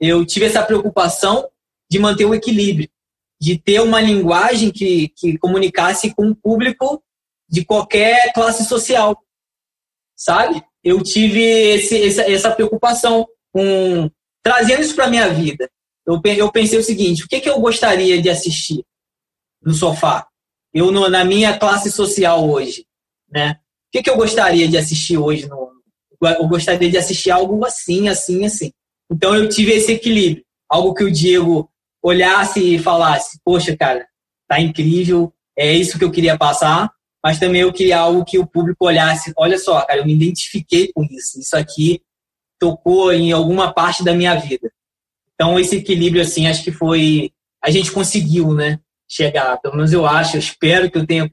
eu 0.00 0.24
tive 0.24 0.46
essa 0.46 0.62
preocupação 0.62 1.48
de 1.90 1.98
manter 1.98 2.24
o 2.24 2.34
equilíbrio 2.34 2.88
de 3.40 3.58
ter 3.58 3.80
uma 3.80 4.00
linguagem 4.00 4.70
que, 4.70 5.08
que 5.16 5.38
comunicasse 5.38 6.14
com 6.14 6.28
o 6.28 6.36
público 6.36 7.02
de 7.48 7.64
qualquer 7.64 8.32
classe 8.34 8.64
social, 8.66 9.18
sabe? 10.14 10.62
Eu 10.84 11.02
tive 11.02 11.40
esse, 11.40 12.06
essa, 12.06 12.30
essa 12.30 12.50
preocupação 12.50 13.26
com 13.52 14.10
trazendo 14.42 14.82
isso 14.82 14.94
para 14.94 15.08
minha 15.08 15.28
vida. 15.30 15.68
Eu, 16.06 16.20
eu 16.36 16.52
pensei 16.52 16.78
o 16.78 16.82
seguinte: 16.82 17.24
o 17.24 17.28
que, 17.28 17.40
que 17.40 17.48
eu 17.48 17.58
gostaria 17.60 18.20
de 18.20 18.28
assistir 18.28 18.84
no 19.62 19.74
sofá? 19.74 20.26
Eu 20.72 20.90
no, 20.92 21.08
na 21.08 21.24
minha 21.24 21.58
classe 21.58 21.90
social 21.90 22.48
hoje, 22.48 22.86
né? 23.30 23.56
O 23.88 23.92
que, 23.92 24.02
que 24.02 24.10
eu 24.10 24.16
gostaria 24.16 24.68
de 24.68 24.76
assistir 24.76 25.18
hoje? 25.18 25.48
No, 25.48 25.70
eu 26.22 26.46
gostaria 26.46 26.90
de 26.90 26.96
assistir 26.96 27.30
algo 27.30 27.64
assim, 27.64 28.08
assim, 28.08 28.44
assim. 28.44 28.70
Então 29.10 29.34
eu 29.34 29.48
tive 29.48 29.72
esse 29.72 29.92
equilíbrio, 29.92 30.44
algo 30.68 30.94
que 30.94 31.02
o 31.02 31.10
Diego 31.10 31.68
olhasse 32.02 32.76
e 32.76 32.78
falasse, 32.78 33.40
poxa, 33.44 33.76
cara, 33.76 34.06
tá 34.48 34.60
incrível, 34.60 35.32
é 35.58 35.72
isso 35.72 35.98
que 35.98 36.04
eu 36.04 36.10
queria 36.10 36.38
passar, 36.38 36.90
mas 37.22 37.38
também 37.38 37.62
eu 37.62 37.72
queria 37.72 37.98
algo 37.98 38.24
que 38.24 38.38
o 38.38 38.46
público 38.46 38.86
olhasse, 38.86 39.32
olha 39.36 39.58
só, 39.58 39.84
cara, 39.84 40.00
eu 40.00 40.06
me 40.06 40.14
identifiquei 40.14 40.90
com 40.92 41.04
isso, 41.04 41.38
isso 41.38 41.56
aqui 41.56 42.00
tocou 42.58 43.12
em 43.12 43.32
alguma 43.32 43.72
parte 43.72 44.04
da 44.04 44.14
minha 44.14 44.34
vida. 44.34 44.70
Então 45.34 45.58
esse 45.58 45.76
equilíbrio 45.76 46.22
assim, 46.22 46.46
acho 46.46 46.62
que 46.62 46.72
foi 46.72 47.32
a 47.62 47.70
gente 47.70 47.92
conseguiu, 47.92 48.54
né, 48.54 48.78
chegar, 49.10 49.60
pelo 49.60 49.76
menos 49.76 49.92
eu 49.92 50.06
acho, 50.06 50.36
eu 50.36 50.40
espero 50.40 50.90
que 50.90 50.96
eu 50.96 51.06
tenha 51.06 51.28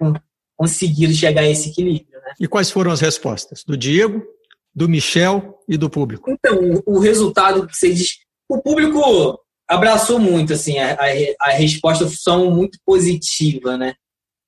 conseguido 0.55 1.13
chegar 1.13 1.41
a 1.41 1.49
esse 1.49 1.69
equilíbrio, 1.69 2.19
né? 2.19 2.33
E 2.39 2.47
quais 2.47 2.71
foram 2.71 2.91
as 2.91 2.99
respostas 2.99 3.63
do 3.63 3.77
Diego, 3.77 4.25
do 4.73 4.89
Michel 4.89 5.59
e 5.69 5.77
do 5.77 5.89
público? 5.89 6.31
Então, 6.31 6.81
o 6.85 6.99
resultado 6.99 7.67
que 7.67 7.75
vocês 7.75 8.17
o 8.49 8.61
público 8.61 9.39
abraçou 9.69 10.19
muito, 10.19 10.53
assim, 10.53 10.79
a, 10.79 10.93
a, 10.93 11.49
a 11.49 11.49
resposta 11.51 12.07
são 12.07 12.49
muito 12.49 12.79
positiva, 12.85 13.77
né? 13.77 13.93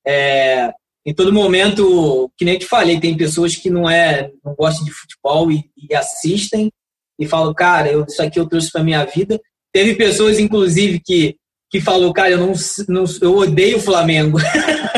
É, 0.08 0.72
em 1.06 1.14
todo 1.14 1.34
momento, 1.34 2.32
que 2.38 2.46
nem 2.46 2.56
eu 2.56 2.60
te 2.60 2.66
falei, 2.66 3.00
tem 3.00 3.18
pessoas 3.18 3.56
que 3.56 3.70
não 3.70 3.90
é, 3.90 4.32
não 4.44 4.56
gostam 4.56 4.86
de 4.86 4.92
futebol 4.92 5.52
e, 5.52 5.70
e 5.78 5.94
assistem 5.94 6.72
e 7.20 7.28
falam, 7.28 7.54
cara, 7.54 7.92
eu, 7.92 8.06
isso 8.06 8.22
aqui 8.22 8.40
eu 8.40 8.48
trouxe 8.48 8.72
para 8.72 8.84
minha 8.84 9.04
vida. 9.06 9.40
Teve 9.74 9.96
pessoas, 9.96 10.40
inclusive, 10.40 11.02
que 11.04 11.36
que 11.70 11.80
falou, 11.80 12.12
cara, 12.12 12.32
eu 12.32 12.38
não, 12.38 12.54
não 12.88 13.04
eu 13.22 13.36
odeio 13.38 13.78
o 13.78 13.82
Flamengo, 13.82 14.40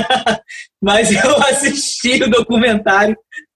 mas 0.81 1.11
eu 1.11 1.37
assisti 1.43 2.23
o 2.23 2.29
documentário 2.29 3.15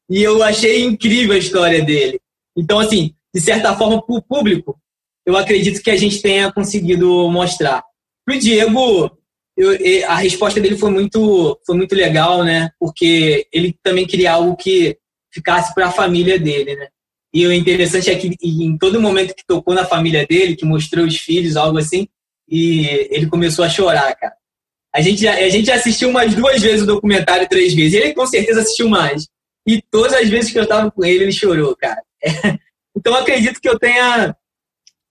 e 0.09 0.21
eu 0.21 0.43
achei 0.43 0.83
incrível 0.83 1.33
a 1.33 1.39
história 1.39 1.83
dele. 1.83 2.19
Então, 2.57 2.79
assim, 2.79 3.13
de 3.33 3.41
certa 3.41 3.75
forma, 3.75 4.05
para 4.05 4.15
o 4.15 4.21
público, 4.21 4.77
eu 5.25 5.35
acredito 5.35 5.81
que 5.81 5.89
a 5.89 5.97
gente 5.97 6.21
tenha 6.21 6.51
conseguido 6.51 7.29
mostrar. 7.29 7.83
Para 8.25 8.35
o 8.35 8.39
Diego, 8.39 9.11
eu, 9.57 9.71
a 10.07 10.15
resposta 10.15 10.59
dele 10.59 10.77
foi 10.77 10.91
muito, 10.91 11.59
foi 11.65 11.75
muito 11.75 11.95
legal, 11.95 12.43
né? 12.43 12.69
Porque 12.79 13.47
ele 13.51 13.75
também 13.81 14.05
queria 14.05 14.33
algo 14.33 14.55
que 14.55 14.97
ficasse 15.33 15.73
para 15.73 15.87
a 15.87 15.91
família 15.91 16.37
dele, 16.37 16.75
né? 16.75 16.87
E 17.33 17.45
o 17.45 17.51
interessante 17.51 18.09
é 18.09 18.15
que 18.15 18.31
em 18.41 18.77
todo 18.77 19.01
momento 19.01 19.35
que 19.35 19.45
tocou 19.45 19.73
na 19.73 19.83
família 19.83 20.25
dele, 20.25 20.55
que 20.55 20.63
mostrou 20.63 21.05
os 21.05 21.17
filhos, 21.17 21.57
algo 21.57 21.77
assim, 21.77 22.07
e 22.47 23.07
ele 23.11 23.27
começou 23.27 23.65
a 23.65 23.69
chorar, 23.69 24.15
cara. 24.15 24.35
A 24.93 25.01
gente, 25.01 25.27
a 25.27 25.49
gente 25.49 25.69
assistiu 25.69 26.09
umas 26.09 26.33
duas 26.33 26.61
vezes 26.61 26.83
o 26.83 26.85
documentário, 26.85 27.49
três 27.49 27.73
vezes. 27.73 27.93
Ele 27.93 28.13
com 28.13 28.25
certeza 28.25 28.61
assistiu 28.61 28.87
mais. 28.87 29.27
E 29.67 29.81
todas 29.81 30.13
as 30.13 30.29
vezes 30.29 30.51
que 30.51 30.59
eu 30.59 30.63
estava 30.63 30.89
com 30.89 31.03
ele, 31.03 31.25
ele 31.25 31.31
chorou, 31.31 31.75
cara. 31.75 32.01
É. 32.23 32.57
Então 32.95 33.13
acredito 33.13 33.59
que 33.59 33.67
eu 33.67 33.77
tenha 33.77 34.35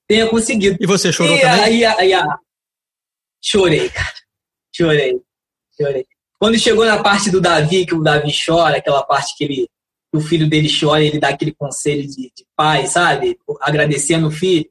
tenha 0.08 0.26
conseguido. 0.26 0.78
E 0.80 0.86
você 0.86 1.12
chorou 1.12 1.36
e, 1.36 1.40
também? 1.40 1.60
Aí, 1.60 1.84
aí, 1.84 2.12
aí, 2.14 2.28
chorei, 3.42 3.88
cara. 3.90 4.14
Chorei. 4.74 5.20
Chorei. 5.78 6.06
Quando 6.38 6.58
chegou 6.58 6.84
na 6.84 7.02
parte 7.02 7.30
do 7.30 7.40
Davi, 7.40 7.86
que 7.86 7.94
o 7.94 8.02
Davi 8.02 8.32
chora, 8.32 8.78
aquela 8.78 9.02
parte 9.02 9.36
que 9.36 9.44
ele, 9.44 9.68
o 10.14 10.20
filho 10.20 10.48
dele 10.48 10.68
chora 10.68 11.02
e 11.02 11.08
ele 11.08 11.18
dá 11.18 11.28
aquele 11.28 11.52
conselho 11.52 12.02
de, 12.02 12.32
de 12.34 12.46
pai, 12.56 12.86
sabe? 12.86 13.38
Agradecendo 13.60 14.28
o 14.28 14.32
filho. 14.32 14.68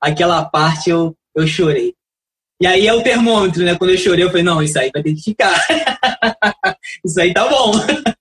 Aquela 0.00 0.44
parte 0.44 0.90
eu, 0.90 1.16
eu 1.34 1.46
chorei. 1.46 1.94
E 2.60 2.66
aí 2.66 2.86
é 2.86 2.94
o 2.94 3.02
termômetro, 3.02 3.64
né? 3.64 3.76
Quando 3.76 3.90
eu 3.90 3.98
chorei, 3.98 4.24
eu 4.24 4.28
falei, 4.28 4.44
não, 4.44 4.62
isso 4.62 4.78
aí 4.78 4.90
vai 4.92 5.02
ter 5.02 5.14
que 5.14 5.22
ficar. 5.22 5.60
isso 7.04 7.20
aí 7.20 7.34
tá 7.34 7.48
bom. 7.48 7.72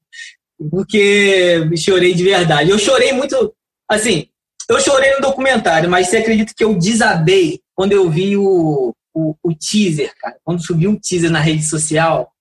Porque 0.71 1.69
chorei 1.77 2.13
de 2.13 2.23
verdade. 2.23 2.69
Eu 2.69 2.79
chorei 2.79 3.11
muito, 3.13 3.53
assim, 3.89 4.27
eu 4.69 4.79
chorei 4.79 5.13
no 5.15 5.21
documentário, 5.21 5.89
mas 5.89 6.07
você 6.07 6.17
acredita 6.17 6.53
que 6.55 6.63
eu 6.63 6.77
desabei 6.77 7.59
quando 7.75 7.91
eu 7.91 8.09
vi 8.09 8.37
o, 8.37 8.93
o, 9.13 9.35
o 9.43 9.53
teaser, 9.53 10.13
cara? 10.17 10.37
Quando 10.43 10.65
subiu 10.65 10.91
um 10.91 10.99
teaser 10.99 11.29
na 11.29 11.39
rede 11.39 11.63
social, 11.63 12.31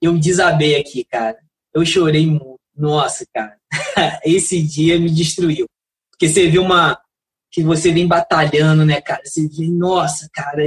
eu 0.00 0.18
desabei 0.18 0.76
aqui, 0.76 1.04
cara. 1.04 1.38
Eu 1.74 1.84
chorei 1.84 2.26
muito. 2.26 2.56
Nossa, 2.74 3.24
cara. 3.32 3.56
Esse 4.24 4.62
dia 4.62 4.98
me 4.98 5.10
destruiu. 5.10 5.66
Porque 6.10 6.28
você 6.28 6.48
vê 6.48 6.58
uma. 6.58 6.98
Que 7.50 7.62
você 7.62 7.92
vem 7.92 8.06
batalhando, 8.06 8.84
né, 8.84 9.00
cara? 9.00 9.22
Você 9.24 9.48
vê, 9.48 9.66
nossa, 9.68 10.28
cara, 10.32 10.62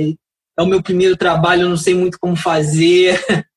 é 0.59 0.61
o 0.61 0.65
meu 0.65 0.83
primeiro 0.83 1.15
trabalho, 1.15 1.61
eu 1.61 1.69
não 1.69 1.77
sei 1.77 1.95
muito 1.95 2.19
como 2.19 2.35
fazer. 2.35 3.19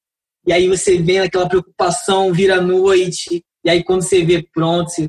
E 0.44 0.52
aí 0.52 0.66
você 0.66 0.98
vem 0.98 1.20
aquela 1.20 1.48
preocupação, 1.48 2.32
vira 2.32 2.60
noite. 2.60 3.44
E 3.64 3.70
aí 3.70 3.84
quando 3.84 4.02
você 4.02 4.24
vê 4.24 4.44
pronto, 4.52 4.90
você, 4.90 5.08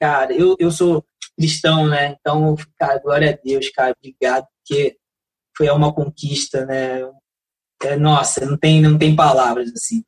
cara, 0.00 0.32
eu, 0.32 0.56
eu 0.58 0.72
sou 0.72 1.04
cristão, 1.38 1.86
né? 1.86 2.16
Então, 2.18 2.56
cara, 2.76 2.98
glória 2.98 3.30
a 3.30 3.38
Deus, 3.44 3.68
cara, 3.68 3.94
obrigado, 3.96 4.44
porque 4.56 4.96
foi 5.56 5.70
uma 5.70 5.94
conquista, 5.94 6.66
né? 6.66 7.00
É, 7.84 7.96
nossa, 7.96 8.44
não 8.44 8.58
tem, 8.58 8.82
não 8.82 8.98
tem 8.98 9.14
palavras 9.14 9.70
assim 9.72 10.02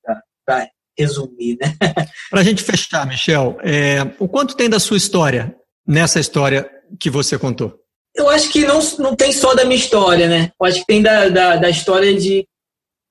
para 0.44 0.68
resumir, 0.98 1.56
né? 1.60 1.72
Para 2.28 2.40
a 2.40 2.44
gente 2.44 2.64
fechar, 2.64 3.06
Michel, 3.06 3.56
é, 3.62 4.02
o 4.18 4.26
quanto 4.26 4.56
tem 4.56 4.68
da 4.68 4.80
sua 4.80 4.96
história 4.96 5.54
nessa 5.86 6.18
história 6.18 6.68
que 6.98 7.08
você 7.08 7.38
contou? 7.38 7.83
Eu 8.14 8.28
acho 8.28 8.50
que 8.50 8.64
não, 8.64 8.78
não 8.98 9.16
tem 9.16 9.32
só 9.32 9.54
da 9.54 9.64
minha 9.64 9.76
história, 9.76 10.28
né? 10.28 10.52
Eu 10.58 10.66
acho 10.66 10.80
que 10.80 10.86
tem 10.86 11.02
da, 11.02 11.28
da, 11.28 11.56
da 11.56 11.68
história 11.68 12.14
de, 12.14 12.46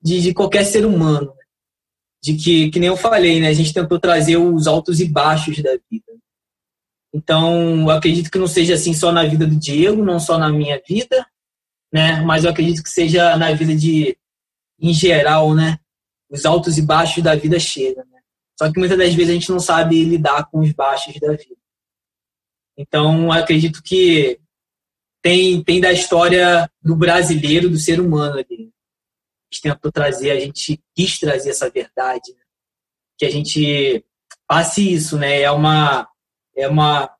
de, 0.02 0.22
de, 0.22 0.34
qualquer 0.34 0.64
ser 0.64 0.86
humano. 0.86 1.34
De 2.22 2.34
que, 2.34 2.70
que 2.70 2.80
nem 2.80 2.88
eu 2.88 2.96
falei, 2.96 3.38
né? 3.38 3.48
A 3.48 3.52
gente 3.52 3.74
tentou 3.74 4.00
trazer 4.00 4.38
os 4.38 4.66
altos 4.66 5.00
e 5.00 5.08
baixos 5.08 5.62
da 5.62 5.72
vida. 5.90 6.12
Então, 7.12 7.82
eu 7.82 7.90
acredito 7.90 8.30
que 8.30 8.38
não 8.38 8.46
seja 8.46 8.74
assim 8.74 8.94
só 8.94 9.12
na 9.12 9.24
vida 9.24 9.46
do 9.46 9.54
Diego, 9.54 10.02
não 10.02 10.18
só 10.18 10.38
na 10.38 10.50
minha 10.50 10.80
vida, 10.88 11.26
né? 11.92 12.22
Mas 12.22 12.44
eu 12.44 12.50
acredito 12.50 12.82
que 12.82 12.88
seja 12.88 13.36
na 13.36 13.52
vida 13.52 13.76
de, 13.76 14.16
em 14.80 14.92
geral, 14.94 15.54
né? 15.54 15.78
Os 16.30 16.46
altos 16.46 16.78
e 16.78 16.82
baixos 16.82 17.22
da 17.22 17.34
vida 17.34 17.60
chegam, 17.60 18.04
né? 18.10 18.20
Só 18.58 18.72
que 18.72 18.78
muitas 18.78 18.96
das 18.96 19.14
vezes 19.14 19.30
a 19.30 19.34
gente 19.34 19.50
não 19.50 19.60
sabe 19.60 20.02
lidar 20.02 20.46
com 20.50 20.60
os 20.60 20.72
baixos 20.72 21.14
da 21.20 21.32
vida. 21.32 21.56
Então, 22.76 23.30
acredito 23.30 23.82
que 23.82 24.40
tem, 25.24 25.64
tem 25.64 25.80
da 25.80 25.90
história 25.90 26.70
do 26.82 26.94
brasileiro, 26.94 27.70
do 27.70 27.78
ser 27.78 27.98
humano 27.98 28.34
ali. 28.34 28.70
A 28.70 29.54
gente 29.54 29.62
tentou 29.62 29.90
trazer, 29.90 30.30
a 30.30 30.38
gente 30.38 30.78
quis 30.94 31.18
trazer 31.18 31.48
essa 31.48 31.70
verdade, 31.70 32.30
né? 32.36 32.42
que 33.16 33.24
a 33.24 33.30
gente 33.30 34.04
passe 34.46 34.92
isso, 34.92 35.16
né? 35.16 35.40
É 35.40 35.50
uma 35.50 36.06
é 36.54 36.68
uma 36.68 37.10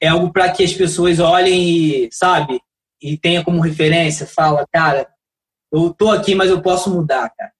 é 0.00 0.06
algo 0.06 0.32
para 0.32 0.52
que 0.52 0.62
as 0.62 0.72
pessoas 0.72 1.18
olhem 1.18 2.04
e, 2.04 2.08
sabe, 2.12 2.60
e 3.02 3.18
tenha 3.18 3.44
como 3.44 3.60
referência, 3.60 4.28
fala, 4.28 4.64
cara, 4.72 5.08
eu 5.72 5.92
tô 5.92 6.10
aqui, 6.10 6.36
mas 6.36 6.50
eu 6.50 6.62
posso 6.62 6.88
mudar, 6.88 7.30
cara. 7.36 7.52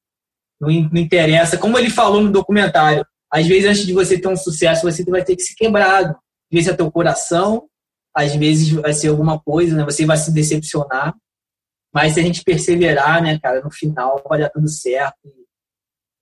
Não, 0.61 0.69
não 0.69 1.01
interessa. 1.01 1.59
Como 1.59 1.77
ele 1.77 1.91
falou 1.91 2.23
no 2.23 2.31
documentário, 2.31 3.05
às 3.31 3.47
vezes 3.47 3.69
antes 3.69 3.87
de 3.87 3.93
você 3.93 4.21
ter 4.21 4.29
um 4.29 4.37
sucesso, 4.37 4.83
você 4.83 5.03
vai 5.05 5.25
ter 5.25 5.35
que 5.35 5.43
se 5.43 5.57
quebrado 5.57 6.11
às 6.11 6.57
vezes 6.57 6.69
é 6.69 6.77
teu 6.77 6.91
coração, 6.91 7.69
às 8.15 8.35
vezes 8.35 8.69
vai 8.71 8.93
ser 8.93 9.09
alguma 9.09 9.39
coisa, 9.39 9.77
né? 9.77 9.85
Você 9.85 10.05
vai 10.05 10.17
se 10.17 10.33
decepcionar. 10.33 11.15
Mas 11.93 12.15
se 12.15 12.21
a 12.21 12.23
gente 12.23 12.43
perseverar, 12.45 13.23
né, 13.23 13.39
cara, 13.39 13.61
no 13.61 13.71
final 13.71 14.23
vai 14.29 14.41
dar 14.41 14.51
tudo 14.51 14.69
certo. 14.69 15.17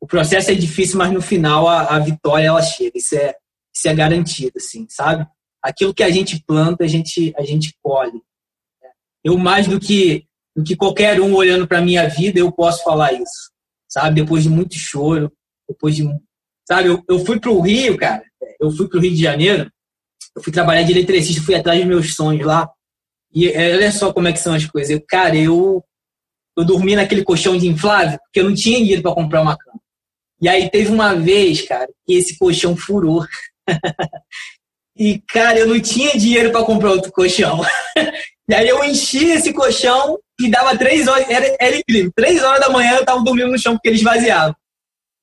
O 0.00 0.06
processo 0.06 0.50
é 0.50 0.54
difícil, 0.54 0.96
mas 0.96 1.12
no 1.12 1.20
final 1.20 1.68
a, 1.68 1.96
a 1.96 1.98
vitória 1.98 2.46
ela 2.46 2.62
chega. 2.62 2.96
Isso 2.96 3.14
é, 3.16 3.34
isso 3.74 3.88
é 3.88 3.94
garantido, 3.94 4.52
assim, 4.56 4.86
sabe? 4.88 5.26
Aquilo 5.62 5.94
que 5.94 6.02
a 6.02 6.10
gente 6.10 6.42
planta, 6.46 6.84
a 6.84 6.86
gente, 6.86 7.34
a 7.36 7.42
gente 7.42 7.74
colhe. 7.82 8.22
Eu 9.24 9.36
mais 9.36 9.66
do 9.66 9.78
que 9.80 10.24
do 10.56 10.64
que 10.64 10.74
qualquer 10.74 11.20
um 11.20 11.34
olhando 11.34 11.68
para 11.68 11.80
minha 11.80 12.08
vida, 12.08 12.40
eu 12.40 12.50
posso 12.50 12.82
falar 12.82 13.12
isso, 13.12 13.52
sabe? 13.88 14.22
Depois 14.22 14.42
de 14.42 14.50
muito 14.50 14.74
choro, 14.74 15.32
depois 15.68 15.94
de, 15.94 16.02
sabe? 16.66 16.88
Eu, 16.88 17.04
eu 17.08 17.24
fui 17.24 17.38
pro 17.38 17.60
Rio, 17.60 17.96
cara. 17.96 18.24
Eu 18.58 18.72
fui 18.72 18.88
pro 18.88 18.98
Rio 18.98 19.12
de 19.12 19.22
Janeiro 19.22 19.70
eu 20.38 20.42
fui 20.42 20.52
trabalhar 20.52 20.82
de 20.82 20.92
eletricista, 20.92 21.42
fui 21.42 21.54
atrás 21.54 21.78
dos 21.80 21.88
meus 21.88 22.14
sonhos 22.14 22.46
lá. 22.46 22.70
E 23.34 23.48
é, 23.48 23.74
olha 23.74 23.92
só 23.92 24.12
como 24.12 24.28
é 24.28 24.32
que 24.32 24.38
são 24.38 24.54
as 24.54 24.64
coisas. 24.64 24.90
Eu, 24.90 25.02
cara, 25.06 25.36
eu, 25.36 25.84
eu 26.56 26.64
dormi 26.64 26.94
naquele 26.94 27.24
colchão 27.24 27.58
de 27.58 27.66
inflável 27.66 28.18
porque 28.20 28.40
eu 28.40 28.44
não 28.44 28.54
tinha 28.54 28.78
dinheiro 28.78 29.02
para 29.02 29.14
comprar 29.14 29.42
uma 29.42 29.58
cama. 29.58 29.80
E 30.40 30.48
aí 30.48 30.70
teve 30.70 30.90
uma 30.92 31.14
vez, 31.14 31.62
cara, 31.62 31.88
que 32.06 32.14
esse 32.14 32.38
colchão 32.38 32.76
furou. 32.76 33.26
e, 34.96 35.20
cara, 35.28 35.58
eu 35.58 35.66
não 35.66 35.80
tinha 35.80 36.16
dinheiro 36.16 36.52
para 36.52 36.64
comprar 36.64 36.92
outro 36.92 37.10
colchão. 37.10 37.60
e 38.48 38.54
aí 38.54 38.68
eu 38.68 38.82
enchi 38.84 39.30
esse 39.30 39.52
colchão 39.52 40.18
e 40.40 40.48
dava 40.48 40.78
três 40.78 41.08
horas, 41.08 41.28
era, 41.28 41.56
era 41.58 41.76
incrível. 41.76 42.12
Três 42.14 42.42
horas 42.42 42.60
da 42.60 42.70
manhã 42.70 42.94
eu 42.94 43.04
tava 43.04 43.24
dormindo 43.24 43.50
no 43.50 43.58
chão 43.58 43.74
porque 43.74 43.88
ele 43.88 43.96
esvaziava. 43.96 44.56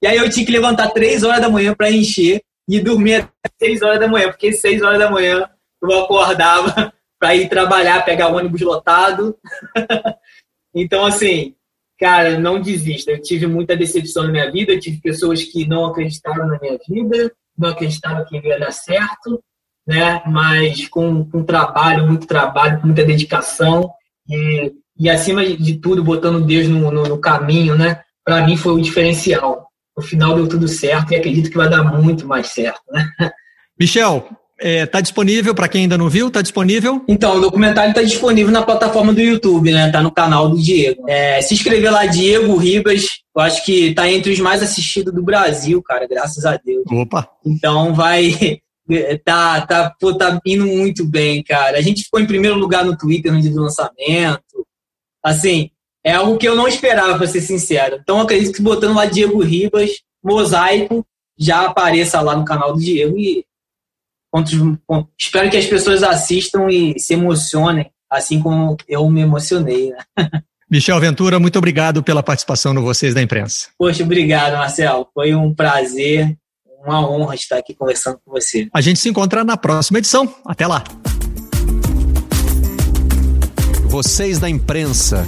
E 0.03 0.07
aí 0.07 0.17
eu 0.17 0.29
tinha 0.29 0.45
que 0.45 0.51
levantar 0.51 0.89
três 0.89 1.23
horas 1.23 1.39
da 1.39 1.49
manhã 1.49 1.73
para 1.73 1.89
encher 1.89 2.41
e 2.67 2.79
dormia 2.79 3.29
até 3.43 3.67
6 3.67 3.81
horas 3.81 3.99
da 3.99 4.07
manhã, 4.07 4.29
porque 4.29 4.51
6 4.51 4.81
horas 4.81 4.99
da 4.99 5.09
manhã 5.09 5.49
eu 5.81 6.03
acordava 6.03 6.93
para 7.19 7.35
ir 7.35 7.47
trabalhar, 7.47 8.03
pegar 8.03 8.29
ônibus 8.29 8.61
lotado. 8.61 9.37
então, 10.73 11.05
assim, 11.05 11.55
cara, 11.99 12.39
não 12.39 12.59
desista. 12.59 13.11
Eu 13.11 13.21
tive 13.21 13.47
muita 13.47 13.75
decepção 13.75 14.23
na 14.23 14.31
minha 14.31 14.51
vida, 14.51 14.73
eu 14.73 14.79
tive 14.79 14.99
pessoas 14.99 15.43
que 15.43 15.67
não 15.67 15.85
acreditaram 15.85 16.47
na 16.47 16.59
minha 16.59 16.77
vida, 16.87 17.31
não 17.57 17.69
acreditaram 17.69 18.25
que 18.25 18.37
ia 18.37 18.59
dar 18.59 18.71
certo, 18.71 19.41
né? 19.87 20.21
Mas 20.25 20.87
com, 20.87 21.29
com 21.29 21.43
trabalho, 21.43 22.07
muito 22.07 22.27
trabalho, 22.27 22.81
muita 22.83 23.03
dedicação 23.03 23.91
e, 24.27 24.73
e 24.97 25.09
acima 25.09 25.45
de 25.45 25.77
tudo, 25.79 26.03
botando 26.03 26.45
Deus 26.45 26.67
no, 26.67 26.91
no, 26.91 27.03
no 27.03 27.19
caminho, 27.19 27.75
né? 27.77 28.01
Para 28.23 28.45
mim 28.45 28.57
foi 28.57 28.73
o 28.73 28.81
diferencial 28.81 29.69
no 29.95 30.03
final 30.03 30.35
deu 30.35 30.47
tudo 30.47 30.67
certo 30.67 31.11
e 31.11 31.15
acredito 31.15 31.49
que 31.49 31.57
vai 31.57 31.69
dar 31.69 31.83
muito 31.83 32.27
mais 32.27 32.47
certo. 32.47 32.81
Né? 32.91 33.31
Michel, 33.79 34.27
Está 34.57 34.69
é, 34.69 34.85
tá 34.85 35.01
disponível 35.01 35.53
para 35.53 35.67
quem 35.67 35.81
ainda 35.81 35.97
não 35.97 36.09
viu? 36.09 36.29
Está 36.29 36.41
disponível? 36.41 37.03
Então, 37.09 37.37
o 37.37 37.41
documentário 37.41 37.89
está 37.89 38.01
disponível 38.01 38.53
na 38.53 38.63
plataforma 38.63 39.13
do 39.13 39.19
YouTube, 39.19 39.71
né? 39.71 39.91
Tá 39.91 40.01
no 40.01 40.11
canal 40.11 40.47
do 40.47 40.57
Diego. 40.57 41.03
É, 41.09 41.41
se 41.41 41.53
inscrever 41.53 41.91
lá, 41.91 42.05
Diego 42.05 42.55
Ribas. 42.55 43.05
Eu 43.35 43.41
acho 43.41 43.65
que 43.65 43.89
está 43.89 44.09
entre 44.09 44.31
os 44.31 44.39
mais 44.39 44.63
assistidos 44.63 45.13
do 45.13 45.21
Brasil, 45.21 45.83
cara, 45.83 46.07
graças 46.07 46.45
a 46.45 46.55
Deus. 46.55 46.83
Opa! 46.89 47.29
Então 47.45 47.93
vai. 47.93 48.59
Tá, 49.25 49.61
tá, 49.61 49.95
pô, 49.99 50.15
tá 50.15 50.39
indo 50.45 50.63
muito 50.63 51.03
bem, 51.03 51.41
cara. 51.41 51.75
A 51.75 51.81
gente 51.81 52.03
ficou 52.03 52.19
em 52.19 52.27
primeiro 52.27 52.55
lugar 52.55 52.85
no 52.85 52.95
Twitter 52.95 53.33
no 53.33 53.41
dia 53.41 53.49
do 53.49 53.63
lançamento. 53.63 54.63
Assim, 55.23 55.71
é 56.05 56.13
algo 56.13 56.37
que 56.37 56.47
eu 56.47 56.55
não 56.55 56.67
esperava, 56.67 57.17
para 57.17 57.25
ser 57.25 57.41
sincero. 57.41 57.97
Então, 57.99 58.21
acredito 58.21 58.53
que 58.53 58.61
botando 58.61 58.95
lá 58.95 59.07
Diego 59.07 59.41
Ribas, 59.41 59.89
mosaico, 60.23 61.03
já 61.37 61.65
apareça 61.65 62.21
lá 62.21 62.35
no 62.35 62.45
canal 62.45 62.73
do 62.73 62.79
Diego 62.79 63.17
e 63.17 63.43
espero 65.17 65.49
que 65.49 65.57
as 65.57 65.65
pessoas 65.65 66.03
assistam 66.03 66.69
e 66.69 66.99
se 66.99 67.13
emocionem, 67.13 67.89
assim 68.09 68.39
como 68.39 68.77
eu 68.87 69.09
me 69.09 69.21
emocionei. 69.21 69.89
Né? 69.89 69.97
Michel 70.69 70.99
Ventura, 70.99 71.39
muito 71.39 71.57
obrigado 71.57 72.03
pela 72.03 72.21
participação 72.21 72.71
no 72.71 72.83
Vocês 72.83 73.15
da 73.15 73.21
Imprensa. 73.21 73.69
Poxa, 73.77 74.03
obrigado, 74.03 74.53
Marcelo. 74.53 75.07
Foi 75.11 75.33
um 75.33 75.55
prazer, 75.55 76.37
uma 76.85 77.09
honra 77.09 77.33
estar 77.33 77.57
aqui 77.57 77.73
conversando 77.73 78.19
com 78.23 78.31
você. 78.31 78.67
A 78.71 78.81
gente 78.81 78.99
se 78.99 79.09
encontra 79.09 79.43
na 79.43 79.57
próxima 79.57 79.97
edição. 79.97 80.31
Até 80.45 80.67
lá. 80.67 80.83
Vocês 83.87 84.37
da 84.39 84.49
Imprensa. 84.49 85.25